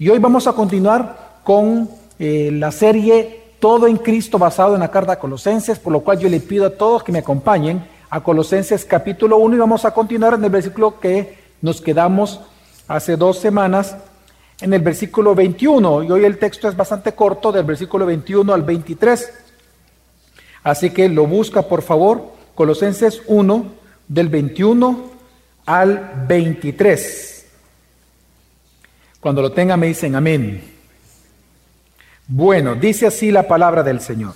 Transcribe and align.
Y 0.00 0.08
hoy 0.08 0.18
vamos 0.18 0.46
a 0.46 0.54
continuar 0.54 1.40
con 1.44 1.90
eh, 2.18 2.48
la 2.54 2.72
serie 2.72 3.42
Todo 3.60 3.86
en 3.86 3.98
Cristo 3.98 4.38
basado 4.38 4.72
en 4.72 4.80
la 4.80 4.90
carta 4.90 5.12
a 5.12 5.18
Colosenses, 5.18 5.78
por 5.78 5.92
lo 5.92 6.00
cual 6.00 6.18
yo 6.18 6.30
le 6.30 6.40
pido 6.40 6.64
a 6.64 6.70
todos 6.70 7.04
que 7.04 7.12
me 7.12 7.18
acompañen 7.18 7.84
a 8.08 8.22
Colosenses 8.22 8.86
capítulo 8.86 9.36
1 9.36 9.56
y 9.56 9.58
vamos 9.58 9.84
a 9.84 9.92
continuar 9.92 10.32
en 10.32 10.42
el 10.42 10.48
versículo 10.48 10.98
que 10.98 11.36
nos 11.60 11.82
quedamos 11.82 12.40
hace 12.88 13.18
dos 13.18 13.40
semanas, 13.40 13.94
en 14.62 14.72
el 14.72 14.80
versículo 14.80 15.34
21. 15.34 16.04
Y 16.04 16.10
hoy 16.10 16.24
el 16.24 16.38
texto 16.38 16.66
es 16.66 16.74
bastante 16.74 17.12
corto, 17.12 17.52
del 17.52 17.64
versículo 17.64 18.06
21 18.06 18.54
al 18.54 18.62
23. 18.62 19.34
Así 20.62 20.88
que 20.88 21.10
lo 21.10 21.26
busca, 21.26 21.60
por 21.60 21.82
favor, 21.82 22.22
Colosenses 22.54 23.20
1, 23.26 23.66
del 24.08 24.30
21 24.30 24.98
al 25.66 26.24
23. 26.26 27.39
Cuando 29.20 29.42
lo 29.42 29.52
tenga 29.52 29.76
me 29.76 29.88
dicen 29.88 30.14
amén. 30.14 30.62
Bueno, 32.26 32.74
dice 32.74 33.06
así 33.06 33.30
la 33.30 33.46
palabra 33.46 33.82
del 33.82 34.00
Señor. 34.00 34.34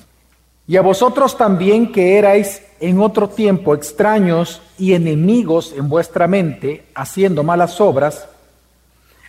Y 0.66 0.76
a 0.76 0.82
vosotros 0.82 1.36
también 1.36 1.92
que 1.92 2.18
erais 2.18 2.62
en 2.80 3.00
otro 3.00 3.28
tiempo 3.28 3.74
extraños 3.74 4.62
y 4.78 4.94
enemigos 4.94 5.74
en 5.76 5.88
vuestra 5.88 6.26
mente, 6.26 6.86
haciendo 6.94 7.42
malas 7.42 7.80
obras, 7.80 8.28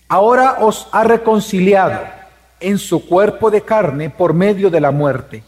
ahora 0.08 0.58
os 0.62 0.88
ha 0.92 1.04
reconciliado 1.04 2.00
en 2.60 2.78
su 2.78 3.06
cuerpo 3.06 3.52
de 3.52 3.62
carne 3.62 4.10
por 4.10 4.34
medio 4.34 4.70
de 4.70 4.82
la 4.82 4.92
muerte, 4.92 5.44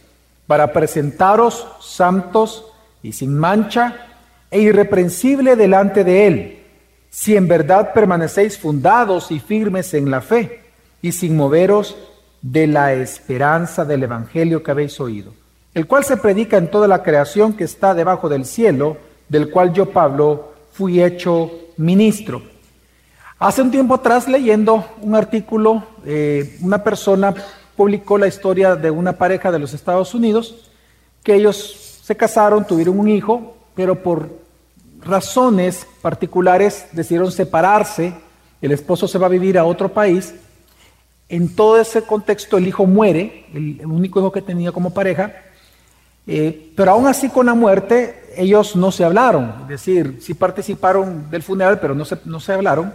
para 0.45 0.73
presentaros 0.73 1.67
santos 1.79 2.65
y 3.01 3.13
sin 3.13 3.37
mancha 3.37 4.07
e 4.51 4.59
irreprensible 4.59 5.55
delante 5.55 6.03
de 6.03 6.27
Él, 6.27 6.56
si 7.17 7.35
en 7.35 7.47
verdad 7.47 7.93
permanecéis 7.93 8.59
fundados 8.59 9.31
y 9.31 9.39
firmes 9.39 9.95
en 9.95 10.11
la 10.11 10.21
fe 10.21 10.61
y 11.01 11.13
sin 11.13 11.35
moveros 11.35 11.97
de 12.43 12.67
la 12.67 12.93
esperanza 12.93 13.83
del 13.85 14.03
Evangelio 14.03 14.61
que 14.61 14.69
habéis 14.69 14.99
oído, 14.99 15.33
el 15.73 15.87
cual 15.87 16.03
se 16.03 16.17
predica 16.17 16.57
en 16.57 16.69
toda 16.69 16.87
la 16.87 17.01
creación 17.01 17.53
que 17.53 17.63
está 17.63 17.95
debajo 17.95 18.29
del 18.29 18.45
cielo, 18.45 18.97
del 19.29 19.49
cual 19.49 19.73
yo, 19.73 19.89
Pablo, 19.89 20.53
fui 20.71 21.01
hecho 21.01 21.49
ministro. 21.77 22.43
Hace 23.39 23.63
un 23.63 23.71
tiempo 23.71 23.95
atrás, 23.95 24.27
leyendo 24.27 24.85
un 25.01 25.15
artículo, 25.15 25.85
eh, 26.05 26.59
una 26.61 26.83
persona 26.83 27.33
publicó 27.75 28.19
la 28.19 28.27
historia 28.27 28.75
de 28.75 28.91
una 28.91 29.13
pareja 29.13 29.51
de 29.51 29.57
los 29.57 29.73
Estados 29.73 30.13
Unidos, 30.13 30.69
que 31.23 31.33
ellos 31.33 31.99
se 32.03 32.15
casaron, 32.15 32.67
tuvieron 32.67 32.99
un 32.99 33.07
hijo, 33.07 33.57
pero 33.73 34.03
por 34.03 34.29
razones 35.07 35.87
particulares 36.01 36.87
decidieron 36.91 37.31
separarse, 37.31 38.13
el 38.61 38.71
esposo 38.71 39.07
se 39.07 39.17
va 39.17 39.27
a 39.27 39.29
vivir 39.29 39.57
a 39.57 39.65
otro 39.65 39.89
país, 39.89 40.33
en 41.29 41.55
todo 41.55 41.79
ese 41.79 42.03
contexto 42.03 42.57
el 42.57 42.67
hijo 42.67 42.85
muere, 42.85 43.45
el, 43.53 43.85
único 43.85 44.19
hijo 44.19 44.31
que 44.31 44.41
tenía 44.41 44.71
como 44.71 44.93
pareja, 44.93 45.33
eh, 46.25 46.71
pero 46.75 46.91
aún 46.91 47.07
así 47.07 47.29
con 47.29 47.45
la 47.45 47.53
muerte 47.53 48.33
ellos 48.35 48.75
no 48.75 48.91
se 48.91 49.03
hablaron, 49.03 49.53
es 49.63 49.67
decir, 49.67 50.19
sí 50.21 50.33
participaron 50.33 51.29
del 51.29 51.43
funeral, 51.43 51.79
pero 51.79 51.95
no 51.95 52.05
se, 52.05 52.17
no 52.25 52.39
se 52.39 52.53
hablaron. 52.53 52.93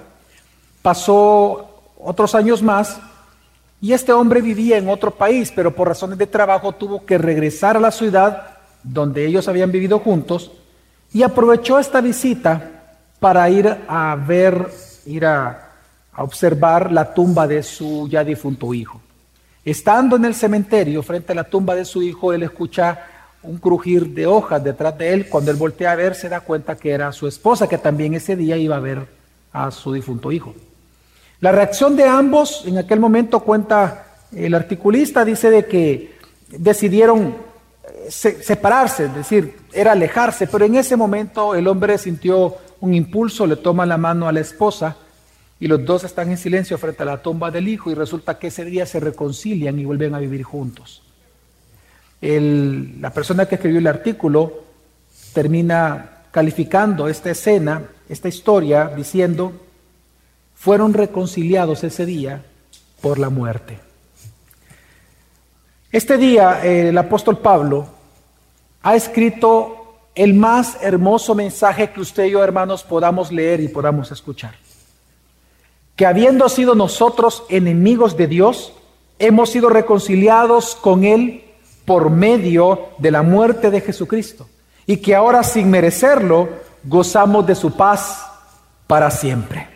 Pasó 0.83 1.83
otros 1.99 2.35
años 2.35 2.63
más 2.63 3.01
y 3.81 3.93
este 3.93 4.13
hombre 4.13 4.41
vivía 4.41 4.79
en 4.79 4.89
otro 4.89 5.11
país, 5.11 5.53
pero 5.55 5.75
por 5.75 5.89
razones 5.89 6.19
de 6.19 6.27
trabajo 6.27 6.73
tuvo 6.73 7.05
que 7.05 7.19
regresar 7.19 7.77
a 7.77 7.81
la 7.81 7.91
ciudad 7.91 8.59
donde 8.83 9.27
ellos 9.27 9.49
habían 9.49 9.73
vivido 9.73 9.99
juntos 9.99 10.53
y 11.13 11.23
aprovechó 11.23 11.79
esta 11.79 12.01
visita 12.01 12.71
para 13.21 13.49
ir 13.51 13.69
a 13.87 14.17
ver, 14.17 14.69
ir 15.07 15.27
a, 15.27 15.69
observar 16.17 16.93
la 16.93 17.15
tumba 17.15 17.47
de 17.47 17.63
su 17.63 18.07
ya 18.09 18.23
difunto 18.23 18.75
hijo. 18.75 19.01
Estando 19.65 20.17
en 20.17 20.27
el 20.27 20.35
cementerio 20.35 21.03
frente 21.03 21.33
a 21.33 21.37
la 21.37 21.45
tumba 21.45 21.75
de 21.75 21.87
su 21.87 22.03
hijo, 22.03 22.35
él 22.35 22.43
escucha 22.43 23.07
un 23.43 23.57
crujir 23.57 24.09
de 24.09 24.27
hojas 24.27 24.63
detrás 24.63 24.99
de 24.99 25.13
él. 25.15 25.29
Cuando 25.31 25.51
él 25.51 25.57
voltea 25.57 25.93
a 25.93 25.97
ver, 25.97 26.15
se 26.15 26.29
da 26.29 26.41
cuenta 26.41 26.77
que 26.77 26.91
era 26.91 27.13
su 27.13 27.27
esposa, 27.27 27.67
que 27.67 27.79
también 27.79 28.13
ese 28.13 28.37
día 28.37 28.59
iba 28.59 28.77
a 28.77 28.81
ver 28.81 29.07
a 29.53 29.71
su 29.71 29.93
difunto 29.93 30.31
hijo. 30.33 30.55
La 31.41 31.51
reacción 31.51 31.97
de 31.97 32.05
ambos, 32.05 32.65
en 32.67 32.77
aquel 32.77 33.01
momento 33.01 33.41
cuenta 33.41 34.07
el 34.33 34.55
articulista, 34.55 35.25
dice 35.25 35.51
de 35.51 35.65
que 35.65 36.15
decidieron 36.51 37.37
separarse, 38.09 39.07
es 39.07 39.15
decir, 39.15 39.57
era 39.73 39.93
alejarse, 39.93 40.47
pero 40.47 40.65
en 40.65 40.77
ese 40.77 40.97
momento 40.97 41.55
el 41.55 41.67
hombre 41.67 41.99
sintió 41.99 42.57
un 42.81 42.95
impulso, 42.95 43.47
le 43.47 43.57
toma 43.57 43.87
la 43.87 43.97
mano 43.97 44.29
a 44.29 44.33
la 44.33 44.41
esposa 44.41 44.97
y 45.61 45.69
los 45.69 45.85
dos 45.85 46.05
están 46.05 46.31
en 46.31 46.39
silencio 46.39 46.77
frente 46.79 47.03
a 47.03 47.07
la 47.07 47.23
tumba 47.23 47.51
del 47.51 47.69
hijo 47.69 47.91
y 47.91 47.95
resulta 47.95 48.39
que 48.39 48.49
ese 48.49 48.65
día 48.65 48.87
se 48.87 49.01
reconcilian 49.01 49.79
y 49.79 49.85
vuelven 49.85 50.15
a 50.15 50.19
vivir 50.19 50.43
juntos. 50.43 51.03
la 52.21 53.11
persona 53.11 53.47
que 53.47 53.57
escribió 53.57 53.79
el 53.79 53.87
artículo 53.87 54.65
termina 55.33 56.23
calificando 56.31 57.09
esta 57.09 57.31
escena, 57.31 57.83
esta 58.09 58.29
historia, 58.29 58.89
diciendo, 58.89 59.53
fueron 60.55 60.95
reconciliados 60.95 61.85
ese 61.85 62.07
día 62.07 62.45
por 63.01 63.19
la 63.19 63.29
muerte. 63.29 63.92
Este 65.93 66.17
día 66.17 66.65
el 66.65 66.97
apóstol 66.97 67.37
Pablo 67.37 67.87
ha 68.83 68.97
escrito 68.97 70.09
el 70.15 70.33
más 70.33 70.79
hermoso 70.81 71.35
mensaje 71.35 71.91
que 71.91 72.01
usted 72.01 72.25
y 72.25 72.31
yo, 72.31 72.43
hermanos, 72.43 72.83
podamos 72.83 73.31
leer 73.31 73.61
y 73.61 73.69
podamos 73.69 74.11
escuchar. 74.11 74.55
Que 75.95 76.07
habiendo 76.07 76.49
sido 76.49 76.75
nosotros 76.75 77.45
enemigos 77.51 78.17
de 78.17 78.27
Dios, 78.27 78.73
hemos 79.19 79.51
sido 79.51 79.69
reconciliados 79.69 80.77
con 80.77 81.05
Él 81.05 81.45
por 81.85 82.09
medio 82.09 82.89
de 82.97 83.11
la 83.11 83.23
muerte 83.23 83.71
de 83.71 83.83
Jesucristo. 83.83 84.49
Y 84.87 84.97
que 84.97 85.15
ahora 85.15 85.43
sin 85.43 85.71
merecerlo 85.71 86.49
gozamos 86.85 87.47
de 87.47 87.55
su 87.55 87.77
paz 87.77 88.25
para 88.87 89.11
siempre. 89.11 89.69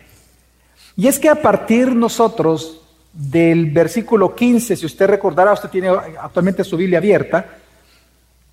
Y 0.95 1.05
es 1.05 1.19
que 1.19 1.29
a 1.29 1.43
partir 1.43 1.95
nosotros 1.95 2.81
del 3.17 3.71
versículo 3.71 4.35
15, 4.35 4.75
si 4.75 4.85
usted 4.85 5.07
recordará, 5.07 5.53
usted 5.53 5.69
tiene 5.69 5.89
actualmente 5.89 6.63
su 6.63 6.77
Biblia 6.77 6.99
abierta, 6.99 7.45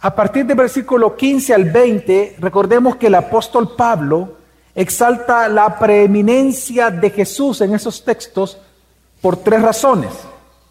a 0.00 0.14
partir 0.14 0.46
del 0.46 0.56
versículo 0.56 1.16
15 1.16 1.54
al 1.54 1.64
20, 1.64 2.36
recordemos 2.38 2.96
que 2.96 3.08
el 3.08 3.14
apóstol 3.14 3.74
Pablo 3.76 4.36
exalta 4.74 5.48
la 5.48 5.78
preeminencia 5.78 6.90
de 6.90 7.10
Jesús 7.10 7.60
en 7.60 7.74
esos 7.74 8.04
textos 8.04 8.58
por 9.20 9.36
tres 9.36 9.62
razones. 9.62 10.12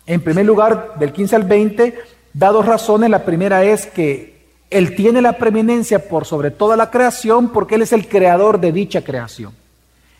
En 0.05 0.21
primer 0.21 0.45
lugar, 0.45 0.95
del 0.99 1.13
15 1.13 1.35
al 1.35 1.43
20, 1.43 1.97
da 2.33 2.51
dos 2.51 2.65
razones. 2.65 3.09
La 3.09 3.25
primera 3.25 3.63
es 3.63 3.85
que 3.85 4.47
Él 4.69 4.95
tiene 4.95 5.21
la 5.21 5.37
preeminencia 5.37 6.07
por 6.07 6.25
sobre 6.25 6.51
toda 6.51 6.75
la 6.75 6.91
creación 6.91 7.49
porque 7.49 7.75
Él 7.75 7.83
es 7.83 7.93
el 7.93 8.07
creador 8.07 8.59
de 8.59 8.71
dicha 8.71 9.03
creación. 9.03 9.62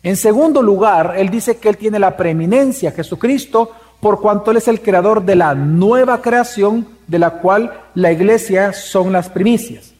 En 0.04 0.18
segundo 0.18 0.62
lugar, 0.62 1.16
él 1.18 1.30
dice 1.30 1.58
que 1.58 1.70
él 1.70 1.78
tiene 1.78 1.98
la 1.98 2.18
preeminencia, 2.18 2.92
Jesucristo, 2.92 3.72
por 4.02 4.20
cuanto 4.20 4.52
él 4.52 4.58
es 4.58 4.68
el 4.68 4.82
creador 4.82 5.24
de 5.24 5.36
la 5.36 5.56
nueva 5.56 6.22
creación 6.22 6.86
de 7.08 7.20
la 7.20 7.40
cual 7.40 7.72
la 7.96 8.12
iglesia 8.12 8.74
son 8.74 9.14
las 9.14 9.30
primicias. 9.30 9.94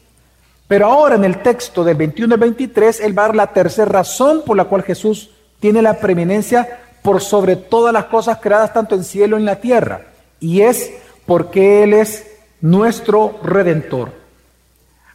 Pero 0.68 0.86
ahora 0.86 1.14
en 1.14 1.24
el 1.24 1.42
texto 1.42 1.84
del 1.84 1.96
21 1.96 2.34
al 2.34 2.40
23, 2.40 3.00
él 3.00 3.18
va 3.18 3.24
a 3.24 3.26
dar 3.28 3.36
la 3.36 3.46
tercera 3.48 3.90
razón 3.90 4.42
por 4.44 4.56
la 4.56 4.64
cual 4.64 4.82
Jesús 4.82 5.30
tiene 5.58 5.80
la 5.80 5.98
preeminencia 5.98 6.80
por 7.02 7.22
sobre 7.22 7.56
todas 7.56 7.92
las 7.92 8.04
cosas 8.06 8.38
creadas 8.42 8.72
tanto 8.72 8.94
en 8.94 9.04
cielo 9.04 9.36
como 9.36 9.40
en 9.40 9.46
la 9.46 9.60
tierra. 9.60 10.06
Y 10.40 10.60
es 10.60 10.92
porque 11.26 11.82
Él 11.82 11.94
es 11.94 12.26
nuestro 12.60 13.38
redentor. 13.42 14.12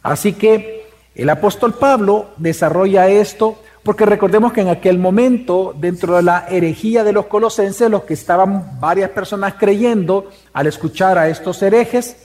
Así 0.02 0.32
que 0.32 0.86
el 1.14 1.28
apóstol 1.30 1.74
Pablo 1.74 2.30
desarrolla 2.36 3.08
esto 3.08 3.58
porque 3.82 4.04
recordemos 4.04 4.52
que 4.52 4.60
en 4.60 4.68
aquel 4.68 4.98
momento, 4.98 5.74
dentro 5.76 6.16
de 6.16 6.22
la 6.22 6.46
herejía 6.48 7.02
de 7.02 7.12
los 7.12 7.26
colosenses, 7.26 7.90
los 7.90 8.04
que 8.04 8.14
estaban 8.14 8.78
varias 8.78 9.10
personas 9.10 9.54
creyendo 9.54 10.28
al 10.52 10.66
escuchar 10.66 11.16
a 11.16 11.28
estos 11.28 11.62
herejes, 11.62 12.16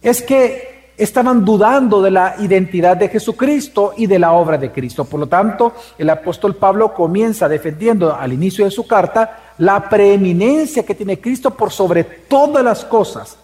es 0.00 0.22
que 0.22 0.92
estaban 0.96 1.44
dudando 1.44 2.00
de 2.00 2.10
la 2.10 2.36
identidad 2.38 2.96
de 2.96 3.08
Jesucristo 3.08 3.94
y 3.96 4.06
de 4.06 4.18
la 4.18 4.32
obra 4.32 4.56
de 4.58 4.70
Cristo. 4.70 5.04
Por 5.04 5.20
lo 5.20 5.26
tanto, 5.26 5.74
el 5.98 6.08
apóstol 6.08 6.54
Pablo 6.54 6.94
comienza 6.94 7.48
defendiendo 7.48 8.14
al 8.14 8.32
inicio 8.32 8.64
de 8.64 8.70
su 8.70 8.86
carta 8.86 9.54
la 9.58 9.88
preeminencia 9.88 10.84
que 10.84 10.94
tiene 10.94 11.20
Cristo 11.20 11.50
por 11.50 11.70
sobre 11.70 12.04
todas 12.04 12.64
las 12.64 12.84
cosas, 12.84 13.36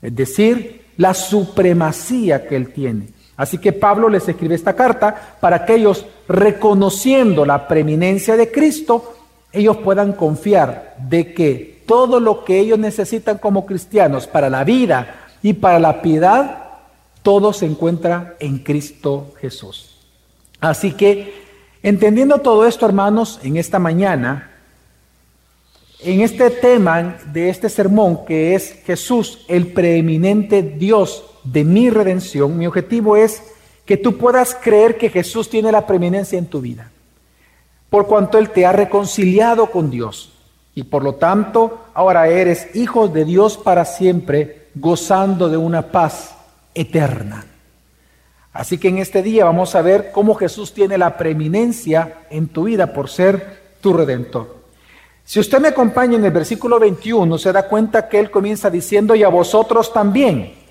es 0.00 0.14
decir, 0.14 0.84
la 0.96 1.12
supremacía 1.12 2.46
que 2.46 2.56
él 2.56 2.72
tiene. 2.72 3.13
Así 3.36 3.58
que 3.58 3.72
Pablo 3.72 4.08
les 4.08 4.28
escribe 4.28 4.54
esta 4.54 4.74
carta 4.74 5.36
para 5.40 5.64
que 5.64 5.74
ellos, 5.74 6.06
reconociendo 6.28 7.44
la 7.44 7.66
preeminencia 7.66 8.36
de 8.36 8.50
Cristo, 8.50 9.14
ellos 9.52 9.78
puedan 9.78 10.12
confiar 10.12 10.96
de 10.98 11.34
que 11.34 11.82
todo 11.86 12.20
lo 12.20 12.44
que 12.44 12.58
ellos 12.60 12.78
necesitan 12.78 13.38
como 13.38 13.66
cristianos 13.66 14.26
para 14.26 14.48
la 14.48 14.64
vida 14.64 15.28
y 15.42 15.54
para 15.54 15.78
la 15.78 16.00
piedad, 16.00 16.64
todo 17.22 17.52
se 17.52 17.66
encuentra 17.66 18.36
en 18.38 18.58
Cristo 18.58 19.32
Jesús. 19.40 19.98
Así 20.60 20.92
que, 20.92 21.34
entendiendo 21.82 22.38
todo 22.38 22.66
esto, 22.66 22.86
hermanos, 22.86 23.40
en 23.42 23.56
esta 23.56 23.78
mañana, 23.78 24.50
en 26.00 26.20
este 26.20 26.50
tema 26.50 27.16
de 27.32 27.48
este 27.48 27.68
sermón, 27.68 28.24
que 28.24 28.54
es 28.54 28.82
Jesús, 28.84 29.44
el 29.48 29.72
preeminente 29.72 30.62
Dios 30.62 31.24
de 31.44 31.64
mi 31.64 31.90
redención, 31.90 32.58
mi 32.58 32.66
objetivo 32.66 33.16
es 33.16 33.42
que 33.84 33.96
tú 33.96 34.16
puedas 34.16 34.54
creer 34.54 34.96
que 34.96 35.10
Jesús 35.10 35.50
tiene 35.50 35.70
la 35.70 35.86
preeminencia 35.86 36.38
en 36.38 36.46
tu 36.46 36.60
vida, 36.60 36.90
por 37.90 38.06
cuanto 38.06 38.38
Él 38.38 38.50
te 38.50 38.66
ha 38.66 38.72
reconciliado 38.72 39.70
con 39.70 39.90
Dios 39.90 40.32
y 40.74 40.82
por 40.82 41.04
lo 41.04 41.14
tanto 41.14 41.84
ahora 41.94 42.28
eres 42.28 42.74
hijo 42.74 43.08
de 43.08 43.24
Dios 43.24 43.56
para 43.56 43.84
siempre, 43.84 44.68
gozando 44.74 45.48
de 45.48 45.56
una 45.56 45.92
paz 45.92 46.34
eterna. 46.74 47.46
Así 48.52 48.78
que 48.78 48.88
en 48.88 48.98
este 48.98 49.22
día 49.22 49.44
vamos 49.44 49.74
a 49.74 49.82
ver 49.82 50.10
cómo 50.12 50.34
Jesús 50.34 50.72
tiene 50.72 50.98
la 50.98 51.16
preeminencia 51.16 52.26
en 52.30 52.48
tu 52.48 52.64
vida 52.64 52.92
por 52.92 53.08
ser 53.08 53.76
tu 53.80 53.92
redentor. 53.92 54.64
Si 55.24 55.40
usted 55.40 55.60
me 55.60 55.68
acompaña 55.68 56.16
en 56.16 56.24
el 56.24 56.30
versículo 56.30 56.78
21, 56.78 57.38
se 57.38 57.52
da 57.52 57.66
cuenta 57.66 58.08
que 58.08 58.18
él 58.20 58.30
comienza 58.30 58.70
diciendo, 58.70 59.14
y 59.14 59.22
a 59.22 59.28
vosotros 59.28 59.92
también. 59.92 60.63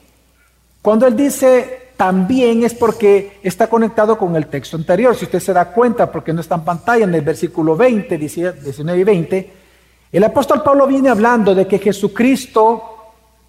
Cuando 0.83 1.07
él 1.07 1.15
dice 1.15 1.83
también 1.95 2.63
es 2.63 2.73
porque 2.73 3.39
está 3.41 3.67
conectado 3.67 4.17
con 4.17 4.35
el 4.35 4.47
texto 4.47 4.75
anterior. 4.75 5.15
Si 5.15 5.23
usted 5.23 5.39
se 5.39 5.53
da 5.53 5.71
cuenta, 5.71 6.11
porque 6.11 6.33
no 6.33 6.41
está 6.41 6.55
en 6.55 6.65
pantalla, 6.65 7.05
en 7.05 7.15
el 7.15 7.21
versículo 7.21 7.77
20, 7.77 8.17
19 8.17 8.99
y 8.99 9.03
20, 9.03 9.53
el 10.11 10.23
apóstol 10.25 10.61
Pablo 10.61 10.85
viene 10.85 11.09
hablando 11.09 11.55
de 11.55 11.65
que 11.67 11.79
Jesucristo, 11.79 12.83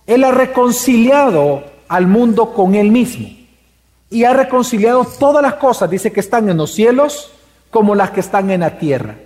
él 0.06 0.22
ha 0.22 0.30
reconciliado 0.30 1.64
al 1.88 2.06
mundo 2.06 2.54
con 2.54 2.76
él 2.76 2.92
mismo. 2.92 3.28
Y 4.10 4.22
ha 4.22 4.32
reconciliado 4.32 5.04
todas 5.18 5.42
las 5.42 5.54
cosas, 5.54 5.90
dice 5.90 6.12
que 6.12 6.20
están 6.20 6.48
en 6.48 6.58
los 6.58 6.72
cielos 6.72 7.32
como 7.70 7.96
las 7.96 8.12
que 8.12 8.20
están 8.20 8.50
en 8.52 8.60
la 8.60 8.78
tierra. 8.78 9.16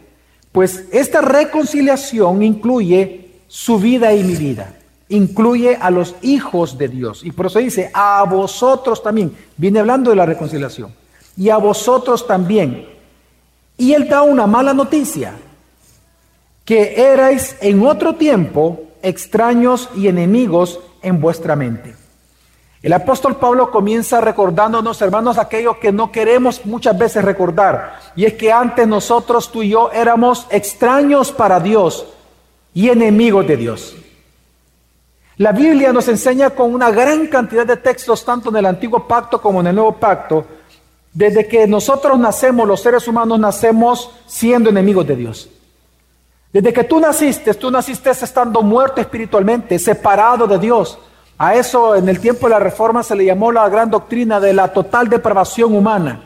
Pues 0.51 0.87
esta 0.93 1.21
reconciliación 1.21 2.43
incluye 2.43 3.43
su 3.49 3.79
vida 3.79 4.15
y 4.15 4.25
mi 4.25 4.35
vida, 4.35 4.78
incluye 5.09 5.77
a 5.81 5.91
los 5.91 6.15
hijos 6.23 6.77
de 6.79 6.89
Dios. 6.89 7.25
Y 7.25 7.33
por 7.33 7.47
eso 7.47 7.59
dice, 7.59 7.91
a 7.95 8.25
vosotros 8.25 9.03
también, 9.03 9.35
viene 9.57 9.81
hablando 9.81 10.11
de 10.11 10.17
la 10.17 10.27
reconciliación, 10.27 10.95
y 11.37 11.51
a 11.51 11.57
vosotros 11.57 12.27
también. 12.27 12.89
Y 13.77 13.93
él 13.93 14.09
da 14.09 14.23
una 14.23 14.47
mala 14.47 14.75
noticia, 14.75 15.35
que 16.65 17.01
erais 17.01 17.57
en 17.61 17.87
otro 17.87 18.17
tiempo 18.17 18.81
extraños 19.03 19.89
y 19.97 20.09
enemigos 20.09 20.81
en 21.03 21.21
vuestra 21.21 21.57
mente. 21.57 21.95
El 22.83 22.93
apóstol 22.93 23.37
Pablo 23.37 23.71
comienza 23.71 24.21
recordándonos, 24.21 25.03
hermanos, 25.03 25.39
aquello 25.39 25.81
que 25.81 25.91
no 25.91 26.13
queremos 26.13 26.65
muchas 26.65 26.97
veces 26.97 27.25
recordar. 27.25 27.99
Y 28.15 28.25
es 28.25 28.35
que 28.35 28.53
antes 28.53 28.87
nosotros, 28.87 29.51
tú 29.51 29.63
y 29.63 29.71
yo, 29.71 29.91
éramos 29.91 30.47
extraños 30.51 31.33
para 31.33 31.59
Dios 31.59 32.07
y 32.75 32.89
enemigos 32.89 33.47
de 33.47 33.57
Dios. 33.57 33.97
La 35.39 35.53
Biblia 35.53 35.93
nos 35.93 36.09
enseña 36.09 36.51
con 36.51 36.75
una 36.75 36.91
gran 36.91 37.29
cantidad 37.29 37.65
de 37.65 37.77
textos, 37.77 38.25
tanto 38.25 38.51
en 38.51 38.57
el 38.57 38.67
antiguo 38.67 39.07
pacto 39.07 39.41
como 39.41 39.61
en 39.61 39.69
el 39.69 39.75
nuevo 39.77 39.93
pacto, 39.93 40.45
desde 41.13 41.47
que 41.47 41.67
nosotros 41.67 42.19
nacemos, 42.19 42.67
los 42.67 42.81
seres 42.81 43.07
humanos 43.07 43.39
nacemos 43.39 44.11
siendo 44.27 44.71
enemigos 44.71 45.07
de 45.07 45.17
Dios. 45.17 45.49
Desde 46.53 46.73
que 46.73 46.85
tú 46.85 46.99
naciste, 46.99 47.55
tú 47.55 47.71
naciste 47.71 48.11
estando 48.11 48.63
muerto 48.63 49.01
espiritualmente, 49.01 49.79
separado 49.79 50.47
de 50.49 50.59
Dios. 50.59 50.99
A 51.37 51.55
eso 51.55 51.95
en 51.95 52.09
el 52.09 52.19
tiempo 52.19 52.49
de 52.49 52.55
la 52.55 52.59
reforma 52.59 53.05
se 53.05 53.15
le 53.15 53.25
llamó 53.25 53.53
la 53.53 53.69
gran 53.69 53.91
doctrina 53.91 54.41
de 54.41 54.53
la 54.53 54.73
total 54.73 55.09
depravación 55.09 55.73
humana. 55.73 56.25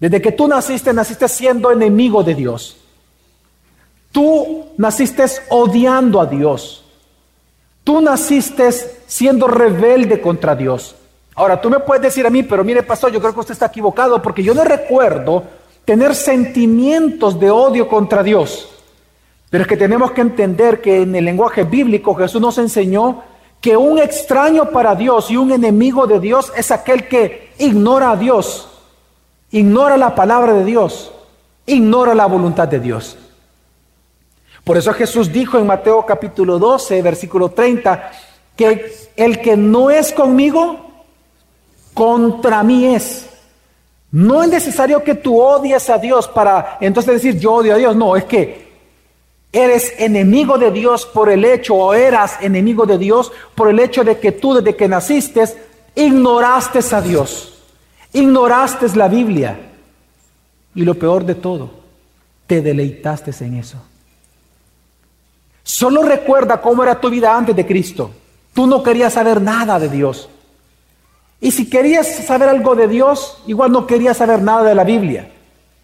Desde 0.00 0.20
que 0.20 0.32
tú 0.32 0.48
naciste, 0.48 0.92
naciste 0.92 1.28
siendo 1.28 1.70
enemigo 1.70 2.24
de 2.24 2.34
Dios. 2.34 2.76
Tú 4.10 4.66
naciste 4.78 5.24
odiando 5.48 6.20
a 6.20 6.26
Dios. 6.26 6.85
Tú 7.86 8.00
naciste 8.00 8.68
siendo 9.06 9.46
rebelde 9.46 10.20
contra 10.20 10.56
Dios. 10.56 10.96
Ahora, 11.36 11.60
tú 11.60 11.70
me 11.70 11.78
puedes 11.78 12.02
decir 12.02 12.26
a 12.26 12.30
mí, 12.30 12.42
pero 12.42 12.64
mire, 12.64 12.82
pastor, 12.82 13.12
yo 13.12 13.20
creo 13.20 13.32
que 13.32 13.38
usted 13.38 13.52
está 13.52 13.66
equivocado 13.66 14.20
porque 14.20 14.42
yo 14.42 14.54
no 14.54 14.64
recuerdo 14.64 15.44
tener 15.84 16.16
sentimientos 16.16 17.38
de 17.38 17.48
odio 17.48 17.86
contra 17.86 18.24
Dios. 18.24 18.68
Pero 19.50 19.62
es 19.62 19.68
que 19.68 19.76
tenemos 19.76 20.10
que 20.10 20.20
entender 20.20 20.80
que 20.80 21.02
en 21.02 21.14
el 21.14 21.24
lenguaje 21.24 21.62
bíblico 21.62 22.16
Jesús 22.16 22.40
nos 22.40 22.58
enseñó 22.58 23.22
que 23.60 23.76
un 23.76 24.00
extraño 24.00 24.70
para 24.70 24.96
Dios 24.96 25.30
y 25.30 25.36
un 25.36 25.52
enemigo 25.52 26.08
de 26.08 26.18
Dios 26.18 26.52
es 26.56 26.72
aquel 26.72 27.06
que 27.06 27.52
ignora 27.58 28.10
a 28.10 28.16
Dios, 28.16 28.68
ignora 29.52 29.96
la 29.96 30.12
palabra 30.16 30.54
de 30.54 30.64
Dios, 30.64 31.12
ignora 31.66 32.16
la 32.16 32.26
voluntad 32.26 32.66
de 32.66 32.80
Dios. 32.80 33.16
Por 34.66 34.76
eso 34.76 34.92
Jesús 34.92 35.32
dijo 35.32 35.58
en 35.58 35.66
Mateo 35.68 36.04
capítulo 36.04 36.58
12, 36.58 37.00
versículo 37.00 37.50
30, 37.50 38.10
que 38.56 38.92
el 39.14 39.40
que 39.40 39.56
no 39.56 39.92
es 39.92 40.10
conmigo, 40.10 40.90
contra 41.94 42.64
mí 42.64 42.92
es. 42.92 43.28
No 44.10 44.42
es 44.42 44.48
necesario 44.48 45.04
que 45.04 45.14
tú 45.14 45.40
odies 45.40 45.88
a 45.88 45.98
Dios 45.98 46.26
para 46.26 46.78
entonces 46.80 47.22
decir 47.22 47.38
yo 47.38 47.52
odio 47.52 47.74
a 47.74 47.76
Dios. 47.76 47.94
No, 47.94 48.16
es 48.16 48.24
que 48.24 48.66
Eres 49.52 49.94
enemigo 49.98 50.58
de 50.58 50.72
Dios 50.72 51.06
por 51.06 51.30
el 51.30 51.44
hecho, 51.44 51.76
o 51.76 51.94
eras 51.94 52.36
enemigo 52.40 52.84
de 52.86 52.98
Dios 52.98 53.30
por 53.54 53.70
el 53.70 53.78
hecho 53.78 54.02
de 54.02 54.18
que 54.18 54.32
tú 54.32 54.52
desde 54.52 54.76
que 54.76 54.88
naciste 54.88 55.44
ignoraste 55.94 56.80
a 56.94 57.00
Dios, 57.00 57.62
ignoraste 58.12 58.88
la 58.96 59.06
Biblia. 59.06 59.58
Y 60.74 60.82
lo 60.82 60.94
peor 60.96 61.24
de 61.24 61.36
todo, 61.36 61.70
te 62.48 62.60
deleitaste 62.60 63.32
en 63.44 63.54
eso. 63.54 63.78
Solo 65.66 66.04
recuerda 66.04 66.60
cómo 66.60 66.84
era 66.84 67.00
tu 67.00 67.10
vida 67.10 67.36
antes 67.36 67.56
de 67.56 67.66
Cristo. 67.66 68.12
Tú 68.54 68.68
no 68.68 68.84
querías 68.84 69.14
saber 69.14 69.42
nada 69.42 69.80
de 69.80 69.88
Dios. 69.88 70.28
Y 71.40 71.50
si 71.50 71.68
querías 71.68 72.06
saber 72.24 72.48
algo 72.48 72.76
de 72.76 72.86
Dios, 72.86 73.42
igual 73.48 73.72
no 73.72 73.84
querías 73.84 74.16
saber 74.16 74.40
nada 74.42 74.62
de 74.62 74.76
la 74.76 74.84
Biblia. 74.84 75.28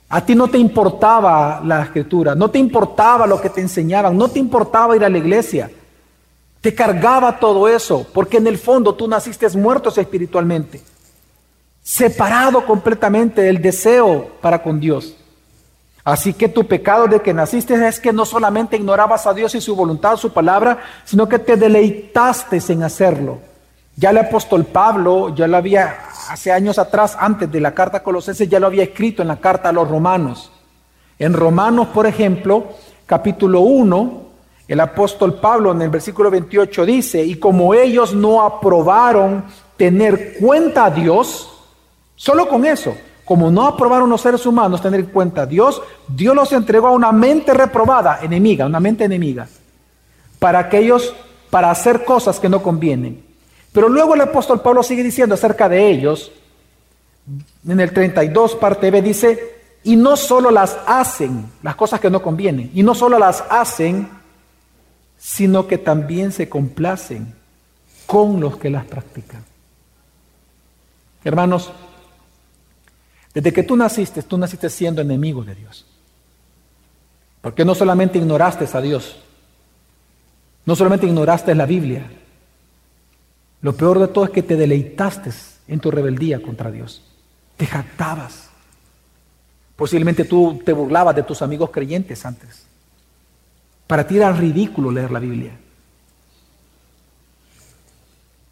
A 0.08 0.25
ti 0.25 0.37
no 0.37 0.46
te 0.46 0.56
importaba 0.56 1.61
la 1.64 1.82
escritura, 1.82 2.37
no 2.37 2.49
te 2.49 2.61
importaba 2.61 3.26
lo 3.26 3.40
que 3.40 3.50
te 3.50 3.61
enseñaban, 3.61 4.17
no 4.17 4.29
te 4.29 4.38
importaba 4.38 4.94
ir 4.94 5.05
a 5.05 5.08
la 5.08 5.19
iglesia. 5.19 5.69
Te 6.61 6.73
cargaba 6.73 7.40
todo 7.40 7.67
eso, 7.67 8.06
porque 8.14 8.37
en 8.37 8.46
el 8.46 8.58
fondo 8.58 8.94
tú 8.94 9.08
naciste 9.08 9.49
muerto 9.58 9.88
espiritualmente, 9.88 10.81
separado 11.82 12.64
completamente 12.64 13.43
del 13.43 13.61
deseo 13.61 14.31
para 14.40 14.62
con 14.62 14.78
Dios. 14.78 15.17
Así 16.04 16.34
que 16.34 16.49
tu 16.49 16.66
pecado 16.66 17.06
de 17.06 17.20
que 17.20 17.32
naciste 17.32 17.75
es 17.87 18.00
que 18.00 18.12
no 18.12 18.25
solamente 18.25 18.76
ignorabas 18.76 19.26
a 19.26 19.34
Dios 19.34 19.54
y 19.54 19.60
su 19.60 19.76
voluntad, 19.76 20.16
su 20.16 20.32
palabra, 20.32 20.78
sino 21.04 21.28
que 21.28 21.38
te 21.38 21.56
deleitaste 21.56 22.61
en 22.68 22.82
hacerlo. 22.82 23.38
Ya 23.94 24.11
el 24.11 24.18
apóstol 24.18 24.64
Pablo, 24.64 25.35
ya 25.35 25.47
lo 25.47 25.56
había 25.56 25.97
hace 26.28 26.50
años 26.50 26.78
atrás, 26.78 27.16
antes 27.18 27.50
de 27.52 27.61
la 27.61 27.75
carta 27.75 27.99
a 27.99 28.02
Colosenses, 28.02 28.49
ya 28.49 28.59
lo 28.59 28.66
había 28.66 28.85
escrito 28.85 29.23
en 29.23 29.28
la 29.28 29.37
carta 29.37 29.68
a 29.68 29.73
los 29.73 29.88
romanos. 29.88 30.50
En 31.18 31.35
Romanos, 31.35 31.88
por 31.88 32.06
ejemplo, 32.06 32.68
capítulo 33.06 33.61
1, 33.61 34.23
el 34.66 34.80
apóstol 34.80 35.35
Pablo 35.35 35.71
en 35.71 35.82
el 35.82 35.90
versículo 35.90 36.30
28 36.30 36.87
dice, 36.87 37.23
y 37.23 37.37
como 37.37 37.75
ellos 37.75 38.14
no 38.14 38.42
aprobaron 38.42 39.44
tener 39.76 40.38
cuenta 40.40 40.87
a 40.87 40.90
Dios, 40.90 41.49
solo 42.16 42.49
con 42.49 42.64
eso, 42.64 42.94
como 43.33 43.51
no 43.51 43.67
aprobaron 43.67 44.11
los 44.11 44.21
seres 44.21 44.45
humanos 44.45 44.83
tener 44.83 45.11
cuenta 45.11 45.43
a 45.43 45.47
Dios, 45.47 45.81
Dios 46.07 46.37
los 46.37 46.53
entregó 46.53 46.89
a 46.89 46.93
una 46.93 47.12
mente 47.12 47.55
reprobada, 47.55 48.19
enemiga, 48.21 48.67
una 48.67 48.79
mente 48.79 49.05
enemiga, 49.05 49.49
para 50.39 50.59
aquellos, 50.59 51.15
para 51.49 51.71
hacer 51.71 52.05
cosas 52.05 52.39
que 52.39 52.51
no 52.51 52.62
convienen 52.62 53.33
pero 53.73 53.89
luego 53.89 54.15
el 54.15 54.21
apóstol 54.21 54.61
Pablo 54.61 54.83
sigue 54.83 55.03
diciendo 55.03 55.35
acerca 55.35 55.69
de 55.69 55.91
ellos, 55.91 56.31
en 57.67 57.81
el 57.81 57.93
32 57.93 58.57
parte 58.57 58.91
B 58.91 59.01
dice, 59.01 59.57
y 59.83 59.97
no 59.97 60.17
solo 60.17 60.51
las 60.51 60.79
hacen, 60.87 61.51
las 61.62 61.75
cosas 61.75 61.99
que 61.99 62.11
no 62.11 62.23
convienen, 62.23 62.71
y 62.75 62.83
no 62.83 62.95
solo 62.95 63.19
las 63.19 63.43
hacen, 63.49 64.09
sino 65.19 65.67
que 65.67 65.79
también 65.79 66.33
se 66.33 66.49
complacen 66.49 67.35
con 68.07 68.41
los 68.41 68.59
que 68.59 68.69
las 68.69 68.85
practican. 68.85 69.43
Hermanos, 71.25 71.73
desde 73.35 73.53
que 73.53 73.62
tú 73.62 73.77
naciste, 73.77 74.23
tú 74.23 74.37
naciste 74.37 74.69
siendo 74.69 75.01
enemigo 75.01 75.45
de 75.45 75.55
Dios. 75.55 75.87
Porque 77.41 77.65
no 77.65 77.75
solamente 77.75 78.19
ignoraste 78.19 78.69
a 78.73 78.81
Dios, 78.81 79.17
no 80.65 80.77
solamente 80.77 81.07
ignoraste 81.07 81.55
la 81.55 81.67
Biblia, 81.67 82.09
lo 83.62 83.75
peor 83.75 83.99
de 83.99 84.09
todo 84.09 84.25
es 84.25 84.31
que 84.31 84.43
te 84.43 84.57
deleitaste 84.57 85.31
en 85.69 85.81
tu 85.81 85.91
rebeldía 85.91 86.43
contra 86.43 86.71
Dios. 86.71 87.03
Te 87.57 87.67
jactabas. 87.67 88.51
Posiblemente 89.77 90.25
tú 90.25 90.61
te 90.65 90.73
burlabas 90.73 91.17
de 91.17 91.23
tus 91.23 91.43
amigos 91.43 91.71
creyentes 91.71 92.27
antes. 92.27 92.67
Para 93.87 94.07
ti 94.07 94.17
era 94.17 94.33
ridículo 94.33 94.91
leer 94.91 95.11
la 95.11 95.19
Biblia. 95.21 95.53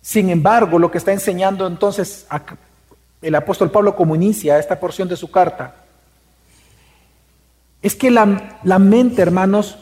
Sin 0.01 0.31
embargo, 0.31 0.79
lo 0.79 0.91
que 0.91 0.99
está 0.99 1.13
enseñando 1.13 1.67
entonces 1.67 2.27
el 3.23 3.35
apóstol 3.35 3.71
Pablo 3.71 3.97
como 3.97 4.15
inicia 4.15 4.59
esta 4.59 4.81
porción 4.81 5.09
de 5.09 5.17
su 5.17 5.31
carta, 5.31 5.75
es 7.83 7.95
que 7.95 8.11
la, 8.11 8.59
la 8.62 8.79
mente, 8.79 9.23
hermanos, 9.23 9.79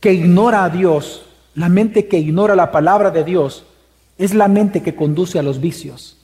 que 0.00 0.12
ignora 0.12 0.64
a 0.64 0.68
Dios, 0.70 1.24
la 1.54 1.68
mente 1.68 2.08
que 2.08 2.18
ignora 2.18 2.54
la 2.54 2.70
palabra 2.70 3.10
de 3.10 3.24
Dios, 3.24 3.64
es 4.18 4.34
la 4.34 4.48
mente 4.48 4.82
que 4.82 4.94
conduce 4.94 5.38
a 5.38 5.42
los 5.42 5.60
vicios. 5.60 6.16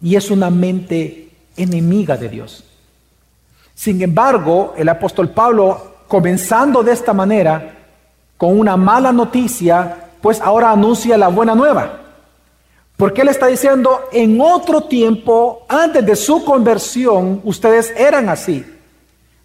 Y 0.00 0.16
es 0.16 0.30
una 0.30 0.50
mente 0.50 1.30
enemiga 1.56 2.16
de 2.16 2.28
Dios. 2.28 2.64
Sin 3.74 4.00
embargo, 4.02 4.74
el 4.76 4.88
apóstol 4.88 5.30
Pablo, 5.30 5.96
comenzando 6.06 6.82
de 6.82 6.92
esta 6.92 7.12
manera, 7.12 7.76
con 8.36 8.58
una 8.58 8.76
mala 8.76 9.12
noticia, 9.12 10.10
pues 10.20 10.40
ahora 10.40 10.70
anuncia 10.70 11.16
la 11.16 11.28
buena 11.28 11.54
nueva. 11.54 11.99
Porque 13.00 13.22
él 13.22 13.28
está 13.28 13.46
diciendo, 13.46 14.08
en 14.12 14.38
otro 14.42 14.82
tiempo, 14.82 15.62
antes 15.70 16.04
de 16.04 16.14
su 16.14 16.44
conversión, 16.44 17.40
ustedes 17.44 17.94
eran 17.96 18.28
así. 18.28 18.62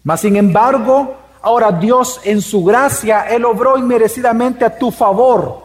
Mas 0.04 0.20
sin 0.20 0.36
embargo, 0.36 1.14
ahora 1.40 1.72
Dios 1.72 2.20
en 2.24 2.42
su 2.42 2.62
gracia, 2.62 3.22
Él 3.30 3.46
obró 3.46 3.78
inmerecidamente 3.78 4.62
a 4.66 4.76
tu 4.76 4.90
favor. 4.90 5.62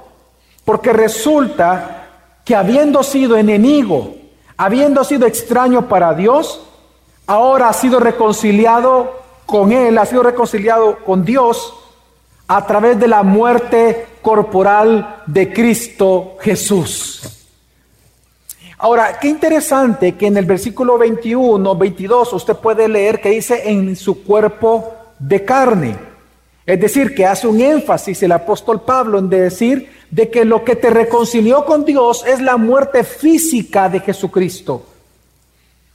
Porque 0.63 0.93
resulta 0.93 2.07
que 2.45 2.55
habiendo 2.55 3.03
sido 3.03 3.35
enemigo, 3.35 4.15
habiendo 4.55 5.03
sido 5.03 5.27
extraño 5.27 5.89
para 5.89 6.13
Dios, 6.13 6.65
ahora 7.27 7.67
ha 7.67 7.73
sido 7.73 7.99
reconciliado 7.99 9.19
con 9.45 9.73
Él, 9.73 9.97
ha 9.97 10.05
sido 10.05 10.23
reconciliado 10.23 10.99
con 11.03 11.25
Dios 11.25 11.73
a 12.47 12.65
través 12.65 12.97
de 13.01 13.09
la 13.09 13.23
muerte 13.23 14.07
corporal 14.21 15.23
de 15.25 15.51
Cristo 15.51 16.37
Jesús. 16.39 17.40
Ahora, 18.83 19.19
qué 19.19 19.27
interesante 19.27 20.15
que 20.15 20.25
en 20.25 20.37
el 20.37 20.45
versículo 20.45 20.97
21, 20.97 21.75
22, 21.75 22.33
usted 22.33 22.55
puede 22.55 22.87
leer 22.87 23.21
que 23.21 23.29
dice 23.29 23.69
en 23.69 23.95
su 23.95 24.23
cuerpo 24.23 24.91
de 25.19 25.45
carne. 25.45 25.95
Es 26.65 26.81
decir, 26.81 27.13
que 27.13 27.27
hace 27.27 27.45
un 27.45 27.61
énfasis 27.61 28.23
el 28.23 28.31
apóstol 28.31 28.81
Pablo 28.81 29.19
en 29.19 29.29
decir 29.29 29.87
de 30.09 30.31
que 30.31 30.45
lo 30.45 30.63
que 30.63 30.75
te 30.75 30.89
reconcilió 30.89 31.63
con 31.63 31.85
Dios 31.85 32.25
es 32.25 32.41
la 32.41 32.57
muerte 32.57 33.03
física 33.03 33.87
de 33.87 33.99
Jesucristo. 33.99 34.83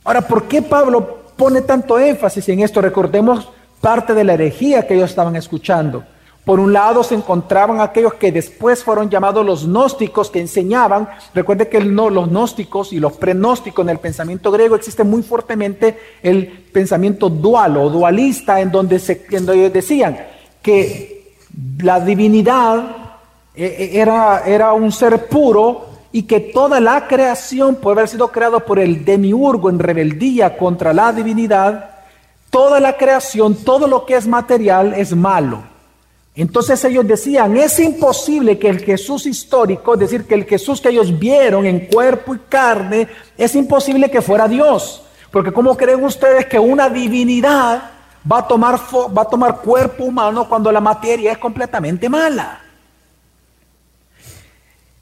Ahora, 0.05 0.21
¿por 0.21 0.45
qué 0.45 0.63
Pablo 0.63 1.23
pone 1.37 1.63
tanto 1.63 1.99
énfasis 1.99 2.49
en 2.51 2.61
esto? 2.61 2.81
Recordemos 2.81 3.49
parte 3.81 4.15
de 4.15 4.23
la 4.23 4.35
herejía 4.35 4.87
que 4.87 4.95
ellos 4.95 5.11
estaban 5.11 5.35
escuchando. 5.35 6.05
Por 6.47 6.61
un 6.61 6.73
lado 6.73 7.03
se 7.03 7.17
encontraban 7.17 7.81
aquellos 7.81 8.15
que 8.15 8.31
después 8.31 8.85
fueron 8.85 9.11
llamados 9.11 9.45
los 9.45 9.67
gnósticos, 9.67 10.31
que 10.31 10.39
enseñaban, 10.39 11.09
recuerde 11.35 11.69
que 11.69 11.81
no, 11.81 12.09
los 12.09 12.29
gnósticos 12.29 12.93
y 12.93 13.01
los 13.01 13.15
prenósticos 13.15 13.85
en 13.85 13.89
el 13.89 13.99
pensamiento 13.99 14.53
griego 14.53 14.77
existe 14.77 15.03
muy 15.03 15.25
fuertemente 15.25 15.99
el 16.23 16.47
pensamiento 16.73 17.29
dual 17.29 17.77
o 17.79 17.91
dualista, 17.91 18.61
en 18.61 18.71
donde, 18.71 19.01
se, 19.01 19.27
decían 19.73 20.19
que 20.63 21.35
la 21.79 21.99
divinidad 21.99 22.79
eh, 23.53 23.65
eh, 23.67 23.91
era, 23.95 24.45
era 24.47 24.73
un 24.73 24.93
ser 24.93 25.27
puro 25.27 25.87
y 26.13 26.23
que 26.23 26.39
toda 26.39 26.79
la 26.79 27.09
creación 27.09 27.75
puede 27.75 27.99
haber 27.99 28.09
sido 28.09 28.29
creado 28.31 28.61
por 28.61 28.79
el 28.79 29.05
demiurgo 29.05 29.69
en 29.69 29.81
rebeldía 29.81 30.57
contra 30.57 30.93
la 30.93 31.13
divinidad, 31.13 31.91
toda 32.51 32.79
la 32.79 32.97
creación, 32.97 33.57
todo 33.65 33.89
lo 33.89 34.07
que 34.07 34.15
es 34.15 34.29
material 34.29 34.95
es 34.95 35.13
malo. 35.17 35.75
Entonces 36.37 36.85
ellos 36.85 37.07
decían, 37.07 37.57
es 37.57 37.81
imposible 37.81 38.59
que 38.59 38.69
el 38.69 38.81
Jesús 38.81 39.25
histórico, 39.25 39.95
es 39.95 40.01
decir, 40.01 40.27
que 40.27 40.35
el 40.35 40.45
Jesús 40.45 40.83
que 40.83 40.91
ellos 40.91 41.19
vieron 41.19 41.65
en 41.65 41.87
cuerpo 41.87 42.35
y 42.35 42.39
carne, 42.41 43.09
es 43.39 43.55
imposible 43.55 44.11
que 44.11 44.21
fuera 44.21 44.47
Dios. 44.47 45.03
Porque 45.31 45.51
¿cómo 45.51 45.75
creen 45.75 46.05
ustedes 46.05 46.45
que 46.45 46.59
una 46.59 46.91
divinidad 46.91 47.91
va 48.31 48.39
a 48.39 48.47
tomar, 48.47 48.79
va 49.17 49.23
a 49.23 49.31
tomar 49.31 49.61
cuerpo 49.63 50.05
humano 50.05 50.47
cuando 50.47 50.71
la 50.71 50.81
materia 50.81 51.33
es 51.33 51.39
completamente 51.39 52.07
mala? 52.07 52.61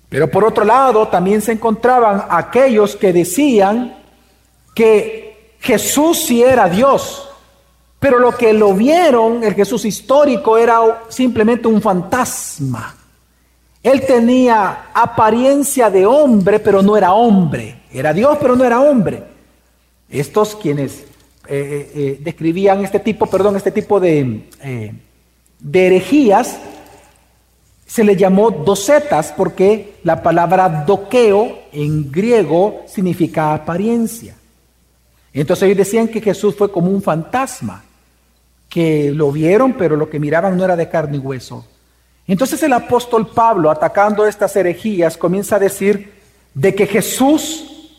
Pero 0.09 0.31
por 0.31 0.45
otro 0.45 0.65
lado, 0.65 1.09
también 1.09 1.43
se 1.43 1.51
encontraban 1.51 2.27
aquellos 2.31 2.95
que 2.95 3.13
decían 3.13 3.97
que 4.73 5.57
Jesús 5.59 6.27
sí 6.27 6.45
era 6.45 6.69
Dios, 6.69 7.29
pero 8.05 8.19
lo 8.19 8.33
que 8.33 8.53
lo 8.53 8.75
vieron, 8.75 9.43
el 9.43 9.55
Jesús 9.55 9.87
histórico, 9.87 10.59
era 10.59 11.05
simplemente 11.09 11.69
un 11.69 11.81
fantasma. 11.81 12.95
Él 13.83 14.05
tenía 14.05 14.91
apariencia 14.93 15.89
de 15.89 16.05
hombre, 16.05 16.61
pero 16.61 16.83
no 16.83 16.99
era 16.99 17.15
hombre. 17.15 17.81
Era 17.91 18.13
Dios, 18.13 18.37
pero 18.39 18.57
no 18.57 18.63
era 18.63 18.83
hombre. 18.83 19.23
Estos 20.07 20.55
quienes 20.55 20.99
eh, 21.01 21.07
eh, 21.49 21.93
eh, 21.95 22.19
describían 22.21 22.85
este 22.85 23.01
tipo, 23.01 23.25
perdón, 23.25 23.57
este 23.57 23.71
tipo 23.71 23.99
de, 23.99 24.51
de 25.59 25.87
herejías, 25.87 26.59
se 27.87 28.05
le 28.05 28.17
llamó 28.17 28.51
docetas 28.51 29.33
porque 29.35 29.95
la 30.03 30.23
palabra 30.23 30.85
doqueo 30.87 31.59
en 31.73 32.13
griego 32.13 32.83
significa 32.87 33.55
apariencia. 33.55 34.37
Entonces 35.33 35.63
ellos 35.63 35.79
decían 35.79 36.09
que 36.09 36.21
Jesús 36.21 36.55
fue 36.55 36.71
como 36.71 36.91
un 36.91 37.01
fantasma 37.01 37.83
que 38.75 39.13
lo 39.13 39.31
vieron, 39.31 39.75
pero 39.75 39.95
lo 39.95 40.11
que 40.11 40.19
miraban 40.19 40.57
no 40.57 40.65
era 40.65 40.75
de 40.75 40.89
carne 40.89 41.19
y 41.19 41.21
hueso. 41.21 41.65
Entonces 42.27 42.61
el 42.65 42.73
apóstol 42.73 43.29
Pablo, 43.29 43.71
atacando 43.71 44.27
estas 44.27 44.57
herejías, 44.57 45.17
comienza 45.17 45.55
a 45.55 45.61
decir 45.61 46.13
de 46.55 46.75
que 46.75 46.85
Jesús 46.89 47.93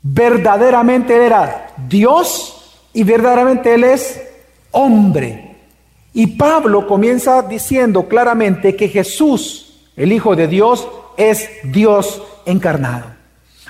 verdaderamente 0.00 1.14
era 1.26 1.74
Dios 1.76 2.88
y 2.94 3.04
verdaderamente 3.04 3.74
Él 3.74 3.84
es 3.84 4.18
hombre. 4.70 5.58
Y 6.14 6.26
Pablo 6.38 6.86
comienza 6.86 7.42
diciendo 7.42 8.08
claramente 8.08 8.74
que 8.74 8.88
Jesús, 8.88 9.90
el 9.94 10.10
Hijo 10.10 10.34
de 10.34 10.48
Dios, 10.48 10.88
es 11.18 11.50
Dios 11.64 12.22
encarnado. 12.46 13.08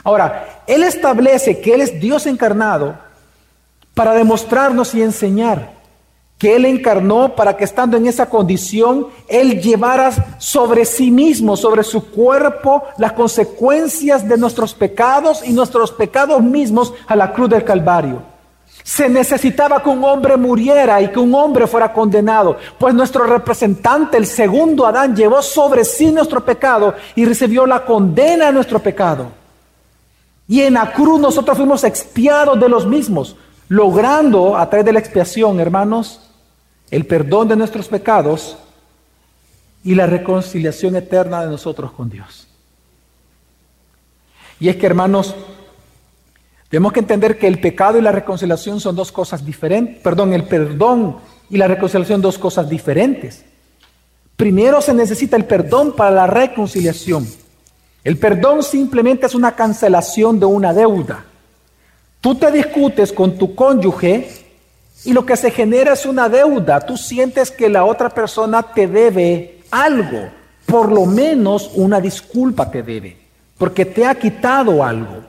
Ahora, 0.04 0.62
Él 0.68 0.84
establece 0.84 1.60
que 1.60 1.74
Él 1.74 1.80
es 1.80 1.98
Dios 1.98 2.28
encarnado 2.28 2.96
para 3.92 4.14
demostrarnos 4.14 4.94
y 4.94 5.02
enseñar 5.02 5.74
que 6.38 6.56
Él 6.56 6.64
encarnó 6.64 7.34
para 7.34 7.56
que 7.56 7.64
estando 7.64 7.96
en 7.96 8.06
esa 8.06 8.28
condición, 8.28 9.06
Él 9.28 9.60
llevara 9.60 10.12
sobre 10.38 10.84
sí 10.84 11.10
mismo, 11.10 11.56
sobre 11.56 11.82
su 11.82 12.10
cuerpo, 12.10 12.82
las 12.98 13.12
consecuencias 13.12 14.28
de 14.28 14.36
nuestros 14.36 14.74
pecados 14.74 15.46
y 15.46 15.52
nuestros 15.52 15.92
pecados 15.92 16.42
mismos 16.42 16.92
a 17.06 17.16
la 17.16 17.32
cruz 17.32 17.48
del 17.48 17.64
Calvario. 17.64 18.34
Se 18.82 19.08
necesitaba 19.08 19.82
que 19.82 19.88
un 19.88 20.04
hombre 20.04 20.36
muriera 20.36 21.00
y 21.00 21.08
que 21.08 21.18
un 21.18 21.34
hombre 21.34 21.66
fuera 21.66 21.90
condenado, 21.92 22.58
pues 22.78 22.94
nuestro 22.94 23.24
representante, 23.24 24.18
el 24.18 24.26
segundo 24.26 24.84
Adán, 24.84 25.16
llevó 25.16 25.40
sobre 25.40 25.86
sí 25.86 26.12
nuestro 26.12 26.44
pecado 26.44 26.94
y 27.14 27.24
recibió 27.24 27.64
la 27.64 27.84
condena 27.84 28.46
de 28.46 28.52
nuestro 28.52 28.80
pecado. 28.80 29.28
Y 30.46 30.60
en 30.60 30.74
la 30.74 30.92
cruz 30.92 31.18
nosotros 31.18 31.56
fuimos 31.56 31.84
expiados 31.84 32.60
de 32.60 32.68
los 32.68 32.86
mismos, 32.86 33.36
logrando 33.68 34.56
a 34.56 34.68
través 34.68 34.86
de 34.86 34.92
la 34.92 34.98
expiación, 34.98 35.60
hermanos, 35.60 36.20
el 36.90 37.06
perdón 37.06 37.48
de 37.48 37.56
nuestros 37.56 37.88
pecados 37.88 38.56
y 39.82 39.94
la 39.94 40.06
reconciliación 40.06 40.96
eterna 40.96 41.42
de 41.42 41.50
nosotros 41.50 41.92
con 41.92 42.08
Dios. 42.08 42.46
Y 44.60 44.68
es 44.68 44.76
que, 44.76 44.86
hermanos, 44.86 45.34
tenemos 46.68 46.92
que 46.92 47.00
entender 47.00 47.38
que 47.38 47.46
el 47.46 47.60
pecado 47.60 47.98
y 47.98 48.02
la 48.02 48.12
reconciliación 48.12 48.80
son 48.80 48.96
dos 48.96 49.12
cosas 49.12 49.44
diferentes. 49.44 50.02
Perdón, 50.02 50.32
el 50.32 50.44
perdón 50.44 51.18
y 51.50 51.56
la 51.56 51.68
reconciliación 51.68 52.20
dos 52.20 52.38
cosas 52.38 52.68
diferentes. 52.68 53.44
Primero 54.36 54.80
se 54.80 54.94
necesita 54.94 55.36
el 55.36 55.44
perdón 55.44 55.94
para 55.94 56.10
la 56.10 56.26
reconciliación. 56.26 57.28
El 58.02 58.18
perdón 58.18 58.62
simplemente 58.62 59.26
es 59.26 59.34
una 59.34 59.54
cancelación 59.54 60.40
de 60.40 60.46
una 60.46 60.72
deuda. 60.72 61.24
Tú 62.24 62.34
te 62.34 62.50
discutes 62.50 63.12
con 63.12 63.36
tu 63.36 63.54
cónyuge 63.54 64.30
y 65.04 65.12
lo 65.12 65.26
que 65.26 65.36
se 65.36 65.50
genera 65.50 65.92
es 65.92 66.06
una 66.06 66.26
deuda. 66.26 66.80
Tú 66.80 66.96
sientes 66.96 67.50
que 67.50 67.68
la 67.68 67.84
otra 67.84 68.08
persona 68.08 68.62
te 68.62 68.86
debe 68.88 69.60
algo, 69.70 70.30
por 70.64 70.90
lo 70.90 71.04
menos 71.04 71.70
una 71.74 72.00
disculpa 72.00 72.70
te 72.70 72.82
debe, 72.82 73.14
porque 73.58 73.84
te 73.84 74.06
ha 74.06 74.14
quitado 74.14 74.82
algo, 74.82 75.22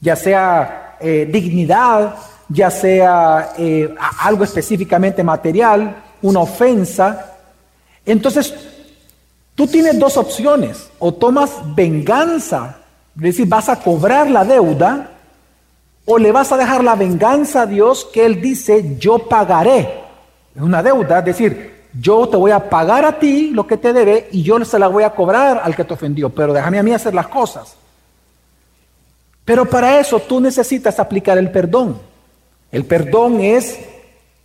ya 0.00 0.14
sea 0.14 0.98
eh, 1.00 1.28
dignidad, 1.28 2.14
ya 2.48 2.70
sea 2.70 3.52
eh, 3.58 3.92
algo 4.20 4.44
específicamente 4.44 5.24
material, 5.24 5.96
una 6.22 6.38
ofensa. 6.38 7.32
Entonces, 8.06 8.54
tú 9.56 9.66
tienes 9.66 9.98
dos 9.98 10.16
opciones, 10.16 10.90
o 11.00 11.12
tomas 11.12 11.50
venganza, 11.74 12.76
es 13.16 13.22
decir, 13.22 13.48
vas 13.48 13.68
a 13.68 13.80
cobrar 13.80 14.30
la 14.30 14.44
deuda, 14.44 15.10
¿O 16.06 16.18
le 16.18 16.32
vas 16.32 16.52
a 16.52 16.56
dejar 16.56 16.84
la 16.84 16.96
venganza 16.96 17.62
a 17.62 17.66
Dios 17.66 18.08
que 18.12 18.26
Él 18.26 18.40
dice, 18.40 18.96
yo 18.98 19.18
pagaré? 19.18 20.02
Es 20.54 20.62
una 20.62 20.82
deuda, 20.82 21.20
es 21.20 21.24
decir, 21.24 21.74
yo 21.98 22.28
te 22.28 22.36
voy 22.36 22.50
a 22.50 22.68
pagar 22.68 23.04
a 23.04 23.18
ti 23.18 23.50
lo 23.50 23.66
que 23.66 23.76
te 23.76 23.92
debe 23.92 24.28
y 24.32 24.42
yo 24.42 24.62
se 24.64 24.78
la 24.78 24.88
voy 24.88 25.04
a 25.04 25.10
cobrar 25.10 25.60
al 25.62 25.74
que 25.74 25.84
te 25.84 25.94
ofendió, 25.94 26.30
pero 26.30 26.52
déjame 26.52 26.78
a 26.78 26.82
mí 26.82 26.92
hacer 26.92 27.14
las 27.14 27.28
cosas. 27.28 27.76
Pero 29.44 29.64
para 29.64 30.00
eso 30.00 30.20
tú 30.20 30.40
necesitas 30.40 30.98
aplicar 30.98 31.38
el 31.38 31.50
perdón. 31.50 31.98
El 32.72 32.84
perdón 32.84 33.40
es 33.40 33.78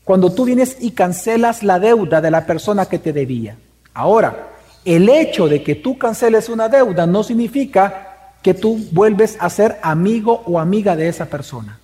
cuando 0.04 0.32
tú 0.32 0.46
vienes 0.46 0.78
y 0.80 0.92
cancelas 0.92 1.64
la 1.64 1.80
deuda 1.80 2.22
de 2.22 2.32
la 2.32 2.46
persona 2.46 2.86
que 2.86 3.00
te 3.00 3.14
debía. 3.14 3.58
Ahora, 3.94 4.50
el 4.86 5.10
hecho 5.10 5.48
de 5.48 5.64
que 5.64 5.76
tú 5.76 5.98
canceles 5.98 6.50
una 6.50 6.70
deuda 6.70 7.06
no 7.06 7.24
significa 7.24 8.09
que 8.42 8.54
tú 8.54 8.80
vuelves 8.92 9.38
a 9.40 9.50
ser 9.50 9.80
amigo 9.82 10.44
o 10.46 10.60
amiga 10.60 10.96
de 10.96 11.08
esa 11.08 11.26
persona. 11.26 11.80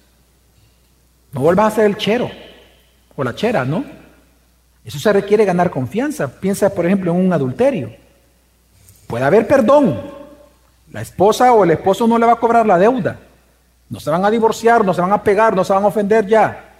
No 1.32 1.42
vuelvas 1.42 1.74
a 1.74 1.76
ser 1.76 1.86
el 1.86 1.98
chero 1.98 2.30
o 3.16 3.24
la 3.24 3.36
chera, 3.36 3.66
¿no? 3.66 3.84
Eso 4.84 5.00
se 5.00 5.12
requiere 5.12 5.46
ganar 5.46 5.70
confianza. 5.72 6.28
Piensa, 6.28 6.70
por 6.70 6.86
ejemplo, 6.86 7.12
en 7.12 7.26
un 7.26 7.34
adulterio. 7.34 7.92
Puede 9.08 9.26
haber 9.26 9.48
perdón. 9.48 10.00
La 10.92 11.02
esposa 11.02 11.52
o 11.52 11.64
el 11.64 11.72
esposo 11.72 12.08
no 12.08 12.18
le 12.18 12.26
va 12.26 12.34
a 12.34 12.40
cobrar 12.40 12.66
la 12.66 12.78
deuda. 12.78 13.20
No 13.90 14.00
se 14.00 14.10
van 14.10 14.24
a 14.24 14.32
divorciar, 14.32 14.86
no 14.86 14.94
se 14.94 15.02
van 15.02 15.12
a 15.12 15.24
pegar, 15.24 15.56
no 15.56 15.64
se 15.64 15.74
van 15.74 15.84
a 15.84 15.88
ofender 15.88 16.26
ya. 16.26 16.74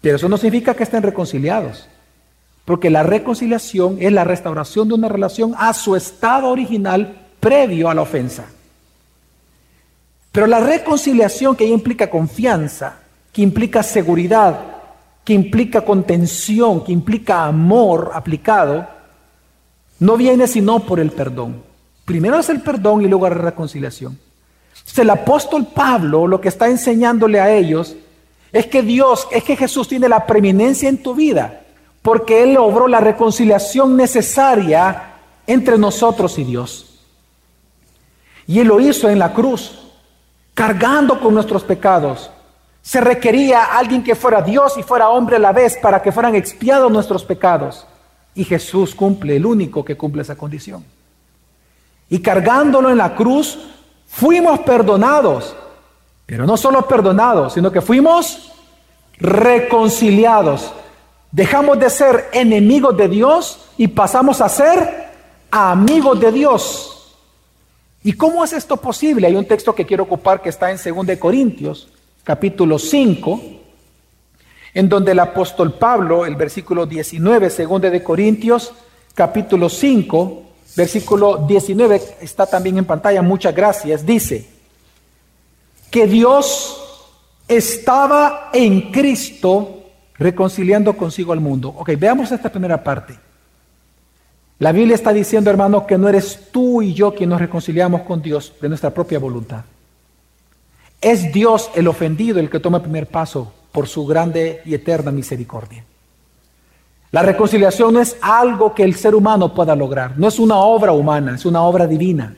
Pero 0.00 0.16
eso 0.16 0.28
no 0.28 0.36
significa 0.36 0.74
que 0.74 0.84
estén 0.84 1.02
reconciliados. 1.02 1.88
Porque 2.64 2.90
la 2.90 3.02
reconciliación 3.02 3.98
es 4.00 4.12
la 4.12 4.24
restauración 4.24 4.88
de 4.88 4.94
una 4.94 5.08
relación 5.08 5.54
a 5.58 5.72
su 5.74 5.96
estado 5.96 6.48
original 6.48 7.26
previo 7.40 7.90
a 7.90 7.94
la 7.94 8.02
ofensa. 8.02 8.46
Pero 10.38 10.46
la 10.46 10.60
reconciliación 10.60 11.56
que 11.56 11.66
implica 11.66 12.08
confianza, 12.08 12.94
que 13.32 13.42
implica 13.42 13.82
seguridad, 13.82 14.60
que 15.24 15.32
implica 15.32 15.80
contención, 15.80 16.84
que 16.84 16.92
implica 16.92 17.46
amor 17.46 18.12
aplicado, 18.14 18.86
no 19.98 20.16
viene 20.16 20.46
sino 20.46 20.78
por 20.78 21.00
el 21.00 21.10
perdón. 21.10 21.60
Primero 22.04 22.38
es 22.38 22.48
el 22.50 22.60
perdón 22.60 23.02
y 23.02 23.08
luego 23.08 23.28
la 23.28 23.34
reconciliación. 23.34 24.16
Entonces 24.74 24.98
el 25.00 25.10
apóstol 25.10 25.66
Pablo 25.74 26.28
lo 26.28 26.40
que 26.40 26.50
está 26.50 26.68
enseñándole 26.68 27.40
a 27.40 27.52
ellos 27.52 27.96
es 28.52 28.66
que 28.66 28.82
Dios, 28.82 29.26
es 29.32 29.42
que 29.42 29.56
Jesús 29.56 29.88
tiene 29.88 30.08
la 30.08 30.24
preeminencia 30.24 30.88
en 30.88 31.02
tu 31.02 31.16
vida 31.16 31.62
porque 32.00 32.44
Él 32.44 32.54
logró 32.54 32.86
la 32.86 33.00
reconciliación 33.00 33.96
necesaria 33.96 35.14
entre 35.48 35.78
nosotros 35.78 36.38
y 36.38 36.44
Dios. 36.44 37.00
Y 38.46 38.60
Él 38.60 38.68
lo 38.68 38.78
hizo 38.78 39.08
en 39.08 39.18
la 39.18 39.34
cruz, 39.34 39.87
cargando 40.58 41.20
con 41.20 41.32
nuestros 41.32 41.62
pecados. 41.62 42.30
Se 42.82 43.00
requería 43.00 43.76
alguien 43.78 44.02
que 44.02 44.16
fuera 44.16 44.42
Dios 44.42 44.76
y 44.76 44.82
fuera 44.82 45.08
hombre 45.10 45.36
a 45.36 45.38
la 45.38 45.52
vez 45.52 45.78
para 45.80 46.02
que 46.02 46.10
fueran 46.10 46.34
expiados 46.34 46.90
nuestros 46.90 47.24
pecados. 47.24 47.86
Y 48.34 48.42
Jesús 48.42 48.92
cumple, 48.92 49.36
el 49.36 49.46
único 49.46 49.84
que 49.84 49.96
cumple 49.96 50.22
esa 50.22 50.34
condición. 50.34 50.84
Y 52.10 52.18
cargándolo 52.18 52.90
en 52.90 52.98
la 52.98 53.14
cruz, 53.14 53.56
fuimos 54.08 54.58
perdonados. 54.60 55.54
Pero 56.26 56.44
no 56.44 56.56
solo 56.56 56.88
perdonados, 56.88 57.52
sino 57.52 57.70
que 57.70 57.80
fuimos 57.80 58.50
reconciliados 59.18 60.72
Dejamos 61.30 61.78
de 61.78 61.90
ser 61.90 62.30
enemigos 62.32 62.96
de 62.96 63.08
Dios 63.08 63.60
y 63.76 63.88
pasamos 63.88 64.40
a 64.40 64.48
ser 64.48 65.08
amigos 65.50 66.18
de 66.20 66.32
Dios. 66.32 66.97
¿Y 68.08 68.14
cómo 68.14 68.42
es 68.42 68.54
esto 68.54 68.78
posible? 68.78 69.26
Hay 69.26 69.36
un 69.36 69.44
texto 69.44 69.74
que 69.74 69.84
quiero 69.84 70.04
ocupar 70.04 70.40
que 70.40 70.48
está 70.48 70.70
en 70.70 70.78
2 70.78 71.18
Corintios, 71.18 71.88
capítulo 72.24 72.78
5, 72.78 73.38
en 74.72 74.88
donde 74.88 75.12
el 75.12 75.18
apóstol 75.18 75.74
Pablo, 75.74 76.24
el 76.24 76.34
versículo 76.34 76.86
19, 76.86 77.50
2 77.50 77.82
de 77.82 78.02
Corintios, 78.02 78.72
capítulo 79.14 79.68
5, 79.68 80.42
versículo 80.74 81.44
19, 81.46 82.00
está 82.22 82.46
también 82.46 82.78
en 82.78 82.86
pantalla, 82.86 83.20
muchas 83.20 83.54
gracias, 83.54 84.06
dice 84.06 84.48
que 85.90 86.06
Dios 86.06 86.82
estaba 87.46 88.48
en 88.54 88.90
Cristo 88.90 89.82
reconciliando 90.14 90.96
consigo 90.96 91.34
al 91.34 91.40
mundo. 91.40 91.74
Ok, 91.76 91.90
veamos 91.98 92.32
esta 92.32 92.50
primera 92.50 92.82
parte. 92.82 93.27
La 94.58 94.72
Biblia 94.72 94.96
está 94.96 95.12
diciendo, 95.12 95.50
hermano, 95.50 95.86
que 95.86 95.96
no 95.96 96.08
eres 96.08 96.48
tú 96.50 96.82
y 96.82 96.92
yo 96.92 97.14
quien 97.14 97.30
nos 97.30 97.40
reconciliamos 97.40 98.02
con 98.02 98.20
Dios 98.20 98.54
de 98.60 98.68
nuestra 98.68 98.90
propia 98.90 99.20
voluntad. 99.20 99.64
Es 101.00 101.32
Dios 101.32 101.70
el 101.76 101.86
ofendido 101.86 102.40
el 102.40 102.50
que 102.50 102.58
toma 102.58 102.78
el 102.78 102.82
primer 102.82 103.06
paso 103.06 103.52
por 103.70 103.86
su 103.86 104.04
grande 104.04 104.60
y 104.64 104.74
eterna 104.74 105.12
misericordia. 105.12 105.84
La 107.12 107.22
reconciliación 107.22 107.94
no 107.94 108.00
es 108.00 108.16
algo 108.20 108.74
que 108.74 108.82
el 108.82 108.96
ser 108.96 109.14
humano 109.14 109.54
pueda 109.54 109.76
lograr, 109.76 110.18
no 110.18 110.26
es 110.26 110.40
una 110.40 110.56
obra 110.56 110.92
humana, 110.92 111.36
es 111.36 111.46
una 111.46 111.62
obra 111.62 111.86
divina. 111.86 112.34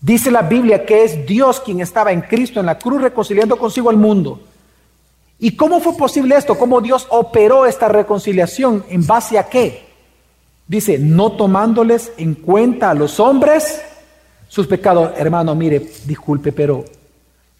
Dice 0.00 0.30
la 0.30 0.42
Biblia 0.42 0.84
que 0.84 1.02
es 1.02 1.26
Dios 1.26 1.60
quien 1.60 1.80
estaba 1.80 2.12
en 2.12 2.20
Cristo 2.20 2.60
en 2.60 2.66
la 2.66 2.78
cruz 2.78 3.00
reconciliando 3.00 3.58
consigo 3.58 3.88
al 3.88 3.96
mundo. 3.96 4.40
¿Y 5.40 5.56
cómo 5.56 5.80
fue 5.80 5.96
posible 5.96 6.36
esto? 6.36 6.56
¿Cómo 6.58 6.80
Dios 6.80 7.06
operó 7.08 7.64
esta 7.64 7.88
reconciliación? 7.88 8.84
¿En 8.90 9.06
base 9.06 9.38
a 9.38 9.48
qué? 9.48 9.87
Dice, 10.68 10.98
no 10.98 11.32
tomándoles 11.32 12.12
en 12.18 12.34
cuenta 12.34 12.90
a 12.90 12.94
los 12.94 13.18
hombres 13.18 13.80
sus 14.48 14.66
pecados. 14.66 15.12
Hermano, 15.16 15.54
mire, 15.54 15.80
disculpe, 16.04 16.52
pero 16.52 16.84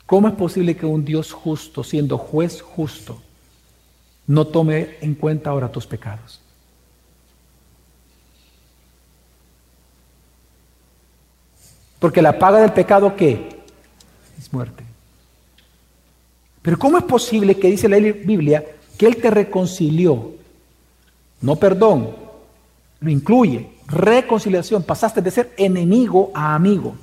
¿cómo 0.04 0.28
es 0.28 0.34
posible 0.34 0.76
que 0.76 0.84
un 0.84 1.06
Dios 1.06 1.32
justo, 1.32 1.82
siendo 1.82 2.18
juez 2.18 2.60
justo, 2.60 3.18
no 4.26 4.46
tome 4.46 4.98
en 5.00 5.14
cuenta 5.14 5.48
ahora 5.48 5.72
tus 5.72 5.86
pecados? 5.86 6.42
Porque 11.98 12.20
la 12.20 12.38
paga 12.38 12.60
del 12.60 12.72
pecado, 12.72 13.16
¿qué? 13.16 13.58
Es 14.38 14.52
muerte. 14.52 14.84
Pero 16.60 16.78
¿cómo 16.78 16.98
es 16.98 17.04
posible 17.04 17.58
que 17.58 17.70
dice 17.70 17.88
la 17.88 17.96
Biblia 17.96 18.64
que 18.98 19.06
Él 19.06 19.16
te 19.16 19.30
reconcilió? 19.30 20.32
No 21.40 21.56
perdón, 21.56 22.27
lo 23.00 23.10
incluye, 23.10 23.70
reconciliación, 23.86 24.82
pasaste 24.82 25.22
de 25.22 25.30
ser 25.30 25.54
enemigo 25.56 26.30
a 26.34 26.54
amigo. 26.54 26.96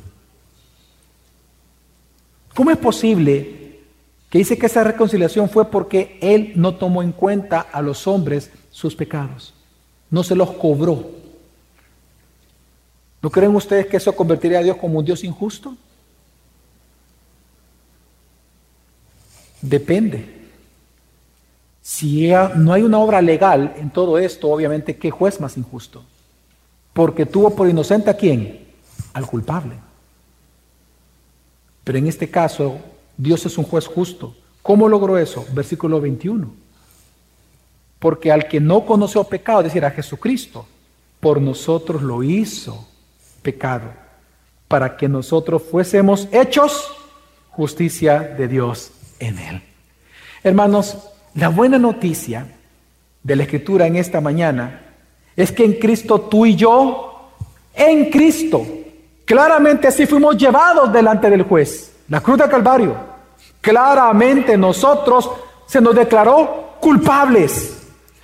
¿Cómo 2.53 2.71
es 2.71 2.77
posible 2.77 3.79
que 4.29 4.37
dice 4.37 4.57
que 4.57 4.65
esa 4.65 4.83
reconciliación 4.83 5.49
fue 5.49 5.69
porque 5.69 6.17
Él 6.21 6.53
no 6.55 6.75
tomó 6.75 7.01
en 7.03 7.11
cuenta 7.11 7.59
a 7.59 7.81
los 7.81 8.07
hombres 8.07 8.51
sus 8.71 8.95
pecados? 8.95 9.53
No 10.09 10.23
se 10.23 10.35
los 10.35 10.51
cobró. 10.51 11.11
¿No 13.21 13.29
creen 13.29 13.55
ustedes 13.55 13.87
que 13.87 13.97
eso 13.97 14.15
convertiría 14.15 14.59
a 14.59 14.63
Dios 14.63 14.77
como 14.77 14.99
un 14.99 15.05
Dios 15.05 15.23
injusto? 15.23 15.75
Depende. 19.61 20.34
Si 21.87 22.31
no 22.55 22.73
hay 22.73 22.81
una 22.81 22.97
obra 22.97 23.21
legal 23.21 23.75
en 23.77 23.91
todo 23.91 24.17
esto, 24.17 24.49
obviamente, 24.49 24.97
¿qué 24.97 25.11
juez 25.11 25.39
más 25.39 25.55
injusto? 25.55 26.03
Porque 26.93 27.27
tuvo 27.27 27.55
por 27.55 27.69
inocente 27.69 28.09
a 28.09 28.17
quién? 28.17 28.65
Al 29.13 29.27
culpable. 29.27 29.75
Pero 31.83 31.99
en 31.99 32.07
este 32.07 32.27
caso, 32.27 32.79
Dios 33.15 33.45
es 33.45 33.55
un 33.59 33.65
juez 33.65 33.85
justo. 33.85 34.35
¿Cómo 34.63 34.89
logró 34.89 35.19
eso? 35.19 35.45
Versículo 35.53 36.01
21. 36.01 36.51
Porque 37.99 38.31
al 38.31 38.47
que 38.47 38.59
no 38.59 38.83
conoció 38.83 39.23
pecado, 39.25 39.59
es 39.59 39.65
decir, 39.65 39.85
a 39.85 39.91
Jesucristo, 39.91 40.65
por 41.19 41.39
nosotros 41.39 42.01
lo 42.01 42.23
hizo 42.23 42.87
pecado, 43.43 43.93
para 44.67 44.97
que 44.97 45.07
nosotros 45.07 45.61
fuésemos 45.61 46.27
hechos 46.31 46.89
justicia 47.51 48.21
de 48.21 48.47
Dios 48.47 48.89
en 49.19 49.37
Él. 49.37 49.61
Hermanos, 50.43 50.97
la 51.35 51.49
buena 51.49 51.77
noticia 51.77 52.47
de 53.21 53.35
la 53.35 53.43
Escritura 53.43 53.85
en 53.87 53.97
esta 53.97 54.21
mañana 54.21 54.81
es 55.35 55.51
que 55.51 55.65
en 55.65 55.73
Cristo 55.73 56.21
tú 56.21 56.45
y 56.45 56.55
yo, 56.55 57.31
en 57.73 58.09
Cristo, 58.09 58.65
claramente 59.25 59.87
así 59.87 60.05
fuimos 60.05 60.37
llevados 60.37 60.91
delante 60.93 61.29
del 61.29 61.43
juez, 61.43 61.93
la 62.07 62.21
cruz 62.21 62.37
de 62.37 62.47
Calvario. 62.47 62.95
Claramente 63.59 64.57
nosotros 64.57 65.29
se 65.65 65.81
nos 65.81 65.93
declaró 65.93 66.77
culpables, 66.79 67.83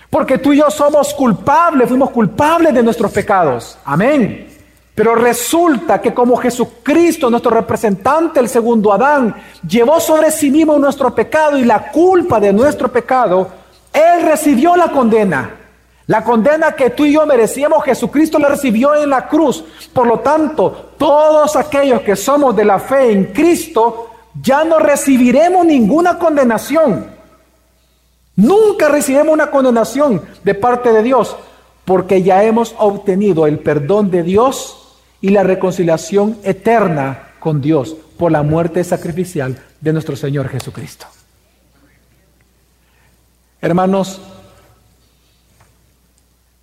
porque 0.10 0.38
tú 0.38 0.54
y 0.54 0.60
yo 0.60 0.69
somos 0.69 1.13
culpables, 1.13 1.89
fuimos 1.89 2.12
culpables 2.12 2.74
de 2.74 2.84
nuestros 2.84 3.12
pecados. 3.12 3.78
Amén. 3.84 4.51
Pero 4.93 5.15
resulta 5.15 6.01
que 6.01 6.13
como 6.13 6.36
Jesucristo, 6.36 7.30
nuestro 7.30 7.51
representante, 7.51 8.39
el 8.39 8.49
segundo 8.49 8.91
Adán, 8.91 9.36
llevó 9.65 9.99
sobre 9.99 10.32
sí 10.32 10.51
mismo 10.51 10.77
nuestro 10.77 11.15
pecado 11.15 11.58
y 11.58 11.63
la 11.63 11.91
culpa 11.91 12.39
de 12.39 12.51
nuestro 12.51 12.91
pecado, 12.91 13.47
Él 13.93 14.23
recibió 14.23 14.75
la 14.75 14.91
condena. 14.91 15.58
La 16.08 16.23
condena 16.25 16.73
que 16.73 16.89
tú 16.89 17.06
y 17.06 17.13
yo 17.13 17.25
merecíamos, 17.25 17.86
Jesucristo 17.86 18.38
la 18.38 18.49
recibió 18.49 18.93
en 18.95 19.10
la 19.10 19.30
cruz. 19.30 19.63
Por 19.93 20.08
lo 20.08 20.19
tanto, 20.19 20.91
todos 20.97 21.56
aquellos 21.56 22.01
que 22.01 22.17
somos 22.17 22.54
de 22.54 22.65
la 22.65 22.80
fe 22.80 23.13
en 23.13 23.25
Cristo, 23.25 24.10
ya 24.41 24.65
no 24.65 24.77
recibiremos 24.77 25.65
ninguna 25.65 26.19
condenación. 26.19 27.08
Nunca 28.36 28.89
recibiremos 28.89 29.34
una 29.34 29.49
condenación 29.49 30.21
de 30.43 30.54
parte 30.54 30.91
de 30.91 31.01
Dios, 31.01 31.38
porque 31.86 32.23
ya 32.23 32.43
hemos 32.43 32.75
obtenido 32.77 33.47
el 33.47 33.60
perdón 33.60 34.12
de 34.12 34.23
Dios 34.23 34.81
y 35.22 35.30
la 35.30 35.44
reconciliación 35.44 36.38
eterna 36.44 37.30
con 37.40 37.62
Dios 37.62 37.96
por 38.18 38.32
la 38.32 38.44
muerte 38.44 38.84
sacrificial 38.84 39.58
de 39.80 39.94
nuestro 39.94 40.16
Señor 40.16 40.50
Jesucristo. 40.50 41.08
Hermanos, 43.62 44.22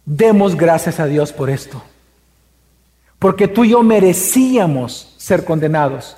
demos 0.05 0.57
gracias 0.57 0.99
a 1.01 1.07
Dios 1.07 1.33
por 1.33 1.51
esto. 1.51 1.83
porque 3.19 3.49
tú 3.49 3.65
y 3.65 3.71
yo 3.71 3.83
merecíamos 3.83 5.13
ser 5.17 5.45
condenados, 5.45 6.17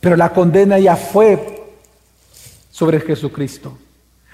pero 0.00 0.14
la 0.14 0.30
condena 0.34 0.78
ya 0.78 0.94
fue 0.94 1.64
sobre 2.70 3.00
Jesucristo. 3.00 3.78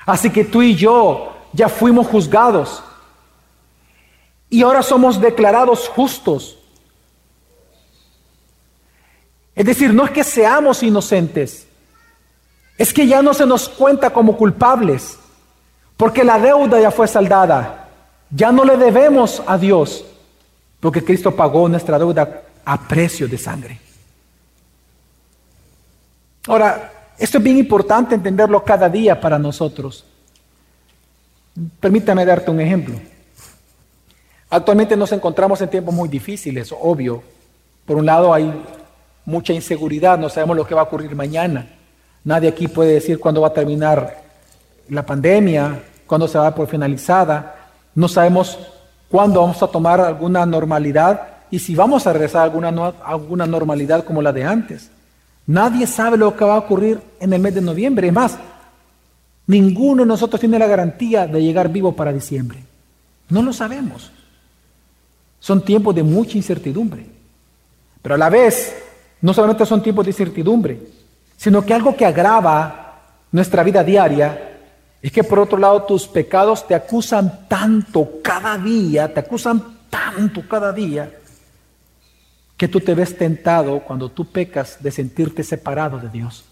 Así 0.05 0.31
que 0.31 0.45
tú 0.45 0.61
y 0.61 0.75
yo 0.75 1.37
ya 1.53 1.69
fuimos 1.69 2.09
juzgados 2.09 2.83
y 4.49 4.63
ahora 4.63 4.83
somos 4.83 5.21
declarados 5.21 5.89
justos. 5.89 6.59
Es 9.55 9.67
decir, 9.67 9.93
no 9.93 10.05
es 10.05 10.11
que 10.11 10.25
seamos 10.25 10.83
inocentes, 10.83 11.67
es 12.79 12.93
que 12.93 13.07
ya 13.07 13.21
no 13.21 13.35
se 13.35 13.47
nos 13.47 13.69
cuenta 13.69 14.11
como 14.11 14.37
culpables, 14.37 15.19
porque 15.97 16.25
la 16.25 16.39
deuda 16.39 16.81
ya 16.81 16.91
fue 16.91 17.07
saldada. 17.07 17.89
Ya 18.31 18.53
no 18.53 18.65
le 18.65 18.77
debemos 18.77 19.43
a 19.47 19.59
Dios, 19.59 20.05
porque 20.79 21.05
Cristo 21.05 21.35
pagó 21.35 21.69
nuestra 21.69 21.99
deuda 21.99 22.43
a 22.65 22.89
precio 22.89 23.29
de 23.29 23.37
sangre. 23.37 23.79
Ahora, 26.47 27.11
esto 27.19 27.39
es 27.39 27.45
bien 27.45 27.59
importante 27.59 28.15
entenderlo 28.15 28.65
cada 28.65 28.89
día 28.89 29.21
para 29.21 29.39
nosotros. 29.39 30.07
Permítame 31.81 32.25
darte 32.25 32.51
un 32.51 32.61
ejemplo. 32.61 32.99
Actualmente 34.49 34.97
nos 34.97 35.13
encontramos 35.13 35.61
en 35.61 35.69
tiempos 35.69 35.95
muy 35.95 36.09
difíciles, 36.09 36.73
obvio. 36.73 37.23
Por 37.85 37.99
un 37.99 38.07
lado 38.07 38.33
hay 38.33 38.51
mucha 39.25 39.53
inseguridad, 39.53 40.19
no 40.19 40.29
sabemos 40.29 40.57
lo 40.57 40.67
que 40.67 40.75
va 40.75 40.83
a 40.83 40.85
ocurrir 40.85 41.15
mañana. 41.15 41.67
Nadie 42.25 42.49
aquí 42.49 42.69
puede 42.69 42.95
decir 42.95 43.19
cuándo 43.19 43.41
va 43.41 43.49
a 43.49 43.55
terminar 43.55 44.23
la 44.89 45.05
pandemia, 45.07 45.83
cuándo 46.07 46.29
se 46.29 46.37
va 46.37 46.45
a 46.45 46.51
dar 46.51 46.55
por 46.55 46.69
finalizada. 46.69 47.71
No 47.95 48.09
sabemos 48.09 48.59
cuándo 49.09 49.41
vamos 49.41 49.63
a 49.63 49.69
tomar 49.69 50.01
alguna 50.01 50.45
normalidad 50.45 51.29
y 51.51 51.59
si 51.59 51.75
vamos 51.75 52.07
a 52.07 52.13
regresar 52.13 52.43
a 52.43 52.45
alguna, 52.45 52.95
alguna 53.05 53.47
normalidad 53.47 54.05
como 54.05 54.23
la 54.23 54.33
de 54.33 54.45
antes. 54.45 54.91
Nadie 55.47 55.87
sabe 55.87 56.17
lo 56.17 56.37
que 56.37 56.45
va 56.45 56.55
a 56.55 56.59
ocurrir 56.59 57.01
en 57.19 57.33
el 57.33 57.41
mes 57.41 57.55
de 57.55 57.61
noviembre. 57.61 58.07
Es 58.07 58.13
más, 58.13 58.39
ninguno 59.47 60.03
de 60.03 60.09
nosotros 60.09 60.39
tiene 60.41 60.59
la 60.59 60.67
garantía 60.67 61.27
de 61.27 61.43
llegar 61.43 61.69
vivo 61.71 61.97
para 61.97 62.13
diciembre. 62.13 62.59
No 63.29 63.43
lo 63.43 63.53
sabemos. 63.53 64.13
Son 65.41 65.65
tiempos 65.65 65.95
de 65.95 66.03
mucha 66.03 66.37
incertidumbre. 66.37 67.07
Pero 68.03 68.15
a 68.15 68.19
la 68.19 68.29
vez, 68.29 68.75
no 69.23 69.35
solamente 69.35 69.67
son 69.67 69.83
tiempos 69.83 70.05
de 70.05 70.11
incertidumbre, 70.11 70.81
sino 71.37 71.65
que 71.65 71.75
algo 71.75 71.97
que 71.97 72.07
agrava 72.07 73.03
nuestra 73.33 73.63
vida 73.63 73.85
diaria 73.85 74.59
es 75.03 75.13
que 75.13 75.25
por 75.25 75.39
otro 75.39 75.59
lado 75.59 75.83
tus 75.85 76.07
pecados 76.07 76.67
te 76.67 76.75
acusan 76.75 77.47
tanto 77.49 78.21
cada 78.23 78.59
día, 78.59 79.13
te 79.13 79.21
acusan 79.21 79.79
tanto 79.89 80.47
cada 80.47 80.73
día, 80.73 81.11
que 82.57 82.69
tú 82.69 82.81
te 82.81 82.95
ves 82.95 83.17
tentado 83.17 83.81
cuando 83.81 84.11
tú 84.11 84.27
pecas 84.27 84.83
de 84.83 84.91
sentirte 84.91 85.43
separado 85.43 85.99
de 85.99 86.11
Dios. 86.11 86.45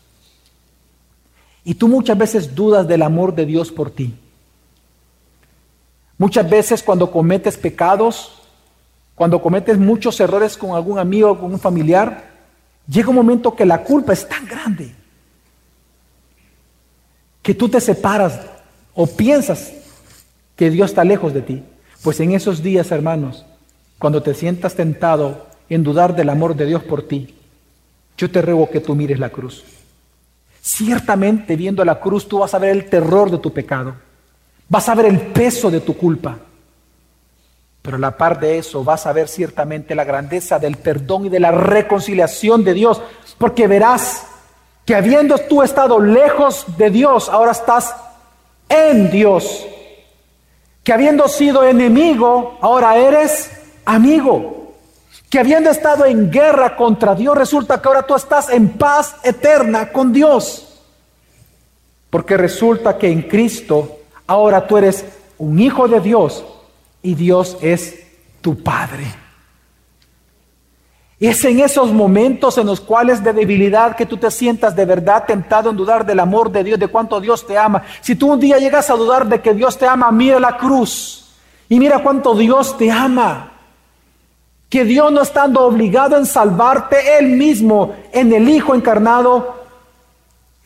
Y 1.64 1.74
tú 1.74 1.87
muchas 1.87 2.16
veces 2.16 2.54
dudas 2.54 2.88
del 2.88 3.02
amor 3.02 3.35
de 3.35 3.44
Dios 3.44 3.70
por 3.70 3.90
ti. 3.90 4.18
Muchas 6.16 6.48
veces 6.48 6.83
cuando 6.83 7.11
cometes 7.11 7.59
pecados, 7.59 8.40
cuando 9.14 9.42
cometes 9.42 9.76
muchos 9.78 10.18
errores 10.20 10.57
con 10.57 10.74
algún 10.74 10.98
amigo 10.98 11.33
o 11.33 11.38
con 11.38 11.52
un 11.52 11.61
familiar, 11.61 12.38
llega 12.88 13.11
un 13.11 13.16
momento 13.16 13.55
que 13.55 13.66
la 13.66 13.83
culpa 13.83 14.12
es 14.12 14.29
tan 14.29 14.46
grande 14.46 14.94
que 17.42 17.55
tú 17.55 17.68
te 17.68 17.81
separas 17.81 18.40
o 18.94 19.07
piensas 19.07 19.72
que 20.57 20.70
Dios 20.70 20.90
está 20.90 21.05
lejos 21.05 21.33
de 21.33 21.42
ti. 21.42 21.62
Pues 22.03 22.20
en 22.20 22.33
esos 22.33 22.62
días, 22.62 22.90
hermanos, 22.90 23.46
cuando 23.98 24.22
te 24.22 24.35
sientas 24.35 24.74
tentado 24.74 25.46
en 25.68 25.83
dudar 25.83 26.14
del 26.14 26.31
amor 26.31 26.57
de 26.57 26.66
Dios 26.66 26.83
por 26.83 27.07
ti, 27.07 27.35
yo 28.16 28.31
te 28.31 28.42
ruego 28.42 28.68
que 28.68 28.81
tú 28.81 28.94
mires 28.94 29.18
la 29.18 29.31
cruz. 29.31 29.64
Ciertamente 30.61 31.57
viendo 31.57 31.85
la 31.85 32.01
cruz 32.01 32.29
tú 32.29 32.40
vas 32.40 32.53
a 32.55 32.59
ver 32.59 32.70
el 32.70 32.87
terror 32.87 33.31
de 33.31 33.38
tu 33.38 33.53
pecado, 33.53 33.94
vas 34.68 34.88
a 34.88 34.94
ver 34.94 35.07
el 35.07 35.20
peso 35.20 35.70
de 35.70 35.81
tu 35.81 35.96
culpa, 35.96 36.38
pero 37.88 37.96
la 37.96 38.18
par 38.18 38.38
de 38.38 38.59
eso 38.59 38.85
vas 38.85 39.07
a 39.07 39.14
ver 39.14 39.29
ciertamente 39.29 39.94
la 39.94 40.05
grandeza 40.05 40.59
del 40.59 40.77
perdón 40.77 41.24
y 41.24 41.29
de 41.31 41.40
la 41.40 41.53
reconciliación 41.53 42.62
de 42.62 42.74
Dios, 42.74 43.01
porque 43.38 43.66
verás 43.66 44.27
que 44.85 44.94
habiendo 44.94 45.38
tú 45.38 45.62
estado 45.62 45.98
lejos 45.98 46.66
de 46.77 46.90
Dios, 46.90 47.31
ahora 47.31 47.53
estás 47.53 47.94
en 48.68 49.11
Dios. 49.11 49.66
Que 50.85 50.92
habiendo 50.92 51.29
sido 51.29 51.64
enemigo, 51.64 52.59
ahora 52.61 52.98
eres 52.98 53.53
amigo. 53.87 54.74
Que 55.31 55.38
habiendo 55.38 55.70
estado 55.70 56.05
en 56.05 56.31
guerra 56.31 56.77
contra 56.77 57.14
Dios, 57.14 57.38
resulta 57.38 57.81
que 57.81 57.88
ahora 57.88 58.03
tú 58.03 58.14
estás 58.14 58.51
en 58.51 58.68
paz 58.68 59.16
eterna 59.22 59.90
con 59.92 60.12
Dios. 60.12 60.79
Porque 62.11 62.37
resulta 62.37 62.98
que 62.98 63.11
en 63.11 63.22
Cristo 63.22 64.01
ahora 64.27 64.66
tú 64.66 64.77
eres 64.77 65.07
un 65.38 65.59
hijo 65.59 65.88
de 65.88 66.01
Dios 66.01 66.44
y 67.03 67.15
Dios 67.15 67.57
es 67.61 68.07
tu 68.41 68.63
Padre. 68.63 69.05
Es 71.21 71.45
en 71.45 71.59
esos 71.59 71.93
momentos 71.93 72.59
en 72.59 72.67
los 72.67 72.81
cuales 72.81 73.25
de 73.25 73.33
debilidad 73.33 73.97
que 73.97 74.07
tú 74.07 74.17
te 74.19 74.31
sientas 74.31 74.77
de 74.77 74.85
verdad 74.85 75.25
tentado 75.27 75.71
en 75.71 75.77
dudar 75.77 76.07
del 76.07 76.21
amor 76.21 76.53
de 76.53 76.63
Dios, 76.63 76.79
de 76.79 76.87
cuánto 76.87 77.21
Dios 77.21 77.45
te 77.45 77.59
ama. 77.59 77.83
Si 78.03 78.15
tú 78.15 78.33
un 78.33 78.41
día 78.41 78.59
llegas 78.59 78.89
a 78.89 78.95
dudar 78.95 79.27
de 79.27 79.41
que 79.41 79.53
Dios 79.53 79.77
te 79.77 79.87
ama, 79.87 80.13
mira 80.13 80.39
la 80.39 80.57
cruz 80.57 81.35
y 81.69 81.81
mira 81.81 82.03
cuánto 82.05 82.37
Dios 82.37 82.79
te 82.79 82.91
ama. 82.91 83.53
Que 84.69 84.85
Dios 84.85 85.11
no 85.11 85.23
estando 85.23 85.63
obligado 85.63 86.17
en 86.17 86.27
salvarte, 86.27 87.19
Él 87.19 87.31
mismo 87.31 87.97
en 88.13 88.33
el 88.33 88.49
Hijo 88.49 88.75
encarnado, 88.75 89.65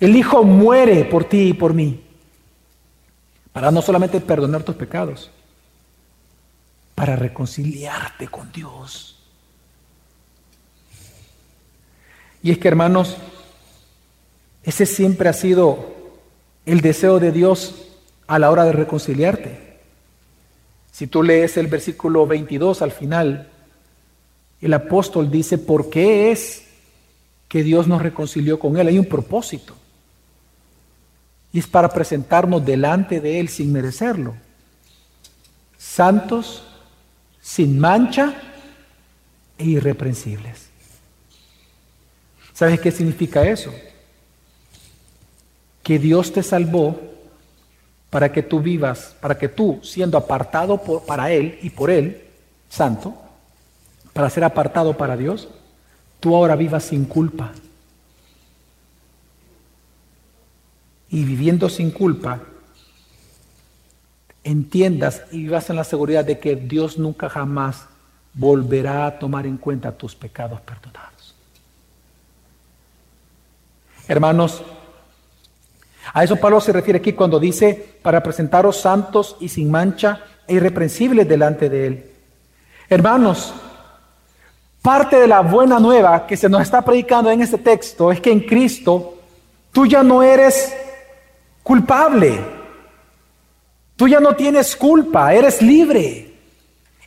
el 0.01 0.16
Hijo 0.16 0.42
muere 0.42 1.05
por 1.05 1.25
ti 1.25 1.49
y 1.49 1.53
por 1.55 1.73
mí. 1.73 2.05
Para 3.53 3.71
no 3.71 3.81
solamente 3.81 4.21
perdonar 4.21 4.64
tus 4.64 4.75
pecados, 4.75 5.31
para 7.02 7.16
reconciliarte 7.16 8.28
con 8.28 8.52
Dios. 8.52 9.18
Y 12.44 12.52
es 12.52 12.58
que, 12.58 12.68
hermanos, 12.68 13.16
ese 14.62 14.86
siempre 14.86 15.28
ha 15.28 15.32
sido 15.32 15.96
el 16.64 16.80
deseo 16.80 17.18
de 17.18 17.32
Dios 17.32 17.88
a 18.28 18.38
la 18.38 18.52
hora 18.52 18.64
de 18.64 18.70
reconciliarte. 18.70 19.80
Si 20.92 21.08
tú 21.08 21.24
lees 21.24 21.56
el 21.56 21.66
versículo 21.66 22.24
22 22.24 22.82
al 22.82 22.92
final, 22.92 23.48
el 24.60 24.72
apóstol 24.72 25.28
dice, 25.28 25.58
¿por 25.58 25.90
qué 25.90 26.30
es 26.30 26.68
que 27.48 27.64
Dios 27.64 27.88
nos 27.88 28.00
reconcilió 28.00 28.60
con 28.60 28.76
Él? 28.76 28.86
Hay 28.86 28.98
un 29.00 29.06
propósito. 29.06 29.74
Y 31.52 31.58
es 31.58 31.66
para 31.66 31.88
presentarnos 31.88 32.64
delante 32.64 33.20
de 33.20 33.40
Él 33.40 33.48
sin 33.48 33.72
merecerlo. 33.72 34.36
Santos, 35.76 36.68
sin 37.42 37.78
mancha 37.78 38.33
e 39.59 39.64
irreprensibles. 39.64 40.68
¿Sabes 42.55 42.81
qué 42.81 42.92
significa 42.92 43.44
eso? 43.44 43.74
Que 45.83 45.98
Dios 45.98 46.33
te 46.33 46.42
salvó 46.42 46.98
para 48.09 48.31
que 48.31 48.42
tú 48.42 48.61
vivas, 48.61 49.16
para 49.20 49.37
que 49.37 49.48
tú, 49.48 49.81
siendo 49.83 50.16
apartado 50.16 50.78
por, 50.83 51.05
para 51.05 51.33
Él 51.33 51.59
y 51.62 51.70
por 51.70 51.90
Él, 51.90 52.22
santo, 52.68 53.14
para 54.12 54.31
ser 54.31 54.44
apartado 54.44 54.96
para 54.96 55.16
Dios, 55.16 55.48
tú 56.20 56.37
ahora 56.37 56.55
vivas 56.55 56.85
sin 56.85 57.05
culpa. 57.07 57.52
Y 61.11 61.24
viviendo 61.24 61.68
sin 61.68 61.90
culpa, 61.90 62.40
entiendas 64.44 65.22
y 65.31 65.38
vivas 65.38 65.70
en 65.70 65.76
la 65.76 65.85
seguridad 65.85 66.24
de 66.24 66.38
que 66.38 66.57
Dios 66.57 66.98
nunca 66.98 67.28
jamás 67.28 67.87
volverá 68.35 69.07
a 69.07 69.18
tomar 69.18 69.46
en 69.46 69.57
cuenta 69.57 69.92
tus 69.92 70.14
pecados 70.14 70.61
perdonados. 70.61 71.35
Hermanos, 74.09 74.62
a 76.12 76.24
eso 76.24 76.37
Pablo 76.37 76.61
se 76.61 76.72
refiere 76.72 76.98
aquí 76.98 77.12
cuando 77.12 77.38
dice, 77.38 77.98
para 78.02 78.22
presentaros 78.22 78.81
santos 78.81 79.37
y 79.40 79.48
sin 79.48 79.70
mancha 79.70 80.24
e 80.46 80.55
irreprensibles 80.55 81.28
delante 81.28 81.68
de 81.68 81.87
Él. 81.87 82.11
Hermanos, 82.88 83.55
parte 84.83 85.16
de 85.16 85.28
la 85.28 85.40
buena 85.40 85.78
nueva 85.78 86.26
que 86.26 86.37
se 86.37 86.48
nos 86.48 86.62
está 86.62 86.83
predicando 86.83 87.31
en 87.31 87.42
este 87.42 87.59
texto 87.59 88.11
es 88.11 88.20
que 88.20 88.33
en 88.33 88.40
Cristo 88.40 89.18
tú 89.70 89.87
ya 89.87 90.02
no 90.02 90.22
eres 90.22 90.74
culpable. 91.62 92.62
Tú 93.96 94.09
ya 94.09 94.20
no 94.20 94.35
tienes 94.35 94.76
culpa, 94.76 95.33
eres 95.35 95.62
libre. 95.62 96.33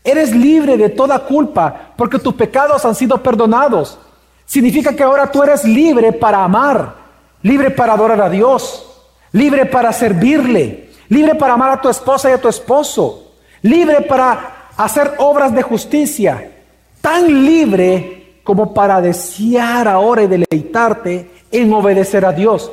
Eres 0.04 0.36
libre 0.36 0.78
de 0.78 0.90
toda 0.90 1.20
culpa 1.20 1.94
porque 1.98 2.20
tus 2.20 2.36
pecados 2.36 2.86
han 2.86 2.94
sido 2.94 3.22
perdonados. 3.24 3.98
Significa 4.46 4.96
que 4.96 5.02
ahora 5.02 5.32
tú 5.32 5.42
eres 5.42 5.66
libre 5.66 6.14
para 6.14 6.44
amar, 6.44 6.96
libre 7.42 7.72
para 7.72 7.94
adorar 7.94 8.22
a 8.22 8.30
Dios, 8.30 8.86
libre 9.32 9.66
para 9.66 9.92
servirle, 9.92 10.92
libre 11.10 11.34
para 11.34 11.54
amar 11.54 11.72
a 11.72 11.82
tu 11.82 11.90
esposa 11.90 12.30
y 12.30 12.34
a 12.34 12.42
tu 12.42 12.48
esposo, 12.48 13.32
libre 13.64 14.02
para 14.02 14.70
hacer 14.78 15.16
obras 15.18 15.54
de 15.56 15.64
justicia, 15.64 16.52
tan 17.02 17.44
libre 17.44 18.42
como 18.44 18.76
para 18.76 19.02
desear 19.02 19.88
ahora 19.88 20.22
y 20.22 20.28
deleitarte 20.28 21.32
en 21.52 21.74
obedecer 21.74 22.26
a 22.26 22.32
Dios. 22.32 22.72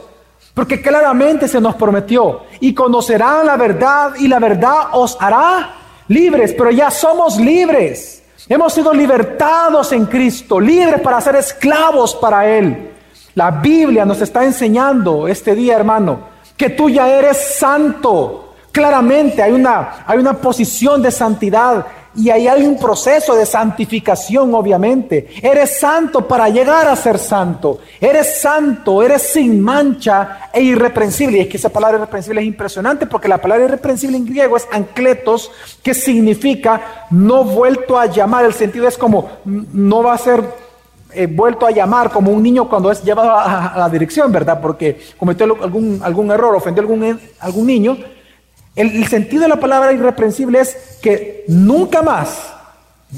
Porque 0.55 0.83
claramente 0.83 1.49
se 1.49 1.61
nos 1.61 1.75
prometió, 1.77 2.43
y 2.61 2.75
conocerán 2.75 3.47
la 3.47 3.57
verdad 3.57 4.13
y 4.19 4.29
la 4.29 4.39
verdad 4.39 4.89
os 4.93 5.17
hará 5.19 5.75
libres, 6.09 6.55
pero 6.57 6.71
ya 6.71 6.91
somos 6.91 7.39
libres. 7.39 8.23
Hemos 8.49 8.75
sido 8.75 8.93
libertados 8.93 9.93
en 9.93 10.07
Cristo, 10.07 10.61
libres 10.61 11.01
para 11.01 11.21
ser 11.21 11.37
esclavos 11.37 12.15
para 12.15 12.47
Él. 12.47 12.91
La 13.35 13.51
Biblia 13.51 14.05
nos 14.05 14.21
está 14.21 14.45
enseñando 14.45 15.27
este 15.27 15.55
día, 15.55 15.77
hermano, 15.77 16.21
que 16.57 16.71
tú 16.71 16.91
ya 16.91 17.09
eres 17.09 17.57
santo. 17.57 18.55
Claramente 18.71 19.43
hay 19.43 19.53
una, 19.53 20.05
hay 20.07 20.19
una 20.19 20.35
posición 20.35 21.01
de 21.01 21.11
santidad 21.11 21.87
y 22.15 22.29
ahí 22.29 22.47
hay 22.47 22.67
un 22.67 22.79
proceso 22.79 23.35
de 23.35 23.47
santificación, 23.47 24.55
obviamente. 24.55 25.29
Eres 25.43 25.79
santo 25.79 26.29
para 26.29 26.49
llegar 26.51 26.87
a 26.87 26.95
ser 26.95 27.19
santo. 27.19 27.79
Eres 27.99 28.39
santo, 28.41 29.03
eres 29.03 29.23
sin 29.23 29.63
mancha 29.63 30.51
e 30.53 30.63
irreprensible. 30.63 31.39
Y 31.39 31.41
es 31.41 31.49
que 31.49 31.57
esa 31.57 31.71
palabra 31.71 31.97
irreprensible 31.97 32.43
es 32.43 32.47
impresionante 32.47 33.07
porque 33.07 33.29
la 33.29 33.39
palabra 33.39 33.65
irreprensible 33.65 34.19
en 34.19 34.27
griego 34.27 34.59
es 34.59 34.69
ancletos, 34.71 35.51
que 35.83 35.95
significa 35.95 37.07
no 37.11 37.45
vuelto 37.45 37.99
a 37.99 38.07
llamar. 38.07 38.45
El 38.45 38.55
sentido 38.55 38.87
es 38.87 38.99
como 38.99 39.31
no 39.45 40.03
va 40.03 40.13
a 40.13 40.19
ser 40.19 40.45
eh, 41.15 41.27
vuelto 41.27 41.67
a 41.67 41.71
llamar 41.71 42.11
como 42.11 42.31
un 42.31 42.43
niño 42.43 42.69
cuando 42.69 42.91
es 42.91 43.03
llevado 43.03 43.33
a, 43.33 43.73
la 43.77 43.89
dirección, 43.89 44.31
¿verdad? 44.31 44.61
Porque 44.61 45.01
cometió 45.17 45.45
algún, 45.45 46.01
algún 46.03 46.31
error, 46.31 46.55
ofendió 46.55 46.83
a 46.83 46.85
algún, 46.85 47.21
algún 47.41 47.67
niño 47.67 47.97
el, 48.75 49.07
sentido 49.07 49.43
de 49.43 49.49
la 49.49 49.61
palabra 49.61 49.93
irreprensible 49.93 50.61
es 50.61 50.99
que 51.03 51.45
nunca 51.49 52.03
más 52.03 52.53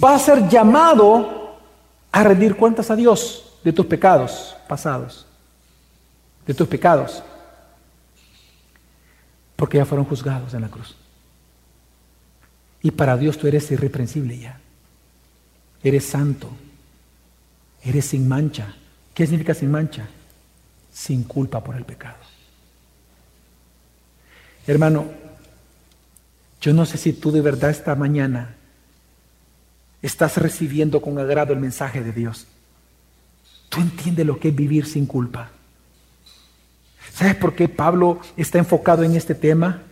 va 0.03 0.15
a 0.15 0.19
ser 0.19 0.49
llamado 0.49 1.57
a 2.11 2.25
rendir 2.25 2.57
cuentas 2.57 2.91
a 2.91 2.97
Dios 2.97 3.59
de 3.63 3.73
tus 3.73 3.87
pecados 3.87 4.57
pasados, 4.69 5.27
de 6.47 6.55
tus 6.55 6.67
pecados, 6.67 7.23
porque 9.55 9.79
ya 9.79 9.85
fueron 9.85 10.07
juzgados 10.07 10.55
en 10.55 10.63
la 10.63 10.69
cruz. 10.69 10.97
Y 12.83 12.91
para 12.91 13.17
Dios 13.17 13.39
tú 13.39 13.47
eres 13.47 13.71
irreprensible 13.71 14.39
ya. 14.39 14.61
Eres 15.83 16.05
santo. 16.05 16.51
Eres 17.83 18.07
sin 18.07 18.29
mancha. 18.29 18.75
¿Qué 19.15 19.25
significa 19.25 19.55
sin 19.55 19.71
mancha? 19.71 20.07
Sin 20.93 21.25
culpa 21.25 21.63
por 21.63 21.77
el 21.77 21.85
pecado. 21.85 22.17
Hermano, 24.67 25.07
yo 26.65 26.73
no 26.73 26.87
sé 26.87 26.97
si 26.97 27.13
tú 27.13 27.31
de 27.31 27.43
verdad 27.43 27.69
esta 27.69 27.95
mañana 27.95 28.55
estás 30.01 30.39
recibiendo 30.39 31.03
con 31.03 31.19
agrado 31.19 31.53
el 31.53 31.61
mensaje 31.61 32.03
de 32.03 32.11
Dios. 32.11 32.47
Tú 33.69 33.83
entiendes 33.83 34.25
lo 34.25 34.41
que 34.41 34.49
es 34.49 34.57
vivir 34.57 34.87
sin 34.87 35.05
culpa. 35.05 35.51
¿Sabes 37.13 37.35
por 37.35 37.55
qué 37.55 37.69
Pablo 37.69 38.19
está 38.35 38.57
enfocado 38.57 39.03
en 39.03 39.15
este 39.15 39.35
tema? 39.35 39.83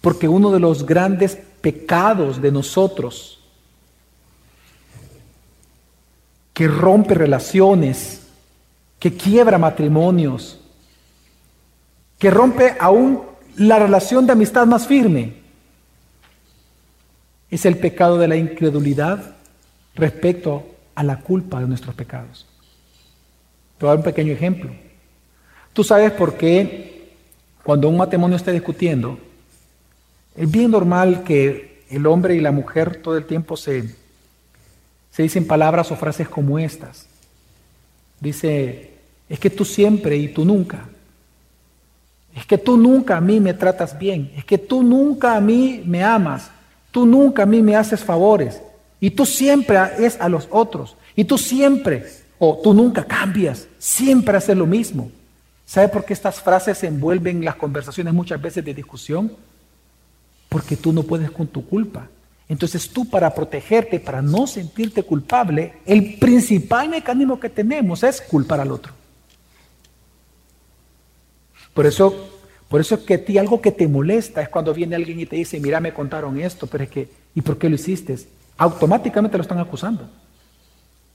Porque 0.00 0.26
uno 0.26 0.50
de 0.50 0.58
los 0.58 0.84
grandes 0.84 1.38
pecados 1.60 2.42
de 2.42 2.50
nosotros 2.50 3.38
que 6.52 6.66
rompe 6.66 7.14
relaciones, 7.14 8.22
que 8.98 9.16
quiebra 9.16 9.56
matrimonios, 9.56 10.58
que 12.18 12.28
rompe 12.28 12.76
aún 12.80 13.33
la 13.56 13.78
relación 13.78 14.26
de 14.26 14.32
amistad 14.32 14.66
más 14.66 14.86
firme 14.86 15.34
es 17.50 17.64
el 17.64 17.78
pecado 17.78 18.18
de 18.18 18.28
la 18.28 18.36
incredulidad 18.36 19.36
respecto 19.94 20.66
a 20.94 21.02
la 21.02 21.20
culpa 21.20 21.60
de 21.60 21.68
nuestros 21.68 21.94
pecados. 21.94 22.46
Te 23.78 23.84
voy 23.84 23.88
a 23.88 23.90
dar 23.92 23.98
un 23.98 24.04
pequeño 24.04 24.32
ejemplo. 24.32 24.70
Tú 25.72 25.84
sabes 25.84 26.12
por 26.12 26.36
qué 26.36 27.12
cuando 27.62 27.88
un 27.88 27.96
matrimonio 27.96 28.36
está 28.36 28.50
discutiendo, 28.50 29.18
es 30.36 30.50
bien 30.50 30.70
normal 30.70 31.22
que 31.22 31.84
el 31.90 32.06
hombre 32.06 32.34
y 32.34 32.40
la 32.40 32.50
mujer 32.50 33.00
todo 33.02 33.16
el 33.16 33.24
tiempo 33.24 33.56
se, 33.56 33.94
se 35.10 35.22
dicen 35.22 35.46
palabras 35.46 35.90
o 35.92 35.96
frases 35.96 36.28
como 36.28 36.58
estas. 36.58 37.06
Dice, 38.20 38.94
es 39.28 39.38
que 39.38 39.50
tú 39.50 39.64
siempre 39.64 40.16
y 40.16 40.28
tú 40.28 40.44
nunca. 40.44 40.88
Es 42.34 42.46
que 42.46 42.58
tú 42.58 42.76
nunca 42.76 43.16
a 43.16 43.20
mí 43.20 43.38
me 43.40 43.54
tratas 43.54 43.98
bien. 43.98 44.32
Es 44.36 44.44
que 44.44 44.58
tú 44.58 44.82
nunca 44.82 45.36
a 45.36 45.40
mí 45.40 45.82
me 45.86 46.02
amas. 46.02 46.50
Tú 46.90 47.06
nunca 47.06 47.44
a 47.44 47.46
mí 47.46 47.62
me 47.62 47.76
haces 47.76 48.02
favores. 48.02 48.60
Y 49.00 49.10
tú 49.10 49.24
siempre 49.24 49.78
es 49.98 50.20
a 50.20 50.28
los 50.28 50.48
otros. 50.50 50.96
Y 51.14 51.24
tú 51.24 51.38
siempre, 51.38 52.04
o 52.38 52.60
tú 52.62 52.74
nunca 52.74 53.04
cambias. 53.04 53.68
Siempre 53.78 54.36
haces 54.36 54.56
lo 54.56 54.66
mismo. 54.66 55.10
¿Sabe 55.64 55.88
por 55.88 56.04
qué 56.04 56.12
estas 56.12 56.40
frases 56.40 56.82
envuelven 56.82 57.44
las 57.44 57.56
conversaciones 57.56 58.12
muchas 58.12 58.40
veces 58.40 58.64
de 58.64 58.74
discusión? 58.74 59.32
Porque 60.48 60.76
tú 60.76 60.92
no 60.92 61.02
puedes 61.02 61.30
con 61.30 61.46
tu 61.46 61.66
culpa. 61.66 62.08
Entonces 62.48 62.90
tú 62.90 63.08
para 63.08 63.34
protegerte, 63.34 64.00
para 64.00 64.20
no 64.20 64.46
sentirte 64.46 65.02
culpable, 65.02 65.74
el 65.86 66.18
principal 66.18 66.88
mecanismo 66.88 67.40
que 67.40 67.48
tenemos 67.48 68.02
es 68.02 68.20
culpar 68.20 68.60
al 68.60 68.72
otro. 68.72 68.92
Por 71.74 71.86
eso, 71.86 72.30
por 72.68 72.80
eso 72.80 72.94
es 72.94 73.00
que 73.02 73.14
a 73.14 73.24
ti 73.24 73.36
algo 73.36 73.60
que 73.60 73.72
te 73.72 73.86
molesta 73.88 74.40
es 74.40 74.48
cuando 74.48 74.72
viene 74.72 74.96
alguien 74.96 75.20
y 75.20 75.26
te 75.26 75.36
dice, 75.36 75.60
mira, 75.60 75.80
me 75.80 75.92
contaron 75.92 76.40
esto, 76.40 76.66
pero 76.66 76.84
es 76.84 76.90
que, 76.90 77.08
¿y 77.34 77.42
por 77.42 77.58
qué 77.58 77.68
lo 77.68 77.74
hiciste? 77.74 78.16
Automáticamente 78.56 79.36
lo 79.36 79.42
están 79.42 79.58
acusando. 79.58 80.08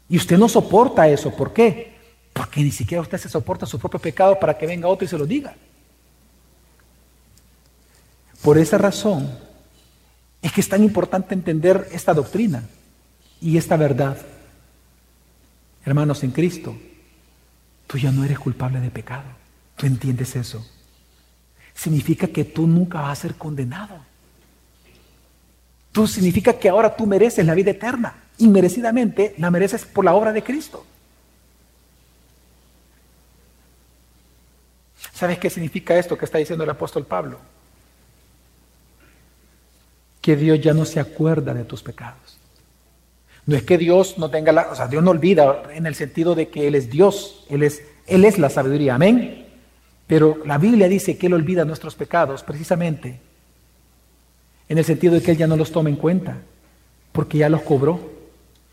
Y 0.10 0.18
usted 0.18 0.38
no 0.38 0.50
soporta 0.50 1.08
eso. 1.08 1.32
¿Por 1.32 1.54
qué? 1.54 1.94
Porque 2.34 2.62
ni 2.62 2.72
siquiera 2.72 3.02
usted 3.02 3.18
se 3.18 3.30
soporta 3.30 3.66
su 3.66 3.80
propio 3.80 4.00
pecado 4.00 4.40
para 4.40 4.58
que 4.58 4.68
venga 4.68 4.88
otro 4.88 5.06
y 5.06 5.08
se 5.08 5.18
lo 5.18 5.26
diga. 5.26 5.56
Por 8.42 8.58
esa 8.58 8.78
razón 8.78 9.30
es 10.42 10.52
que 10.52 10.62
es 10.62 10.70
tan 10.70 10.84
importante 10.84 11.34
entender 11.34 11.88
esta 11.92 12.14
doctrina 12.14 12.64
y 13.42 13.58
esta 13.58 13.78
verdad. 13.78 14.18
Hermanos 15.86 16.24
en 16.24 16.32
Cristo, 16.32 16.76
tú 17.88 17.98
ya 17.98 18.12
no 18.12 18.24
eres 18.24 18.40
culpable 18.40 18.80
de 18.80 18.90
pecado. 18.90 19.39
¿Tú 19.80 19.86
entiendes 19.86 20.36
eso? 20.36 20.66
Significa 21.74 22.28
que 22.28 22.44
tú 22.44 22.68
nunca 22.68 23.00
vas 23.00 23.18
a 23.18 23.22
ser 23.22 23.36
condenado. 23.36 23.98
Tú 25.94 26.06
significa 26.06 26.52
que 26.52 26.68
ahora 26.68 26.94
tú 26.94 27.06
mereces 27.06 27.46
la 27.46 27.56
vida 27.56 27.72
eterna. 27.72 28.14
Inmerecidamente 28.40 29.36
la 29.38 29.50
mereces 29.50 29.86
por 29.86 30.04
la 30.04 30.14
obra 30.14 30.34
de 30.34 30.44
Cristo. 30.44 30.86
¿Sabes 35.14 35.40
qué 35.40 35.50
significa 35.50 35.98
esto 35.98 36.18
que 36.18 36.26
está 36.26 36.40
diciendo 36.40 36.66
el 36.66 36.70
apóstol 36.70 37.06
Pablo? 37.06 37.40
Que 40.20 40.36
Dios 40.36 40.60
ya 40.60 40.74
no 40.74 40.84
se 40.84 41.00
acuerda 41.00 41.54
de 41.54 41.64
tus 41.64 41.82
pecados. 41.82 42.38
No 43.46 43.56
es 43.56 43.64
que 43.64 43.78
Dios 43.78 44.18
no 44.18 44.30
tenga 44.30 44.52
la, 44.52 44.68
o 44.72 44.76
sea, 44.76 44.90
Dios 44.90 45.02
no 45.02 45.12
olvida 45.12 45.64
en 45.74 45.86
el 45.86 45.96
sentido 45.96 46.36
de 46.36 46.50
que 46.50 46.68
Él 46.68 46.76
es 46.76 46.90
Dios, 46.90 47.46
Él 47.50 47.64
es, 47.64 47.82
Él 48.08 48.26
es 48.26 48.38
la 48.38 48.50
sabiduría, 48.50 48.96
amén. 48.96 49.49
Pero 50.10 50.40
la 50.44 50.58
Biblia 50.58 50.88
dice 50.90 51.20
que 51.20 51.28
Él 51.28 51.36
olvida 51.36 51.66
nuestros 51.66 51.94
pecados 51.94 52.42
precisamente 52.42 53.20
en 54.68 54.80
el 54.80 54.84
sentido 54.84 55.14
de 55.14 55.22
que 55.22 55.30
Él 55.30 55.38
ya 55.38 55.46
no 55.46 55.56
los 55.56 55.72
toma 55.72 55.90
en 55.90 55.98
cuenta, 55.98 56.38
porque 57.12 57.38
ya 57.38 57.48
los 57.48 57.62
cobró. 57.62 58.00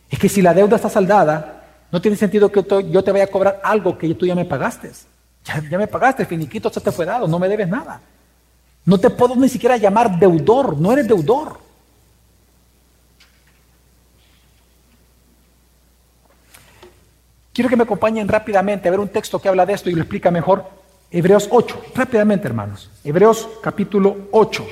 Es 0.09 0.19
que 0.19 0.31
si 0.31 0.41
la 0.41 0.55
deuda 0.55 0.77
está 0.77 0.89
saldada, 0.89 1.63
no 1.93 2.01
tiene 2.01 2.17
sentido 2.17 2.51
que 2.51 2.65
yo 2.91 3.05
te 3.05 3.13
vaya 3.13 3.25
a 3.25 3.27
cobrar 3.27 3.61
algo 3.63 3.99
que 3.99 4.15
tú 4.15 4.25
ya 4.25 4.35
me 4.35 4.47
pagaste. 4.47 4.91
Ya, 5.45 5.61
me 5.77 5.87
pagaste, 5.87 6.23
el 6.23 6.29
finiquito 6.29 6.73
se 6.73 6.81
te 6.81 6.91
fue 6.91 7.05
dado, 7.05 7.29
no 7.29 7.39
me 7.39 7.51
debes 7.51 7.69
nada. 7.69 8.01
No 8.87 8.97
te 8.97 9.11
puedo 9.11 9.37
ni 9.37 9.51
siquiera 9.51 9.77
llamar 9.77 10.19
deudor, 10.19 10.79
no 10.79 10.91
eres 10.91 11.07
deudor. 11.07 11.59
Quiero 17.53 17.69
que 17.69 17.77
me 17.77 17.83
acompañen 17.83 18.27
rápidamente 18.27 18.89
a 18.89 18.91
ver 18.91 19.01
un 19.01 19.09
texto 19.09 19.39
que 19.39 19.51
habla 19.51 19.67
de 19.67 19.75
esto 19.75 19.91
y 19.91 19.93
lo 19.93 20.01
explica 20.01 20.31
mejor. 20.31 20.86
Hebreos 21.11 21.49
8, 21.51 21.83
rápidamente 21.95 22.47
hermanos. 22.49 22.91
Hebreos 23.05 23.49
capítulo 23.63 24.29
8. 24.33 24.67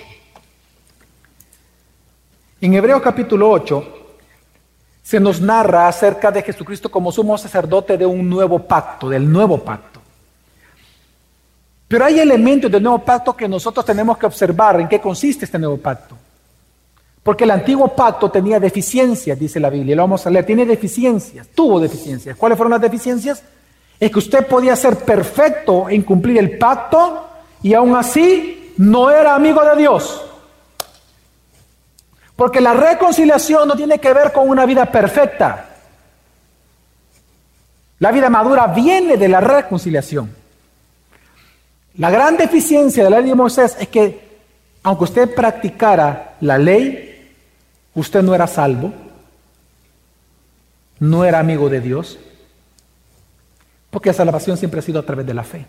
En 2.61 2.75
Hebreos 2.75 3.03
capítulo 3.03 3.51
8 3.51 3.85
se 5.03 5.21
nos 5.21 5.41
narra 5.41 5.87
acerca 5.87 6.31
de 6.31 6.43
Jesucristo 6.43 6.91
como 6.91 7.13
sumo 7.13 7.37
sacerdote 7.39 7.97
de 7.97 8.07
un 8.07 8.29
nuevo 8.29 8.59
pacto, 8.59 9.09
del 9.09 9.31
nuevo 9.31 9.59
pacto. 9.59 10.01
Pero 11.87 12.05
hay 12.07 12.19
elementos 12.19 12.71
del 12.71 12.83
nuevo 12.83 12.99
pacto 12.99 13.37
que 13.37 13.47
nosotros 13.47 13.85
tenemos 13.85 14.19
que 14.19 14.27
observar 14.27 14.81
en 14.81 14.89
qué 14.89 15.01
consiste 15.01 15.45
este 15.45 15.59
nuevo 15.59 15.77
pacto. 15.77 16.17
Porque 17.23 17.45
el 17.45 17.51
antiguo 17.53 17.89
pacto 17.95 18.31
tenía 18.31 18.59
deficiencias, 18.59 19.39
dice 19.39 19.61
la 19.61 19.71
Biblia, 19.71 19.95
lo 19.95 20.03
vamos 20.03 20.27
a 20.27 20.31
leer, 20.31 20.45
tiene 20.45 20.67
deficiencias, 20.67 21.47
tuvo 21.55 21.79
deficiencias. 21.79 22.37
¿Cuáles 22.37 22.59
fueron 22.59 22.73
las 22.73 22.81
deficiencias? 22.81 23.43
Es 24.01 24.11
que 24.11 24.19
usted 24.19 24.47
podía 24.47 24.77
ser 24.77 24.99
perfecto 24.99 25.89
en 25.89 26.03
cumplir 26.03 26.39
el 26.39 26.59
pacto 26.59 27.29
y 27.63 27.75
aún 27.75 27.95
así 27.97 28.75
no 28.77 29.11
era 29.11 29.35
amigo 29.35 29.65
de 29.65 29.77
Dios. 29.77 30.23
Porque 32.37 32.61
la 32.61 32.75
reconciliación 32.75 33.69
no 33.69 33.77
tiene 33.77 33.99
que 33.99 34.13
ver 34.13 34.33
con 34.33 34.49
una 34.49 34.67
vida 34.67 34.87
perfecta. 34.87 35.69
La 38.01 38.11
vida 38.11 38.29
madura 38.29 38.67
viene 38.67 39.17
de 39.17 39.29
la 39.29 39.41
reconciliación. 39.41 40.35
La 41.97 42.11
gran 42.11 42.37
deficiencia 42.37 43.05
de 43.05 43.11
la 43.11 43.21
ley 43.21 43.31
de 43.31 43.37
Moisés 43.37 43.77
es 43.79 43.89
que, 43.89 44.41
aunque 44.83 45.05
usted 45.05 45.33
practicara 45.33 46.35
la 46.41 46.59
ley, 46.59 47.35
usted 47.95 48.23
no 48.23 48.35
era 48.35 48.49
salvo, 48.49 48.93
no 50.99 51.25
era 51.25 51.39
amigo 51.39 51.69
de 51.69 51.81
Dios, 51.81 52.19
porque 53.95 54.11
la 54.11 54.15
salvación 54.15 54.57
siempre 54.57 54.81
ha 54.81 54.83
sido 54.83 54.99
a 54.99 55.05
través 55.05 55.25
de 55.25 55.33
la 55.33 55.45
fe. 55.45 55.65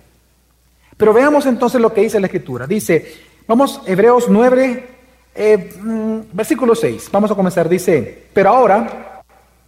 Pero 0.98 1.14
veamos 1.14 1.46
entonces 1.46 1.80
lo 1.80 1.94
que 1.94 2.02
dice 2.02 2.20
la 2.20 2.26
Escritura. 2.26 2.66
Dice, 2.66 3.18
vamos, 3.48 3.82
Hebreos 3.86 4.26
9, 4.30 4.88
eh, 5.36 5.74
mm, 5.80 6.20
versículo 6.34 6.74
6, 6.74 7.10
vamos 7.12 7.30
a 7.30 7.36
comenzar, 7.36 7.70
dice, 7.70 8.26
pero 8.34 8.50
ahora 8.50 9.22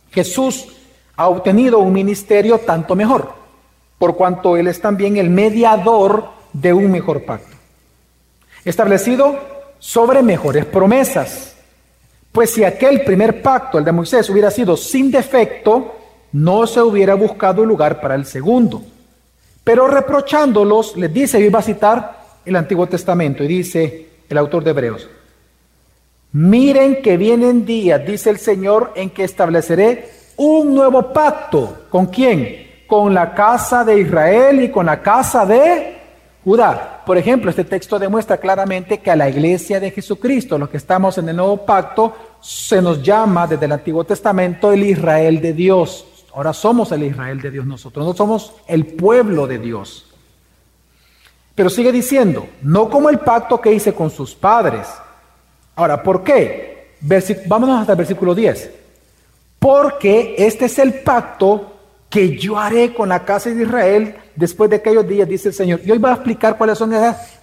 Jesús 0.09 0.69
ha 1.15 1.27
obtenido 1.27 1.77
un 1.77 1.93
ministerio 1.93 2.57
tanto 2.57 2.95
mejor, 2.95 3.31
por 3.99 4.15
cuanto 4.15 4.57
Él 4.57 4.67
es 4.67 4.81
también 4.81 5.17
el 5.17 5.29
mediador 5.29 6.29
de 6.51 6.73
un 6.73 6.89
mejor 6.89 7.25
pacto, 7.25 7.55
establecido 8.65 9.37
sobre 9.77 10.23
mejores 10.23 10.65
promesas. 10.65 11.55
Pues 12.31 12.49
si 12.49 12.63
aquel 12.63 13.03
primer 13.03 13.39
pacto, 13.43 13.77
el 13.77 13.85
de 13.85 13.91
Moisés, 13.91 14.27
hubiera 14.31 14.49
sido 14.49 14.75
sin 14.75 15.11
defecto, 15.11 15.93
no 16.31 16.67
se 16.67 16.81
hubiera 16.81 17.15
buscado 17.15 17.65
lugar 17.65 18.01
para 18.01 18.15
el 18.15 18.25
segundo. 18.25 18.81
Pero 19.63 19.87
reprochándolos, 19.87 20.95
les 20.95 21.13
dice, 21.13 21.39
y 21.39 21.49
va 21.49 21.59
a 21.59 21.63
citar 21.63 22.17
el 22.45 22.55
Antiguo 22.55 22.87
Testamento, 22.87 23.43
y 23.43 23.47
dice 23.47 24.07
el 24.29 24.37
autor 24.37 24.63
de 24.63 24.71
Hebreos, 24.71 25.09
miren 26.31 27.01
que 27.01 27.17
vienen 27.17 27.65
días, 27.65 28.05
dice 28.05 28.29
el 28.29 28.37
Señor, 28.37 28.93
en 28.95 29.09
que 29.09 29.23
estableceré 29.23 30.09
un 30.37 30.73
nuevo 30.73 31.11
pacto. 31.11 31.85
¿Con 31.89 32.07
quién? 32.07 32.67
Con 32.87 33.13
la 33.13 33.33
casa 33.33 33.83
de 33.83 33.99
Israel 33.99 34.63
y 34.63 34.69
con 34.69 34.85
la 34.85 35.01
casa 35.01 35.45
de 35.45 35.97
Judá. 36.43 37.01
Por 37.05 37.17
ejemplo, 37.17 37.49
este 37.49 37.65
texto 37.65 37.99
demuestra 37.99 38.37
claramente 38.37 38.99
que 38.99 39.11
a 39.11 39.15
la 39.15 39.29
iglesia 39.29 39.79
de 39.79 39.91
Jesucristo, 39.91 40.57
los 40.57 40.69
que 40.69 40.77
estamos 40.77 41.17
en 41.17 41.27
el 41.27 41.35
nuevo 41.35 41.65
pacto, 41.65 42.13
se 42.39 42.81
nos 42.81 43.03
llama 43.03 43.47
desde 43.47 43.65
el 43.65 43.73
Antiguo 43.73 44.03
Testamento 44.05 44.71
el 44.71 44.83
Israel 44.83 45.41
de 45.41 45.53
Dios. 45.53 46.16
Ahora 46.37 46.53
somos 46.53 46.91
el 46.91 47.01
Israel 47.01 47.41
de 47.41 47.49
Dios 47.49 47.65
nosotros, 47.65 48.05
no 48.05 48.13
somos 48.13 48.53
el 48.67 48.85
pueblo 48.85 49.47
de 49.47 49.57
Dios. 49.57 50.05
Pero 51.55 51.71
sigue 51.71 51.91
diciendo, 51.91 52.47
no 52.61 52.91
como 52.91 53.09
el 53.09 53.17
pacto 53.17 53.59
que 53.59 53.73
hice 53.73 53.95
con 53.95 54.11
sus 54.11 54.35
padres. 54.35 54.87
Ahora, 55.75 56.03
¿por 56.03 56.23
qué? 56.23 56.93
vámonos 57.47 57.81
hasta 57.81 57.93
el 57.93 57.97
versículo 57.97 58.33
10 58.33 58.71
porque 59.59 60.35
este 60.37 60.65
es 60.65 60.79
el 60.79 61.01
pacto 61.01 61.73
que 62.09 62.37
yo 62.37 62.57
haré 62.57 62.93
con 62.93 63.09
la 63.09 63.25
casa 63.25 63.49
de 63.49 63.63
Israel 63.63 64.15
después 64.35 64.69
de 64.69 64.77
aquellos 64.77 65.07
días, 65.07 65.27
dice 65.27 65.49
el 65.49 65.55
Señor. 65.55 65.81
Y 65.83 65.91
hoy 65.91 65.97
voy 65.97 66.11
a 66.11 66.13
explicar 66.13 66.57
cuáles 66.57 66.77
son 66.77 66.93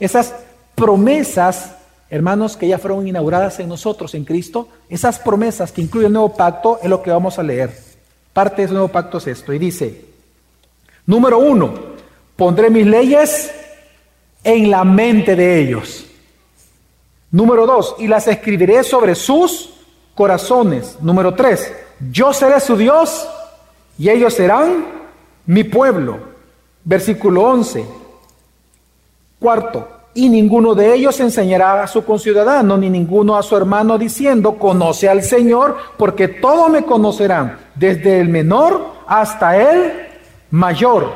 esas, 0.00 0.34
promesas, 0.74 1.74
hermanos, 2.08 2.56
que 2.56 2.68
ya 2.68 2.78
fueron 2.78 3.06
inauguradas 3.06 3.58
en 3.60 3.68
nosotros, 3.68 4.14
en 4.14 4.24
Cristo. 4.24 4.68
Esas 4.88 5.18
promesas 5.18 5.70
que 5.72 5.82
incluyen 5.82 6.06
el 6.06 6.12
nuevo 6.12 6.34
pacto 6.34 6.78
es 6.82 6.88
lo 6.88 7.02
que 7.02 7.10
vamos 7.10 7.38
a 7.38 7.42
leer. 7.42 7.93
Parte 8.34 8.56
de 8.56 8.64
ese 8.64 8.74
nuevo 8.74 8.88
pacto 8.88 9.18
es 9.18 9.28
esto. 9.28 9.52
Y 9.54 9.58
dice, 9.58 10.04
número 11.06 11.38
uno, 11.38 11.72
pondré 12.36 12.68
mis 12.68 12.86
leyes 12.86 13.50
en 14.42 14.70
la 14.70 14.84
mente 14.84 15.34
de 15.34 15.60
ellos. 15.60 16.04
Número 17.30 17.66
dos, 17.66 17.96
y 17.98 18.06
las 18.06 18.28
escribiré 18.28 18.84
sobre 18.84 19.14
sus 19.14 19.70
corazones. 20.14 20.98
Número 21.00 21.34
tres, 21.34 21.72
yo 22.10 22.32
seré 22.32 22.60
su 22.60 22.76
Dios 22.76 23.26
y 23.98 24.10
ellos 24.10 24.34
serán 24.34 24.84
mi 25.46 25.64
pueblo. 25.64 26.18
Versículo 26.84 27.42
11. 27.42 27.86
Cuarto, 29.38 29.88
y 30.14 30.28
ninguno 30.28 30.74
de 30.74 30.94
ellos 30.94 31.18
enseñará 31.18 31.82
a 31.82 31.88
su 31.88 32.04
conciudadano, 32.04 32.76
ni 32.76 32.88
ninguno 32.88 33.36
a 33.36 33.42
su 33.42 33.56
hermano, 33.56 33.98
diciendo, 33.98 34.56
conoce 34.56 35.08
al 35.08 35.24
Señor, 35.24 35.76
porque 35.96 36.28
todos 36.28 36.70
me 36.70 36.84
conocerán, 36.84 37.58
desde 37.74 38.20
el 38.20 38.28
menor 38.28 38.94
hasta 39.08 39.56
el 39.60 39.92
mayor. 40.50 41.10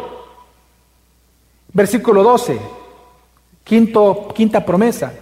Versículo 1.73 2.25
12, 2.25 2.59
quinto, 3.63 4.29
quinta 4.35 4.65
promesa, 4.65 5.13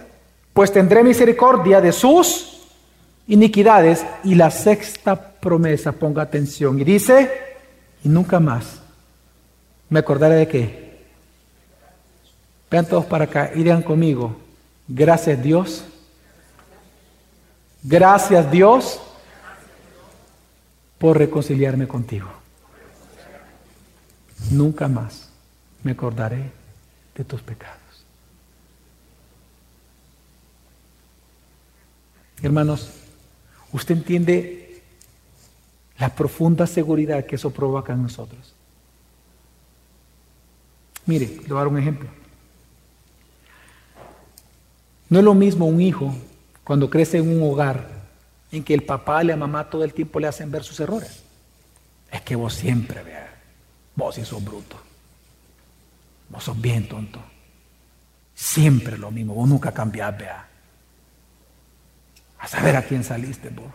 pues 0.53 0.71
tendré 0.71 1.03
misericordia 1.03 1.79
de 1.79 1.91
sus 1.91 2.63
iniquidades. 3.27 4.03
Y 4.23 4.33
la 4.33 4.49
sexta 4.49 5.15
promesa, 5.15 5.91
ponga 5.91 6.23
atención, 6.23 6.79
y 6.79 6.83
dice, 6.83 7.31
y 8.03 8.09
nunca 8.09 8.39
más 8.39 8.81
me 9.89 9.99
acordaré 9.99 10.35
de 10.35 10.47
qué. 10.47 10.86
Vean 12.69 12.85
todos 12.85 13.05
para 13.05 13.25
acá 13.25 13.51
y 13.53 13.59
digan 13.59 13.81
conmigo, 13.81 14.35
gracias 14.87 15.41
Dios, 15.41 15.85
gracias 17.81 18.51
Dios 18.51 18.99
por 20.97 21.17
reconciliarme 21.17 21.87
contigo. 21.87 22.27
Nunca 24.51 24.87
más 24.87 25.29
me 25.83 25.91
acordaré 25.91 26.51
de 27.15 27.23
tus 27.23 27.41
pecados. 27.41 27.77
Hermanos, 32.41 32.91
Usted 33.71 33.95
entiende 33.95 34.81
la 35.99 36.13
profunda 36.13 36.67
seguridad 36.67 37.25
que 37.25 37.35
eso 37.35 37.51
provoca 37.51 37.93
en 37.93 38.03
nosotros. 38.03 38.53
Mire, 41.05 41.27
le 41.27 41.47
voy 41.47 41.57
a 41.57 41.59
dar 41.59 41.67
un 41.67 41.77
ejemplo. 41.77 42.09
No 45.09 45.19
es 45.19 45.25
lo 45.25 45.33
mismo 45.33 45.65
un 45.65 45.81
hijo 45.81 46.13
cuando 46.63 46.89
crece 46.89 47.17
en 47.17 47.29
un 47.29 47.49
hogar 47.49 47.87
en 48.51 48.63
que 48.63 48.73
el 48.73 48.83
papá 48.83 49.23
y 49.23 49.27
la 49.27 49.35
mamá 49.35 49.69
todo 49.69 49.83
el 49.83 49.93
tiempo 49.93 50.19
le 50.19 50.27
hacen 50.27 50.51
ver 50.51 50.63
sus 50.63 50.79
errores. 50.79 51.23
Es 52.11 52.21
que 52.21 52.35
vos 52.35 52.53
siempre, 52.53 53.03
vea, 53.03 53.35
vos 53.95 54.15
sí 54.15 54.25
sos 54.25 54.43
bruto. 54.43 54.77
Vos 56.29 56.43
sos 56.43 56.59
bien 56.59 56.87
tonto. 56.87 57.21
Siempre 58.35 58.97
lo 58.97 59.11
mismo, 59.11 59.33
vos 59.33 59.47
nunca 59.47 59.71
cambiás, 59.71 60.17
vea. 60.17 60.47
A 62.39 62.47
saber 62.47 62.75
a 62.75 62.83
quién 62.83 63.03
saliste, 63.03 63.49
vos. 63.49 63.65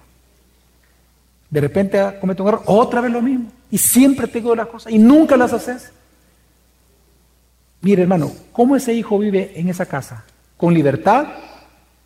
De 1.51 1.61
repente 1.61 2.19
comete 2.21 2.43
un 2.43 2.49
error, 2.49 2.63
otra 2.67 3.01
vez 3.01 3.13
lo 3.13 3.21
mismo. 3.21 3.51
Y 3.71 3.79
siempre 3.79 4.27
te 4.27 4.41
digo 4.41 4.55
las 4.55 4.69
cosas 4.69 4.93
y 4.93 4.99
nunca 4.99 5.37
las 5.37 5.53
haces. 5.53 5.93
Mire, 7.81 8.03
hermano, 8.03 8.33
¿cómo 8.53 8.77
ese 8.77 8.95
hijo 8.95 9.19
vive 9.19 9.53
en 9.59 9.69
esa 9.69 9.87
casa? 9.87 10.25
¿Con 10.57 10.75
libertad 10.75 11.27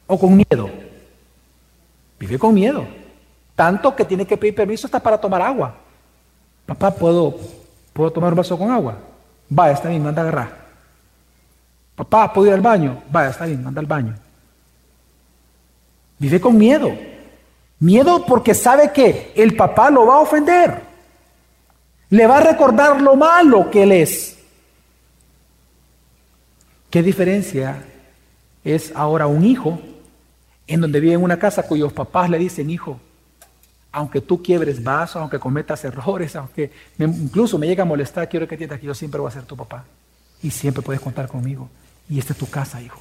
o 0.07 0.19
con 0.19 0.37
miedo? 0.37 0.71
Vive 2.19 2.39
con 2.39 2.55
miedo. 2.55 2.87
Tanto 3.55 3.95
que 3.95 4.05
tiene 4.05 4.27
que 4.27 4.37
pedir 4.37 4.55
permiso 4.55 4.87
hasta 4.87 5.01
para 5.01 5.19
tomar 5.19 5.43
agua. 5.43 5.75
Papá, 6.67 6.91
¿puedo, 6.91 7.35
¿puedo 7.93 8.11
tomar 8.11 8.33
un 8.33 8.37
vaso 8.37 8.59
con 8.59 8.71
agua? 8.71 8.99
Vaya, 9.49 9.75
está 9.75 9.89
bien, 9.89 10.03
manda 10.03 10.23
a 10.23 10.25
agarrar. 10.25 10.67
Papá, 11.95 12.33
¿puedo 12.33 12.49
ir 12.49 12.55
al 12.55 12.61
baño? 12.61 13.03
Vaya, 13.11 13.31
está 13.31 13.47
bien, 13.47 13.63
manda 13.63 13.81
al 13.81 13.87
baño. 13.87 14.15
Vive 16.19 16.41
con 16.41 16.57
miedo. 16.57 16.91
Miedo 17.79 18.25
porque 18.27 18.55
sabe 18.55 18.93
que 18.93 19.33
el 19.37 19.55
papá 19.55 19.91
lo 19.91 20.07
va 20.07 20.17
a 20.17 20.21
ofender. 20.21 20.83
Le 22.11 22.27
va 22.27 22.39
a 22.39 22.41
recordar 22.41 23.01
lo 23.01 23.17
malo 23.17 23.71
que 23.71 23.83
él 23.83 23.93
es. 23.93 24.37
¿Qué 26.91 27.03
diferencia 27.03 27.83
es 28.67 28.93
ahora 28.97 29.29
un 29.29 29.45
hijo 29.45 29.79
en 30.67 30.81
donde 30.81 30.99
vive 30.99 31.15
en 31.15 31.23
una 31.23 31.39
casa 31.39 31.63
cuyos 31.63 31.93
papás 31.93 32.29
le 32.29 32.37
dicen, 32.37 32.69
hijo, 32.69 32.99
aunque 33.93 34.21
tú 34.21 34.43
quiebres 34.43 34.83
vasos, 34.83 35.23
aunque 35.23 35.39
cometas 35.39 35.85
errores, 35.85 36.35
aunque 36.35 36.73
incluso 36.99 37.59
me 37.59 37.69
llegue 37.69 37.83
a 37.83 37.85
molestar, 37.85 38.29
quiero 38.29 38.49
que 38.49 38.57
entiendas 38.57 38.81
que 38.81 38.87
yo 38.87 38.95
siempre 38.95 39.21
voy 39.21 39.29
a 39.29 39.33
ser 39.33 39.45
tu 39.45 39.57
papá. 39.57 39.85
Y 40.43 40.51
siempre 40.51 40.83
puedes 40.83 41.01
contar 41.01 41.29
conmigo. 41.29 41.71
Y 42.11 42.19
esta 42.19 42.33
es 42.33 42.39
tu 42.41 42.51
casa, 42.51 42.83
hijo. 42.83 43.01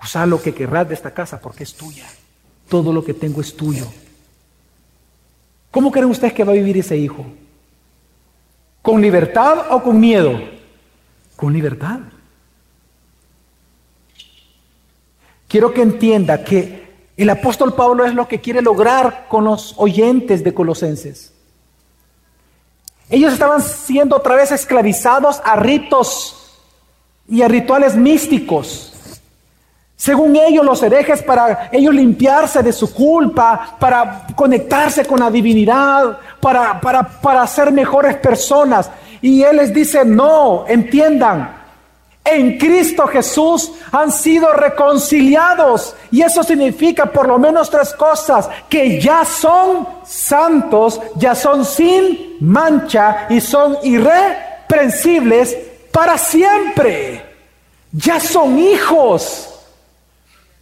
Usa 0.00 0.24
lo 0.24 0.40
que 0.40 0.54
querrás 0.54 0.86
de 0.86 0.94
esta 0.94 1.12
casa 1.12 1.40
porque 1.40 1.64
es 1.64 1.74
tuya. 1.74 2.06
Todo 2.68 2.92
lo 2.92 3.04
que 3.04 3.12
tengo 3.12 3.40
es 3.40 3.56
tuyo. 3.56 3.88
¿Cómo 5.72 5.90
creen 5.90 6.10
ustedes 6.10 6.32
que 6.32 6.44
va 6.44 6.52
a 6.52 6.54
vivir 6.54 6.78
ese 6.78 6.96
hijo? 6.96 7.26
¿Con 8.82 9.02
libertad 9.02 9.72
o 9.72 9.82
con 9.82 9.98
miedo? 9.98 10.40
Con 11.34 11.52
libertad. 11.52 11.98
Quiero 15.54 15.72
que 15.72 15.82
entienda 15.82 16.42
que 16.42 16.82
el 17.16 17.30
apóstol 17.30 17.74
Pablo 17.74 18.04
es 18.04 18.12
lo 18.12 18.26
que 18.26 18.40
quiere 18.40 18.60
lograr 18.60 19.26
con 19.28 19.44
los 19.44 19.72
oyentes 19.76 20.42
de 20.42 20.52
Colosenses. 20.52 21.32
Ellos 23.08 23.32
estaban 23.32 23.62
siendo 23.62 24.16
otra 24.16 24.34
vez 24.34 24.50
esclavizados 24.50 25.40
a 25.44 25.54
ritos 25.54 26.58
y 27.28 27.42
a 27.42 27.46
rituales 27.46 27.94
místicos 27.94 28.94
Según 29.94 30.34
ellos, 30.34 30.64
los 30.64 30.82
herejes, 30.82 31.22
para 31.22 31.68
ellos 31.70 31.94
limpiarse 31.94 32.60
de 32.60 32.72
su 32.72 32.92
culpa, 32.92 33.76
para 33.78 34.26
conectarse 34.34 35.06
con 35.06 35.20
la 35.20 35.30
divinidad, 35.30 36.18
para, 36.40 36.80
para, 36.80 37.04
para 37.20 37.46
ser 37.46 37.70
mejores 37.70 38.16
personas. 38.16 38.90
Y 39.22 39.44
Él 39.44 39.58
les 39.58 39.72
dice, 39.72 40.04
no, 40.04 40.64
entiendan, 40.66 41.53
en 42.24 42.58
Cristo 42.58 43.06
Jesús 43.06 43.70
han 43.92 44.10
sido 44.10 44.50
reconciliados. 44.52 45.94
Y 46.10 46.22
eso 46.22 46.42
significa 46.42 47.04
por 47.06 47.28
lo 47.28 47.38
menos 47.38 47.68
tres 47.68 47.92
cosas, 47.92 48.48
que 48.68 48.98
ya 48.98 49.24
son 49.24 49.86
santos, 50.04 51.00
ya 51.16 51.34
son 51.34 51.66
sin 51.66 52.36
mancha 52.40 53.26
y 53.28 53.40
son 53.40 53.76
irreprensibles 53.82 55.56
para 55.92 56.16
siempre. 56.16 57.24
Ya 57.92 58.18
son 58.18 58.58
hijos. 58.58 59.50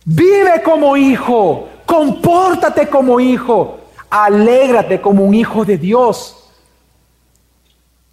Vive 0.05 0.63
como 0.65 0.97
hijo, 0.97 1.69
compórtate 1.87 2.89
como 2.89 3.21
hijo, 3.21 3.79
alégrate 4.11 5.01
como 5.01 5.25
un 5.25 5.33
hijo 5.33 5.65
de 5.65 5.79
Dios. 5.79 6.37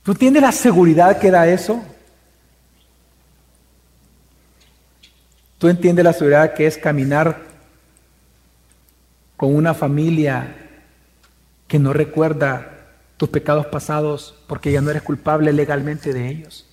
¿Tú 0.04 0.14
tienes 0.14 0.44
la 0.44 0.52
seguridad 0.52 1.18
que 1.18 1.32
da 1.32 1.48
eso? 1.48 1.82
¿Tú 5.60 5.68
entiendes 5.68 6.06
la 6.06 6.14
seguridad 6.14 6.54
que 6.54 6.66
es 6.66 6.78
caminar 6.78 7.42
con 9.36 9.54
una 9.54 9.74
familia 9.74 10.56
que 11.68 11.80
no 11.80 11.92
recuerda 11.92 12.88
tus 13.18 13.28
pecados 13.28 13.66
pasados 13.66 14.42
porque 14.48 14.72
ya 14.72 14.80
no 14.80 14.90
eres 14.90 15.02
culpable 15.02 15.52
legalmente 15.52 16.14
de 16.14 16.30
ellos? 16.30 16.66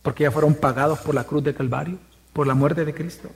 Porque 0.00 0.24
ya 0.24 0.30
fueron 0.30 0.54
pagados 0.54 1.00
por 1.00 1.14
la 1.14 1.24
cruz 1.24 1.44
de 1.44 1.52
Calvario, 1.52 1.98
por 2.32 2.46
la 2.46 2.54
muerte 2.54 2.86
de 2.86 2.94
Cristo. 2.94 3.28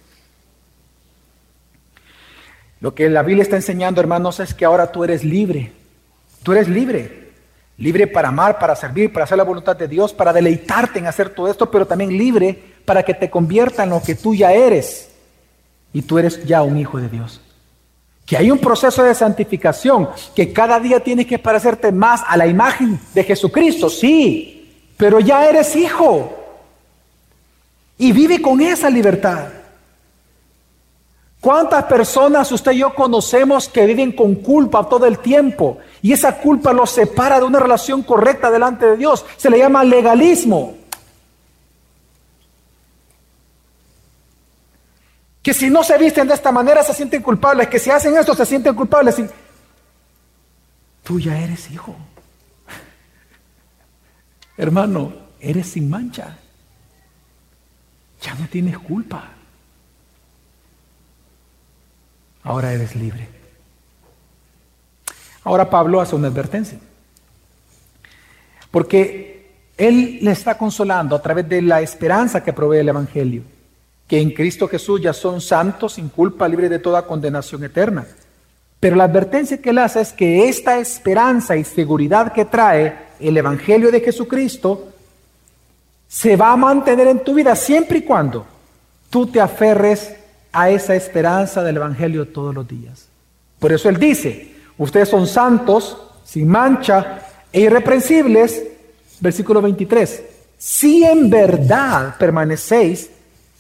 Lo 2.81 2.95
que 2.95 3.11
la 3.11 3.23
Biblia 3.23 3.43
está 3.43 3.57
enseñando, 3.57 4.01
hermanos, 4.01 4.41
es 4.41 4.55
que 4.55 4.65
ahora 4.65 4.91
tú 4.93 5.05
eres 5.05 5.23
libre. 5.25 5.73
Tú 6.43 6.53
eres 6.53 6.69
libre. 6.69 7.33
Libre 7.77 8.07
para 8.07 8.29
amar, 8.29 8.59
para 8.59 8.75
servir, 8.75 9.13
para 9.13 9.25
hacer 9.25 9.37
la 9.37 9.45
voluntad 9.45 9.77
de 9.77 9.89
Dios, 9.89 10.15
para 10.15 10.33
deleitarte 10.33 10.99
en 10.99 11.07
hacer 11.07 11.29
todo 11.29 11.51
esto, 11.51 11.71
pero 11.71 11.87
también 11.87 12.17
libre 12.17 12.76
para 12.87 13.03
que 13.03 13.13
te 13.13 13.29
convierta 13.29 13.83
en 13.83 13.91
lo 13.91 14.03
que 14.03 14.15
tú 14.15 14.35
ya 14.35 14.53
eres. 14.53 15.11
Y 15.93 16.03
tú 16.03 16.19
eres 16.19 16.43
ya 16.47 16.63
un 16.63 16.79
hijo 16.79 16.99
de 16.99 17.09
Dios. 17.09 17.43
Que 18.25 18.37
hay 18.37 18.51
un 18.51 18.59
proceso 18.59 19.03
de 19.03 19.15
santificación, 19.15 20.09
que 20.35 20.53
cada 20.53 20.81
día 20.81 21.01
tienes 21.01 21.27
que 21.27 21.39
parecerte 21.39 21.93
más 21.93 22.23
a 22.27 22.37
la 22.37 22.47
imagen 22.47 22.99
de 23.13 23.23
Jesucristo, 23.23 23.91
sí, 23.91 24.91
pero 24.97 25.21
ya 25.21 25.47
eres 25.47 25.77
hijo. 25.77 26.33
Y 27.99 28.13
vive 28.13 28.41
con 28.41 28.61
esa 28.61 28.89
libertad. 28.89 29.49
¿Cuántas 31.41 31.85
personas 31.85 32.51
usted 32.51 32.73
y 32.73 32.79
yo 32.79 32.95
conocemos 32.95 33.69
que 33.69 33.87
viven 33.87 34.13
con 34.13 34.35
culpa 34.37 34.89
todo 34.89 35.07
el 35.07 35.21
tiempo? 35.21 35.79
Y 36.03 36.13
esa 36.13 36.39
culpa 36.39 36.73
los 36.73 36.91
separa 36.91 37.39
de 37.39 37.47
una 37.47 37.61
relación 37.61 38.03
correcta 38.03 38.51
delante 38.51 38.87
de 38.87 38.97
Dios. 38.97 39.25
Se 39.37 39.49
le 39.49 39.59
llama 39.59 39.85
legalismo. 39.85 40.75
Que 45.47 45.55
si 45.55 45.71
no 45.71 45.85
se 45.85 45.97
visten 45.97 46.27
de 46.27 46.35
esta 46.35 46.51
manera 46.51 46.83
se 46.83 46.93
sienten 46.93 47.23
culpables, 47.23 47.69
que 47.69 47.79
si 47.79 47.89
hacen 47.89 48.17
esto 48.17 48.35
se 48.35 48.45
sienten 48.45 48.75
culpables. 48.75 49.15
Tú 51.05 51.21
ya 51.21 51.39
eres 51.39 51.71
hijo. 51.71 51.95
Hermano, 54.57 55.13
eres 55.39 55.69
sin 55.69 55.89
mancha. 55.89 56.37
Ya 58.23 58.35
no 58.35 58.49
tienes 58.49 58.77
culpa. 58.77 59.23
ahora 62.43 62.73
eres 62.73 62.97
libre. 62.97 63.29
Ahora 65.45 65.71
Pablo 65.71 66.01
hace 66.01 66.17
una 66.17 66.27
advertencia. 66.27 66.81
Porque 68.73 69.53
él 69.77 70.19
le 70.23 70.33
está 70.33 70.59
consolando 70.59 71.15
a 71.15 71.23
través 71.23 71.49
de 71.49 71.63
la 71.63 71.83
esperanza 71.83 72.43
que 72.43 72.53
provee 72.53 72.79
el 72.79 72.89
Evangelio, 72.89 73.45
que 74.07 74.21
en 74.21 74.31
Cristo 74.31 74.69
Jesús 74.69 75.01
ya 75.01 75.13
son 75.13 75.41
santos, 75.41 75.95
sin 75.95 76.09
culpa, 76.09 76.49
libres 76.49 76.71
de 76.71 76.79
toda 76.79 77.07
condenación 77.07 77.65
eterna. 77.65 78.07
Pero 78.79 78.97
la 78.97 79.05
advertencia 79.05 79.61
que 79.61 79.71
él 79.71 79.79
hace 79.79 80.01
es 80.01 80.13
que 80.13 80.49
esta 80.49 80.79
esperanza 80.79 81.57
y 81.57 81.65
seguridad 81.65 82.33
que 82.33 82.45
trae 82.45 82.97
el 83.19 83.37
Evangelio 83.37 83.91
de 83.91 84.01
Jesucristo 84.01 84.89
se 86.07 86.37
va 86.37 86.53
a 86.53 86.57
mantener 86.57 87.09
en 87.09 87.25
tu 87.25 87.35
vida 87.35 87.57
siempre 87.57 87.99
y 87.99 88.03
cuando 88.03 88.47
tú 89.11 89.27
te 89.27 89.41
aferres 89.41 90.15
a 90.53 90.71
esa 90.71 90.95
esperanza 90.95 91.63
del 91.63 91.77
Evangelio 91.77 92.29
todos 92.29 92.55
los 92.55 92.69
días. 92.69 93.09
Por 93.59 93.73
eso 93.73 93.89
Él 93.89 93.99
dice, 93.99 94.55
ustedes 94.79 95.09
son 95.09 95.27
santos, 95.27 95.97
sin 96.25 96.47
mancha 96.49 97.23
e 97.53 97.63
irreprensibles, 97.63 98.63
versículo 99.21 99.63
23, 99.63 100.23
si 100.59 101.05
en 101.05 101.29
verdad 101.29 102.17
permanecéis 102.19 103.11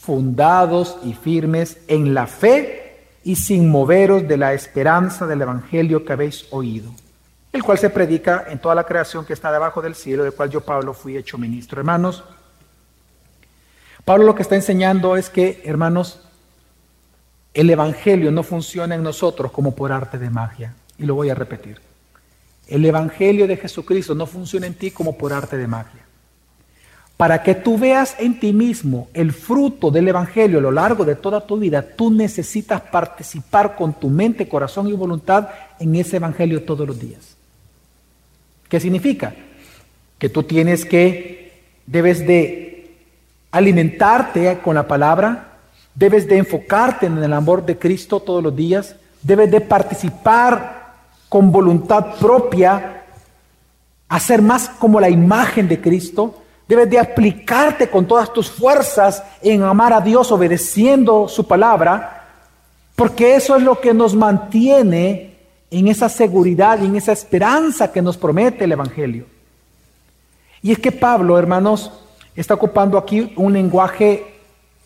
fundados 0.07 0.99
y 1.03 1.15
firmes 1.15 1.79
en 1.89 2.15
la 2.15 2.29
fe 2.29 3.09
y 3.25 3.35
sin 3.35 3.69
moveros 3.69 4.29
de 4.29 4.37
la 4.37 4.55
esperanza 4.55 5.27
del 5.27 5.43
Evangelio 5.43 6.05
que 6.05 6.13
habéis 6.13 6.47
oído, 6.53 6.93
el 7.53 7.65
cual 7.65 7.77
se 7.77 7.91
predica 7.91 8.47
en 8.49 8.61
toda 8.61 8.77
la 8.77 8.85
creación 8.85 9.25
que 9.25 9.33
está 9.33 9.51
debajo 9.51 9.83
del 9.83 9.97
cielo, 9.97 10.23
del 10.23 10.33
cual 10.33 10.49
yo, 10.49 10.61
Pablo, 10.61 10.95
fui 10.95 11.17
hecho 11.17 11.39
ministro. 11.39 11.81
Hermanos, 11.81 12.23
Pablo 14.05 14.25
lo 14.25 14.37
que 14.37 14.43
está 14.43 14.55
enseñando 14.55 15.17
es 15.17 15.29
que, 15.29 15.61
hermanos, 15.65 16.21
el 17.53 17.69
Evangelio 17.69 18.31
no 18.31 18.45
funciona 18.45 18.95
en 18.95 19.03
nosotros 19.03 19.51
como 19.51 19.75
por 19.75 19.91
arte 19.91 20.19
de 20.19 20.31
magia. 20.31 20.75
Y 20.99 21.05
lo 21.05 21.17
voy 21.17 21.31
a 21.31 21.35
repetir. 21.35 21.81
El 22.69 22.85
Evangelio 22.85 23.49
de 23.49 23.57
Jesucristo 23.57 24.15
no 24.15 24.27
funciona 24.27 24.69
en 24.69 24.75
ti 24.75 24.93
como 24.93 25.19
por 25.19 25.33
arte 25.33 25.57
de 25.57 25.67
magia. 25.67 26.06
Para 27.17 27.43
que 27.43 27.55
tú 27.55 27.79
veas 27.79 28.15
en 28.19 28.39
ti 28.39 28.53
mismo 28.53 29.09
el 29.15 29.33
fruto 29.33 29.91
del 29.91 30.09
Evangelio 30.09 30.59
a 30.59 30.63
lo 30.63 30.71
largo 30.71 31.05
de 31.05 31.15
toda 31.15 31.47
tu 31.47 31.59
vida, 31.59 31.83
tú 31.83 32.11
necesitas 32.11 32.81
participar 32.81 33.75
con 33.75 33.95
tu 33.95 34.11
mente, 34.11 34.49
corazón 34.49 34.89
y 34.89 34.93
voluntad 34.93 35.49
en 35.79 35.95
ese 35.97 36.17
Evangelio 36.17 36.63
todos 36.65 36.87
los 36.87 36.99
días. 36.99 37.37
¿Qué 38.69 38.81
significa? 38.81 39.35
Que 40.19 40.29
tú 40.29 40.43
tienes 40.43 40.85
que, 40.85 41.63
debes 41.87 42.27
de 42.27 42.91
alimentarte 43.51 44.59
con 44.59 44.75
la 44.75 44.87
palabra, 44.87 45.57
Debes 45.97 46.29
de 46.29 46.37
enfocarte 46.37 47.07
en 47.07 47.17
el 47.17 47.33
amor 47.33 47.65
de 47.65 47.79
Cristo 47.79 48.21
todos 48.21 48.43
los 48.43 48.55
días. 48.55 48.97
Debes 49.23 49.51
de 49.51 49.63
participar 49.63 50.95
con 51.31 51.51
voluntad 51.51 52.17
propia, 52.21 53.05
hacer 54.07 54.43
más 54.43 54.69
como 54.69 55.01
la 55.01 55.09
imagen 55.09 55.67
de 55.69 55.81
Cristo. 55.81 56.43
Debes 56.69 56.91
de 56.91 56.99
aplicarte 56.99 57.89
con 57.89 58.07
todas 58.07 58.33
tus 58.33 58.51
fuerzas 58.51 59.23
en 59.41 59.63
amar 59.63 59.93
a 59.93 60.01
Dios 60.01 60.33
obedeciendo 60.33 61.29
su 61.29 61.47
palabra, 61.47 62.25
porque 62.97 63.37
eso 63.37 63.57
es 63.57 63.63
lo 63.63 63.81
que 63.81 63.95
nos 63.95 64.15
mantiene 64.15 65.37
en 65.71 65.89
esa 65.89 66.09
seguridad 66.09 66.81
y 66.81 66.87
en 66.87 66.97
esa 66.97 67.13
esperanza 67.13 67.93
que 67.93 68.03
nos 68.03 68.17
promete 68.17 68.65
el 68.65 68.73
Evangelio. 68.73 69.27
Y 70.63 70.73
es 70.73 70.79
que 70.79 70.91
Pablo, 70.91 71.39
hermanos, 71.39 71.93
está 72.35 72.55
ocupando 72.55 72.99
aquí 72.99 73.33
un 73.37 73.53
lenguaje 73.53 74.35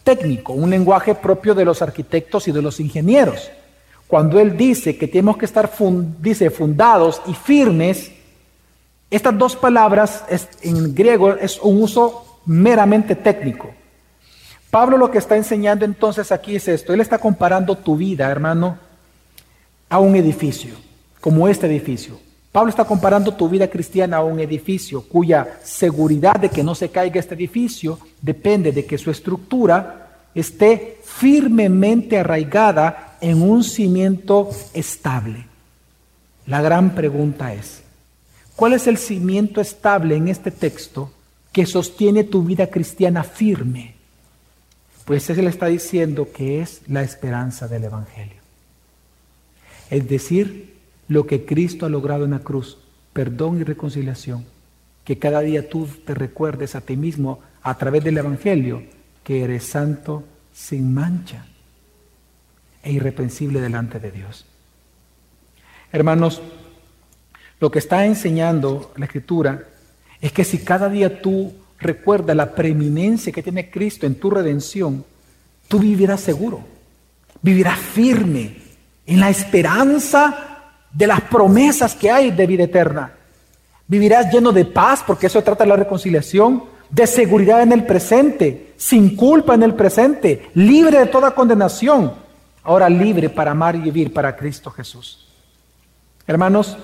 técnico, 0.04 0.52
un 0.52 0.70
lenguaje 0.70 1.14
propio 1.14 1.54
de 1.54 1.64
los 1.64 1.80
arquitectos 1.80 2.48
y 2.48 2.52
de 2.52 2.62
los 2.62 2.80
ingenieros. 2.80 3.50
Cuando 4.06 4.40
él 4.40 4.56
dice 4.56 4.98
que 4.98 5.06
tenemos 5.06 5.36
que 5.36 5.44
estar 5.44 5.70
dice, 6.20 6.50
fundados 6.50 7.22
y 7.26 7.34
firmes, 7.34 8.10
estas 9.10 9.36
dos 9.36 9.56
palabras 9.56 10.24
en 10.62 10.94
griego 10.94 11.34
es 11.34 11.58
un 11.60 11.82
uso 11.82 12.40
meramente 12.46 13.14
técnico. 13.16 13.70
Pablo 14.70 14.96
lo 14.96 15.10
que 15.10 15.18
está 15.18 15.36
enseñando 15.36 15.84
entonces 15.84 16.30
aquí 16.30 16.54
es 16.54 16.68
esto. 16.68 16.94
Él 16.94 17.00
está 17.00 17.18
comparando 17.18 17.76
tu 17.76 17.96
vida, 17.96 18.30
hermano, 18.30 18.78
a 19.88 19.98
un 19.98 20.14
edificio, 20.14 20.74
como 21.20 21.48
este 21.48 21.66
edificio. 21.66 22.18
Pablo 22.52 22.70
está 22.70 22.84
comparando 22.84 23.34
tu 23.34 23.48
vida 23.48 23.68
cristiana 23.68 24.18
a 24.18 24.24
un 24.24 24.40
edificio 24.40 25.02
cuya 25.02 25.58
seguridad 25.62 26.34
de 26.34 26.48
que 26.48 26.64
no 26.64 26.74
se 26.74 26.88
caiga 26.88 27.20
este 27.20 27.34
edificio 27.34 27.98
depende 28.20 28.72
de 28.72 28.84
que 28.84 28.98
su 28.98 29.10
estructura 29.10 30.08
esté 30.34 30.98
firmemente 31.04 32.18
arraigada 32.18 33.16
en 33.20 33.42
un 33.42 33.62
cimiento 33.62 34.50
estable. 34.74 35.46
La 36.46 36.60
gran 36.62 36.94
pregunta 36.94 37.52
es, 37.54 37.79
¿cuál 38.60 38.74
es 38.74 38.86
el 38.86 38.98
cimiento 38.98 39.62
estable 39.62 40.16
en 40.16 40.28
este 40.28 40.50
texto 40.50 41.10
que 41.50 41.64
sostiene 41.64 42.24
tu 42.24 42.42
vida 42.42 42.66
cristiana 42.66 43.24
firme? 43.24 43.94
Pues 45.06 45.30
él 45.30 45.46
está 45.46 45.64
diciendo 45.64 46.28
que 46.30 46.60
es 46.60 46.82
la 46.86 47.00
esperanza 47.02 47.68
del 47.68 47.84
Evangelio. 47.84 48.36
Es 49.88 50.06
decir, 50.06 50.74
lo 51.08 51.26
que 51.26 51.46
Cristo 51.46 51.86
ha 51.86 51.88
logrado 51.88 52.26
en 52.26 52.32
la 52.32 52.40
cruz, 52.40 52.76
perdón 53.14 53.62
y 53.62 53.64
reconciliación. 53.64 54.44
Que 55.04 55.18
cada 55.18 55.40
día 55.40 55.70
tú 55.70 55.88
te 56.04 56.12
recuerdes 56.12 56.74
a 56.74 56.82
ti 56.82 56.98
mismo 56.98 57.40
a 57.62 57.78
través 57.78 58.04
del 58.04 58.18
Evangelio 58.18 58.82
que 59.24 59.42
eres 59.42 59.64
santo 59.64 60.22
sin 60.52 60.92
mancha 60.92 61.46
e 62.82 62.92
irreprensible 62.92 63.58
delante 63.58 63.98
de 64.00 64.10
Dios. 64.10 64.44
Hermanos, 65.92 66.42
lo 67.60 67.70
que 67.70 67.78
está 67.78 68.06
enseñando 68.06 68.90
la 68.96 69.04
Escritura 69.04 69.64
es 70.20 70.32
que 70.32 70.44
si 70.44 70.58
cada 70.58 70.88
día 70.88 71.20
tú 71.20 71.52
recuerdas 71.78 72.34
la 72.34 72.54
preeminencia 72.54 73.32
que 73.32 73.42
tiene 73.42 73.70
Cristo 73.70 74.06
en 74.06 74.14
tu 74.14 74.30
redención, 74.30 75.04
tú 75.68 75.78
vivirás 75.78 76.20
seguro, 76.20 76.64
vivirás 77.42 77.78
firme 77.78 78.56
en 79.06 79.20
la 79.20 79.30
esperanza 79.30 80.46
de 80.92 81.06
las 81.06 81.20
promesas 81.22 81.94
que 81.94 82.10
hay 82.10 82.30
de 82.30 82.46
vida 82.46 82.64
eterna. 82.64 83.12
Vivirás 83.86 84.32
lleno 84.32 84.52
de 84.52 84.64
paz, 84.64 85.02
porque 85.06 85.26
eso 85.26 85.42
trata 85.42 85.66
la 85.66 85.76
reconciliación, 85.76 86.64
de 86.90 87.06
seguridad 87.06 87.62
en 87.62 87.72
el 87.72 87.84
presente, 87.84 88.74
sin 88.76 89.16
culpa 89.16 89.54
en 89.54 89.62
el 89.62 89.74
presente, 89.74 90.50
libre 90.54 90.98
de 90.98 91.06
toda 91.06 91.32
condenación, 91.32 92.12
ahora 92.62 92.88
libre 92.88 93.30
para 93.30 93.52
amar 93.52 93.76
y 93.76 93.80
vivir 93.80 94.12
para 94.12 94.36
Cristo 94.36 94.70
Jesús. 94.70 95.28
Hermanos, 96.26 96.76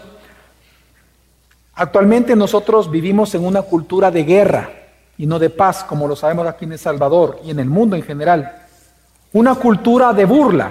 actualmente 1.77 2.35
nosotros 2.35 2.91
vivimos 2.91 3.35
en 3.35 3.45
una 3.45 3.63
cultura 3.63 4.11
de 4.11 4.25
guerra 4.25 4.71
y 5.19 5.27
no 5.27 5.39
de 5.39 5.51
paz, 5.51 5.85
como 5.85 6.09
lo 6.09 6.17
sabemos 6.17 6.47
aquí 6.47 6.65
en 6.65 6.73
El 6.73 6.79
Salvador 6.79 7.41
y 7.45 7.51
en 7.51 7.61
el 7.61 7.67
mundo 7.67 7.95
en 7.95 8.03
general. 8.03 8.63
Una 9.33 9.55
cultura 9.55 10.13
de 10.13 10.25
burla, 10.25 10.71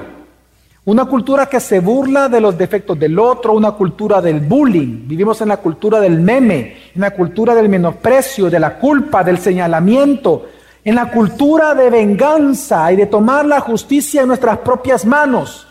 una 0.86 1.06
cultura 1.06 1.48
que 1.48 1.60
se 1.60 1.80
burla 1.80 2.30
de 2.30 2.42
los 2.42 2.58
defectos 2.58 3.00
del 3.00 3.18
otro, 3.18 3.54
una 3.54 3.72
cultura 3.72 4.22
del 4.22 4.40
bullying. 4.40 5.08
Vivimos 5.08 5.42
en 5.42 5.50
la 5.50 5.58
cultura 5.58 6.00
del 6.00 6.20
meme, 6.20 6.78
en 6.94 7.02
la 7.02 7.12
cultura 7.12 7.56
del 7.56 7.70
menosprecio, 7.70 8.50
de 8.50 8.60
la 8.60 8.78
culpa, 8.78 9.24
del 9.24 9.40
señalamiento, 9.40 10.46
en 10.84 10.96
la 10.96 11.10
cultura 11.12 11.74
de 11.74 11.90
venganza 11.90 12.92
y 12.92 12.96
de 12.96 13.08
tomar 13.08 13.46
la 13.46 13.62
justicia 13.62 14.22
en 14.22 14.28
nuestras 14.28 14.60
propias 14.60 15.06
manos. 15.06 15.68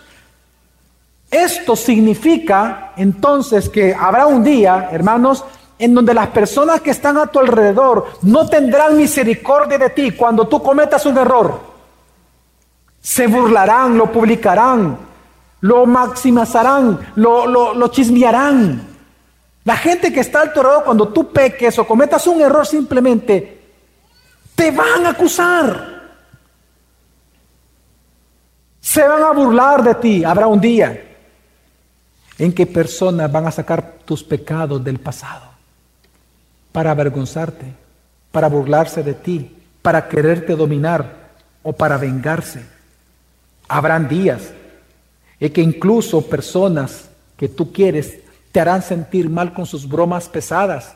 Esto 1.34 1.74
significa 1.74 2.92
entonces 2.96 3.68
que 3.68 3.92
habrá 3.92 4.24
un 4.24 4.44
día, 4.44 4.90
hermanos, 4.92 5.44
en 5.76 5.92
donde 5.92 6.14
las 6.14 6.28
personas 6.28 6.80
que 6.80 6.92
están 6.92 7.18
a 7.18 7.26
tu 7.26 7.40
alrededor 7.40 8.06
no 8.22 8.48
tendrán 8.48 8.96
misericordia 8.96 9.76
de 9.76 9.90
ti 9.90 10.12
cuando 10.12 10.46
tú 10.46 10.62
cometas 10.62 11.04
un 11.06 11.18
error. 11.18 11.60
Se 13.00 13.26
burlarán, 13.26 13.98
lo 13.98 14.12
publicarán, 14.12 14.96
lo 15.62 15.86
maximizarán, 15.86 17.00
lo, 17.16 17.88
chismearán. 17.88 18.96
La 19.64 19.76
gente 19.76 20.12
que 20.12 20.20
está 20.20 20.42
al 20.42 20.52
alrededor 20.52 20.84
cuando 20.84 21.08
tú 21.08 21.32
peques 21.32 21.76
o 21.80 21.84
cometas 21.84 22.24
un 22.28 22.42
error 22.42 22.64
simplemente, 22.64 23.72
te 24.54 24.70
van 24.70 25.04
a 25.04 25.10
acusar. 25.10 25.94
Se 28.78 29.02
van 29.02 29.24
a 29.24 29.32
burlar 29.32 29.82
de 29.82 29.94
ti. 29.96 30.22
Habrá 30.22 30.46
un 30.46 30.60
día 30.60 31.10
en 32.38 32.52
que 32.52 32.66
personas 32.66 33.30
van 33.30 33.46
a 33.46 33.52
sacar 33.52 33.98
tus 34.04 34.22
pecados 34.22 34.82
del 34.82 34.98
pasado 34.98 35.46
para 36.72 36.90
avergonzarte, 36.90 37.66
para 38.32 38.48
burlarse 38.48 39.02
de 39.02 39.14
ti, 39.14 39.56
para 39.82 40.08
quererte 40.08 40.56
dominar 40.56 41.30
o 41.62 41.72
para 41.72 41.96
vengarse. 41.96 42.64
Habrán 43.68 44.08
días 44.08 44.52
en 45.38 45.52
que 45.52 45.62
incluso 45.62 46.22
personas 46.22 47.08
que 47.36 47.48
tú 47.48 47.72
quieres 47.72 48.18
te 48.50 48.60
harán 48.60 48.82
sentir 48.82 49.28
mal 49.28 49.52
con 49.52 49.66
sus 49.66 49.88
bromas 49.88 50.28
pesadas, 50.28 50.94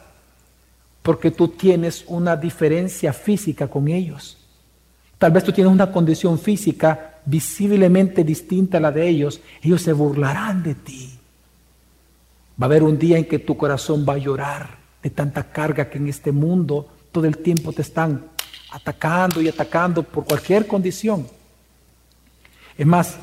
porque 1.03 1.31
tú 1.31 1.49
tienes 1.49 2.05
una 2.07 2.37
diferencia 2.37 3.13
física 3.13 3.69
con 3.69 3.89
ellos. 3.89 4.39
Tal 5.19 5.33
vez 5.33 5.43
tú 5.43 5.53
tienes 5.53 5.73
una 5.73 5.91
condición 5.91 6.39
física 6.39 7.19
visiblemente 7.25 8.23
distinta 8.25 8.79
a 8.79 8.81
la 8.81 8.93
de 8.93 9.09
ellos. 9.09 9.41
Ellos 9.63 9.83
se 9.83 9.93
burlarán 9.93 10.63
de 10.63 10.75
ti. 10.75 11.18
Va 12.61 12.65
a 12.65 12.67
haber 12.67 12.83
un 12.83 12.99
día 12.99 13.19
en 13.19 13.27
que 13.27 13.39
tu 13.39 13.57
corazón 13.57 14.05
va 14.09 14.15
a 14.15 14.19
llorar 14.19 14.79
de 15.03 15.11
tanta 15.11 15.45
carga 15.45 15.89
que 15.89 15.99
en 15.99 16.09
este 16.09 16.33
mundo 16.33 16.89
todo 17.13 17.25
el 17.27 17.39
tiempo 17.39 17.73
te 17.73 17.83
están 17.83 18.25
atacando 18.71 19.41
y 19.41 19.49
atacando 19.49 20.03
por 20.03 20.25
cualquier 20.25 20.67
condición. 20.67 21.27
Es 22.77 22.87
más, 22.87 23.17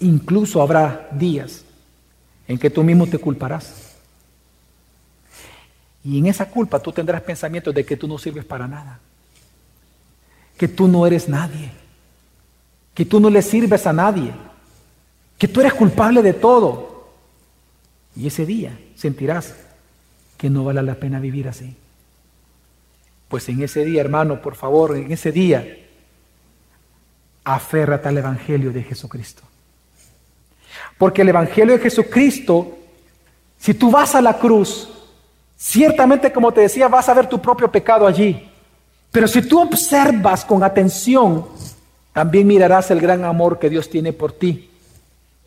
incluso 0.00 0.60
habrá 0.60 1.08
días 1.12 1.64
en 2.46 2.58
que 2.58 2.70
tú 2.70 2.82
mismo 2.82 3.06
te 3.06 3.18
culparás. 3.18 3.96
Y 6.02 6.18
en 6.18 6.26
esa 6.26 6.48
culpa 6.48 6.80
tú 6.80 6.92
tendrás 6.92 7.22
pensamientos 7.22 7.74
de 7.74 7.84
que 7.84 7.96
tú 7.96 8.08
no 8.08 8.18
sirves 8.18 8.44
para 8.44 8.66
nada, 8.66 8.98
que 10.56 10.66
tú 10.66 10.88
no 10.88 11.06
eres 11.06 11.28
nadie, 11.28 11.70
que 12.94 13.04
tú 13.04 13.20
no 13.20 13.30
le 13.30 13.42
sirves 13.42 13.86
a 13.86 13.92
nadie, 13.92 14.32
que 15.38 15.46
tú 15.46 15.60
eres 15.60 15.74
culpable 15.74 16.22
de 16.22 16.32
todo. 16.32 16.89
Y 18.20 18.26
ese 18.26 18.44
día 18.44 18.78
sentirás 18.96 19.54
que 20.36 20.50
no 20.50 20.62
vale 20.62 20.82
la 20.82 20.96
pena 20.96 21.18
vivir 21.18 21.48
así. 21.48 21.74
Pues 23.28 23.48
en 23.48 23.62
ese 23.62 23.82
día, 23.82 24.02
hermano, 24.02 24.42
por 24.42 24.56
favor, 24.56 24.94
en 24.94 25.10
ese 25.10 25.32
día, 25.32 25.66
aférrate 27.44 28.08
al 28.08 28.18
Evangelio 28.18 28.72
de 28.72 28.82
Jesucristo. 28.82 29.42
Porque 30.98 31.22
el 31.22 31.30
Evangelio 31.30 31.74
de 31.78 31.82
Jesucristo, 31.82 32.76
si 33.58 33.72
tú 33.72 33.90
vas 33.90 34.14
a 34.14 34.20
la 34.20 34.38
cruz, 34.38 34.90
ciertamente 35.56 36.30
como 36.30 36.52
te 36.52 36.60
decía, 36.60 36.88
vas 36.88 37.08
a 37.08 37.14
ver 37.14 37.26
tu 37.26 37.40
propio 37.40 37.72
pecado 37.72 38.06
allí. 38.06 38.50
Pero 39.10 39.26
si 39.26 39.40
tú 39.40 39.62
observas 39.62 40.44
con 40.44 40.62
atención, 40.62 41.46
también 42.12 42.46
mirarás 42.46 42.90
el 42.90 43.00
gran 43.00 43.24
amor 43.24 43.58
que 43.58 43.70
Dios 43.70 43.88
tiene 43.88 44.12
por 44.12 44.32
ti. 44.32 44.69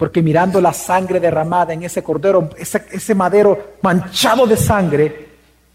Porque 0.03 0.21
mirando 0.21 0.59
la 0.59 0.73
sangre 0.73 1.21
derramada 1.21 1.71
en 1.71 1.83
ese 1.83 2.03
cordero, 2.03 2.49
ese, 2.57 3.15
madero 3.15 3.75
manchado 3.81 4.45
de 4.45 4.57
sangre, 4.57 5.29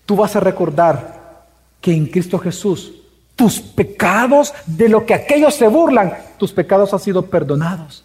tú 0.05 0.17
vas 0.17 0.37
a 0.37 0.41
recordar 0.41 1.47
que 1.81 1.95
en 1.95 2.05
Cristo 2.09 2.39
Jesús 2.39 2.93
tus 3.35 3.59
pecados, 3.59 4.53
de 4.67 4.91
lo 4.91 5.07
que 5.07 5.15
aquellos 5.15 5.55
se 5.55 5.67
burlan, 5.67 6.13
tus 6.37 6.53
pecados 6.53 6.93
han 6.93 7.01
sido 7.01 7.25
perdonados. 7.25 8.05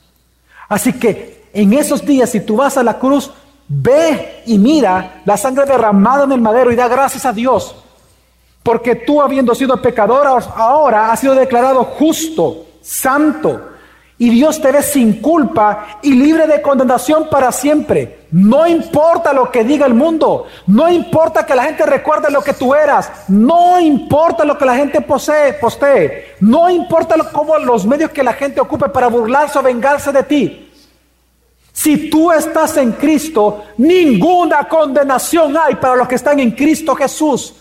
Así 0.69 0.93
que 0.93 1.43
en 1.51 1.73
esos 1.73 2.05
días, 2.05 2.29
si 2.29 2.39
tú 2.39 2.55
vas 2.55 2.77
a 2.77 2.83
la 2.83 2.97
cruz, 2.97 3.29
ve 3.67 4.43
y 4.45 4.57
mira 4.57 5.23
la 5.25 5.35
sangre 5.35 5.65
derramada 5.65 6.23
en 6.23 6.31
el 6.31 6.39
madero 6.39 6.71
y 6.71 6.77
da 6.77 6.87
gracias 6.87 7.25
a 7.25 7.33
Dios. 7.33 7.75
Porque 8.63 8.95
tú 8.95 9.21
habiendo 9.21 9.53
sido 9.55 9.81
pecador, 9.81 10.25
ahora 10.55 11.11
has 11.11 11.19
sido 11.19 11.35
declarado 11.35 11.83
justo, 11.83 12.67
santo, 12.81 13.72
y 14.23 14.29
Dios 14.29 14.61
te 14.61 14.71
ve 14.71 14.81
sin 14.81 15.19
culpa 15.19 15.99
y 16.01 16.13
libre 16.13 16.47
de 16.47 16.61
condenación 16.61 17.27
para 17.29 17.51
siempre. 17.51 18.19
No 18.31 18.65
importa 18.65 19.33
lo 19.33 19.51
que 19.51 19.65
diga 19.65 19.85
el 19.85 19.93
mundo, 19.93 20.45
no 20.65 20.89
importa 20.89 21.45
que 21.45 21.53
la 21.53 21.65
gente 21.65 21.85
recuerde 21.85 22.31
lo 22.31 22.41
que 22.41 22.53
tú 22.53 22.73
eras, 22.73 23.11
no 23.27 23.77
importa 23.81 24.45
lo 24.45 24.57
que 24.57 24.63
la 24.63 24.77
gente 24.77 25.01
posee, 25.01 25.51
postee, 25.55 26.35
no 26.39 26.69
importa 26.69 27.15
cómo 27.33 27.57
los 27.57 27.85
medios 27.85 28.11
que 28.11 28.23
la 28.23 28.31
gente 28.31 28.61
ocupe 28.61 28.87
para 28.87 29.07
burlarse 29.07 29.59
o 29.59 29.61
vengarse 29.61 30.13
de 30.13 30.23
ti. 30.23 30.71
Si 31.73 32.09
tú 32.09 32.31
estás 32.31 32.77
en 32.77 32.93
Cristo, 32.93 33.65
ninguna 33.75 34.69
condenación 34.69 35.57
hay 35.57 35.75
para 35.75 35.97
los 35.97 36.07
que 36.07 36.15
están 36.15 36.39
en 36.39 36.51
Cristo 36.51 36.95
Jesús. 36.95 37.55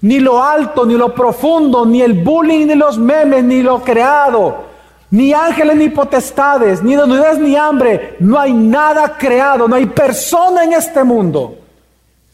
Ni 0.00 0.18
lo 0.18 0.42
alto, 0.42 0.84
ni 0.84 0.94
lo 0.94 1.14
profundo, 1.14 1.86
ni 1.86 2.02
el 2.02 2.14
bullying, 2.14 2.66
ni 2.66 2.74
los 2.74 2.98
memes, 2.98 3.44
ni 3.44 3.62
lo 3.62 3.84
creado 3.84 4.71
ni 5.12 5.34
ángeles 5.34 5.76
ni 5.76 5.90
potestades, 5.90 6.82
ni 6.82 6.96
desnudez 6.96 7.38
ni 7.38 7.54
hambre. 7.54 8.16
No 8.18 8.38
hay 8.38 8.54
nada 8.54 9.16
creado, 9.18 9.68
no 9.68 9.76
hay 9.76 9.86
persona 9.86 10.64
en 10.64 10.72
este 10.72 11.04
mundo 11.04 11.58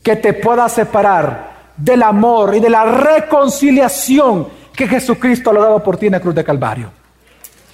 que 0.00 0.14
te 0.14 0.32
pueda 0.32 0.68
separar 0.68 1.72
del 1.76 2.02
amor 2.04 2.54
y 2.54 2.60
de 2.60 2.70
la 2.70 2.84
reconciliación 2.84 4.46
que 4.74 4.86
Jesucristo 4.86 5.50
ha 5.50 5.54
logrado 5.54 5.82
por 5.82 5.96
ti 5.96 6.06
en 6.06 6.12
la 6.12 6.20
cruz 6.20 6.36
de 6.36 6.44
Calvario. 6.44 6.90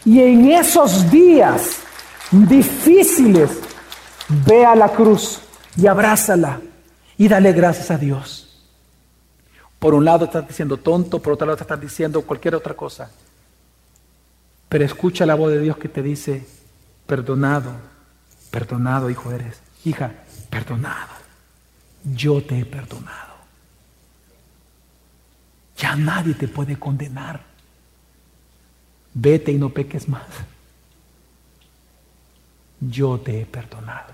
Y 0.06 0.22
en 0.22 0.50
esos 0.50 1.10
días 1.10 1.80
difíciles, 2.30 3.50
ve 4.46 4.64
a 4.64 4.74
la 4.74 4.88
cruz 4.88 5.38
y 5.76 5.86
abrázala 5.86 6.60
y 7.18 7.28
dale 7.28 7.52
gracias 7.52 7.90
a 7.90 7.98
Dios. 7.98 8.58
Por 9.78 9.92
un 9.92 10.06
lado 10.06 10.24
estás 10.24 10.48
diciendo 10.48 10.78
tonto, 10.78 11.18
por 11.18 11.34
otro 11.34 11.46
lado 11.46 11.60
estás 11.60 11.78
diciendo 11.78 12.22
cualquier 12.22 12.54
otra 12.54 12.72
cosa. 12.72 13.10
Pero 14.74 14.86
escucha 14.86 15.24
la 15.24 15.36
voz 15.36 15.52
de 15.52 15.60
Dios 15.60 15.76
que 15.76 15.88
te 15.88 16.02
dice, 16.02 16.44
perdonado, 17.06 17.70
perdonado, 18.50 19.08
hijo 19.08 19.30
eres. 19.30 19.60
Hija, 19.84 20.12
perdonado. 20.50 21.12
Yo 22.02 22.42
te 22.42 22.58
he 22.58 22.64
perdonado. 22.64 23.34
Ya 25.76 25.94
nadie 25.94 26.34
te 26.34 26.48
puede 26.48 26.76
condenar. 26.76 27.44
Vete 29.12 29.52
y 29.52 29.58
no 29.58 29.70
peques 29.70 30.08
más. 30.08 30.26
Yo 32.80 33.20
te 33.20 33.42
he 33.42 33.46
perdonado. 33.46 34.12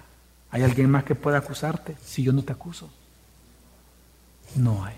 ¿Hay 0.50 0.62
alguien 0.62 0.90
más 0.90 1.04
que 1.04 1.14
pueda 1.14 1.38
acusarte 1.38 1.96
si 2.04 2.22
yo 2.22 2.34
no 2.34 2.42
te 2.42 2.52
acuso? 2.52 2.90
No 4.56 4.84
hay. 4.84 4.94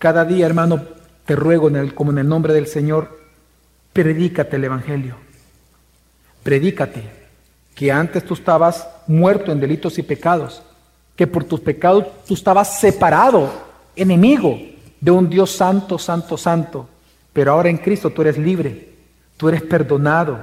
Cada 0.00 0.24
día, 0.24 0.46
hermano, 0.46 0.82
te 1.26 1.36
ruego 1.36 1.68
en 1.68 1.76
el, 1.76 1.94
como 1.94 2.10
en 2.10 2.16
el 2.16 2.26
nombre 2.26 2.54
del 2.54 2.66
Señor, 2.66 3.20
predícate 3.92 4.56
el 4.56 4.64
Evangelio. 4.64 5.16
Predícate 6.42 7.02
que 7.74 7.92
antes 7.92 8.24
tú 8.24 8.32
estabas 8.32 8.88
muerto 9.06 9.52
en 9.52 9.60
delitos 9.60 9.98
y 9.98 10.02
pecados, 10.02 10.62
que 11.14 11.26
por 11.26 11.44
tus 11.44 11.60
pecados 11.60 12.06
tú 12.26 12.32
estabas 12.32 12.80
separado, 12.80 13.52
enemigo 13.94 14.58
de 15.02 15.10
un 15.10 15.28
Dios 15.28 15.50
santo, 15.50 15.98
santo, 15.98 16.38
santo, 16.38 16.88
pero 17.34 17.52
ahora 17.52 17.68
en 17.68 17.76
Cristo 17.76 18.08
tú 18.08 18.22
eres 18.22 18.38
libre, 18.38 18.94
tú 19.36 19.50
eres 19.50 19.60
perdonado 19.60 20.38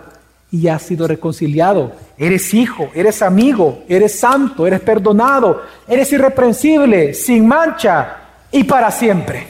y 0.51 0.67
has 0.67 0.83
sido 0.83 1.07
reconciliado. 1.07 1.93
Eres 2.15 2.53
hijo, 2.53 2.91
eres 2.93 3.23
amigo, 3.23 3.83
eres 3.89 4.19
santo, 4.19 4.67
eres 4.67 4.81
perdonado, 4.81 5.63
eres 5.87 6.13
irreprensible, 6.13 7.15
sin 7.15 7.47
mancha 7.47 8.26
y 8.51 8.63
para 8.63 8.91
siempre. 8.91 9.47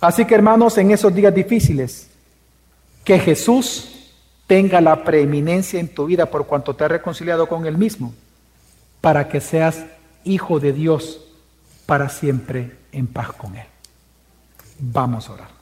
Así 0.00 0.24
que 0.24 0.34
hermanos, 0.34 0.76
en 0.78 0.90
esos 0.90 1.14
días 1.14 1.34
difíciles, 1.34 2.08
que 3.04 3.18
Jesús 3.18 4.12
tenga 4.46 4.80
la 4.80 5.04
preeminencia 5.04 5.80
en 5.80 5.88
tu 5.88 6.06
vida 6.06 6.26
por 6.26 6.46
cuanto 6.46 6.74
te 6.74 6.84
ha 6.84 6.88
reconciliado 6.88 7.48
con 7.48 7.66
Él 7.66 7.78
mismo, 7.78 8.14
para 9.00 9.28
que 9.28 9.40
seas 9.40 9.84
hijo 10.24 10.60
de 10.60 10.72
Dios 10.72 11.20
para 11.86 12.08
siempre 12.08 12.76
en 12.92 13.06
paz 13.06 13.32
con 13.32 13.56
Él. 13.56 13.66
Vamos 14.78 15.28
a 15.28 15.32
orar. 15.32 15.53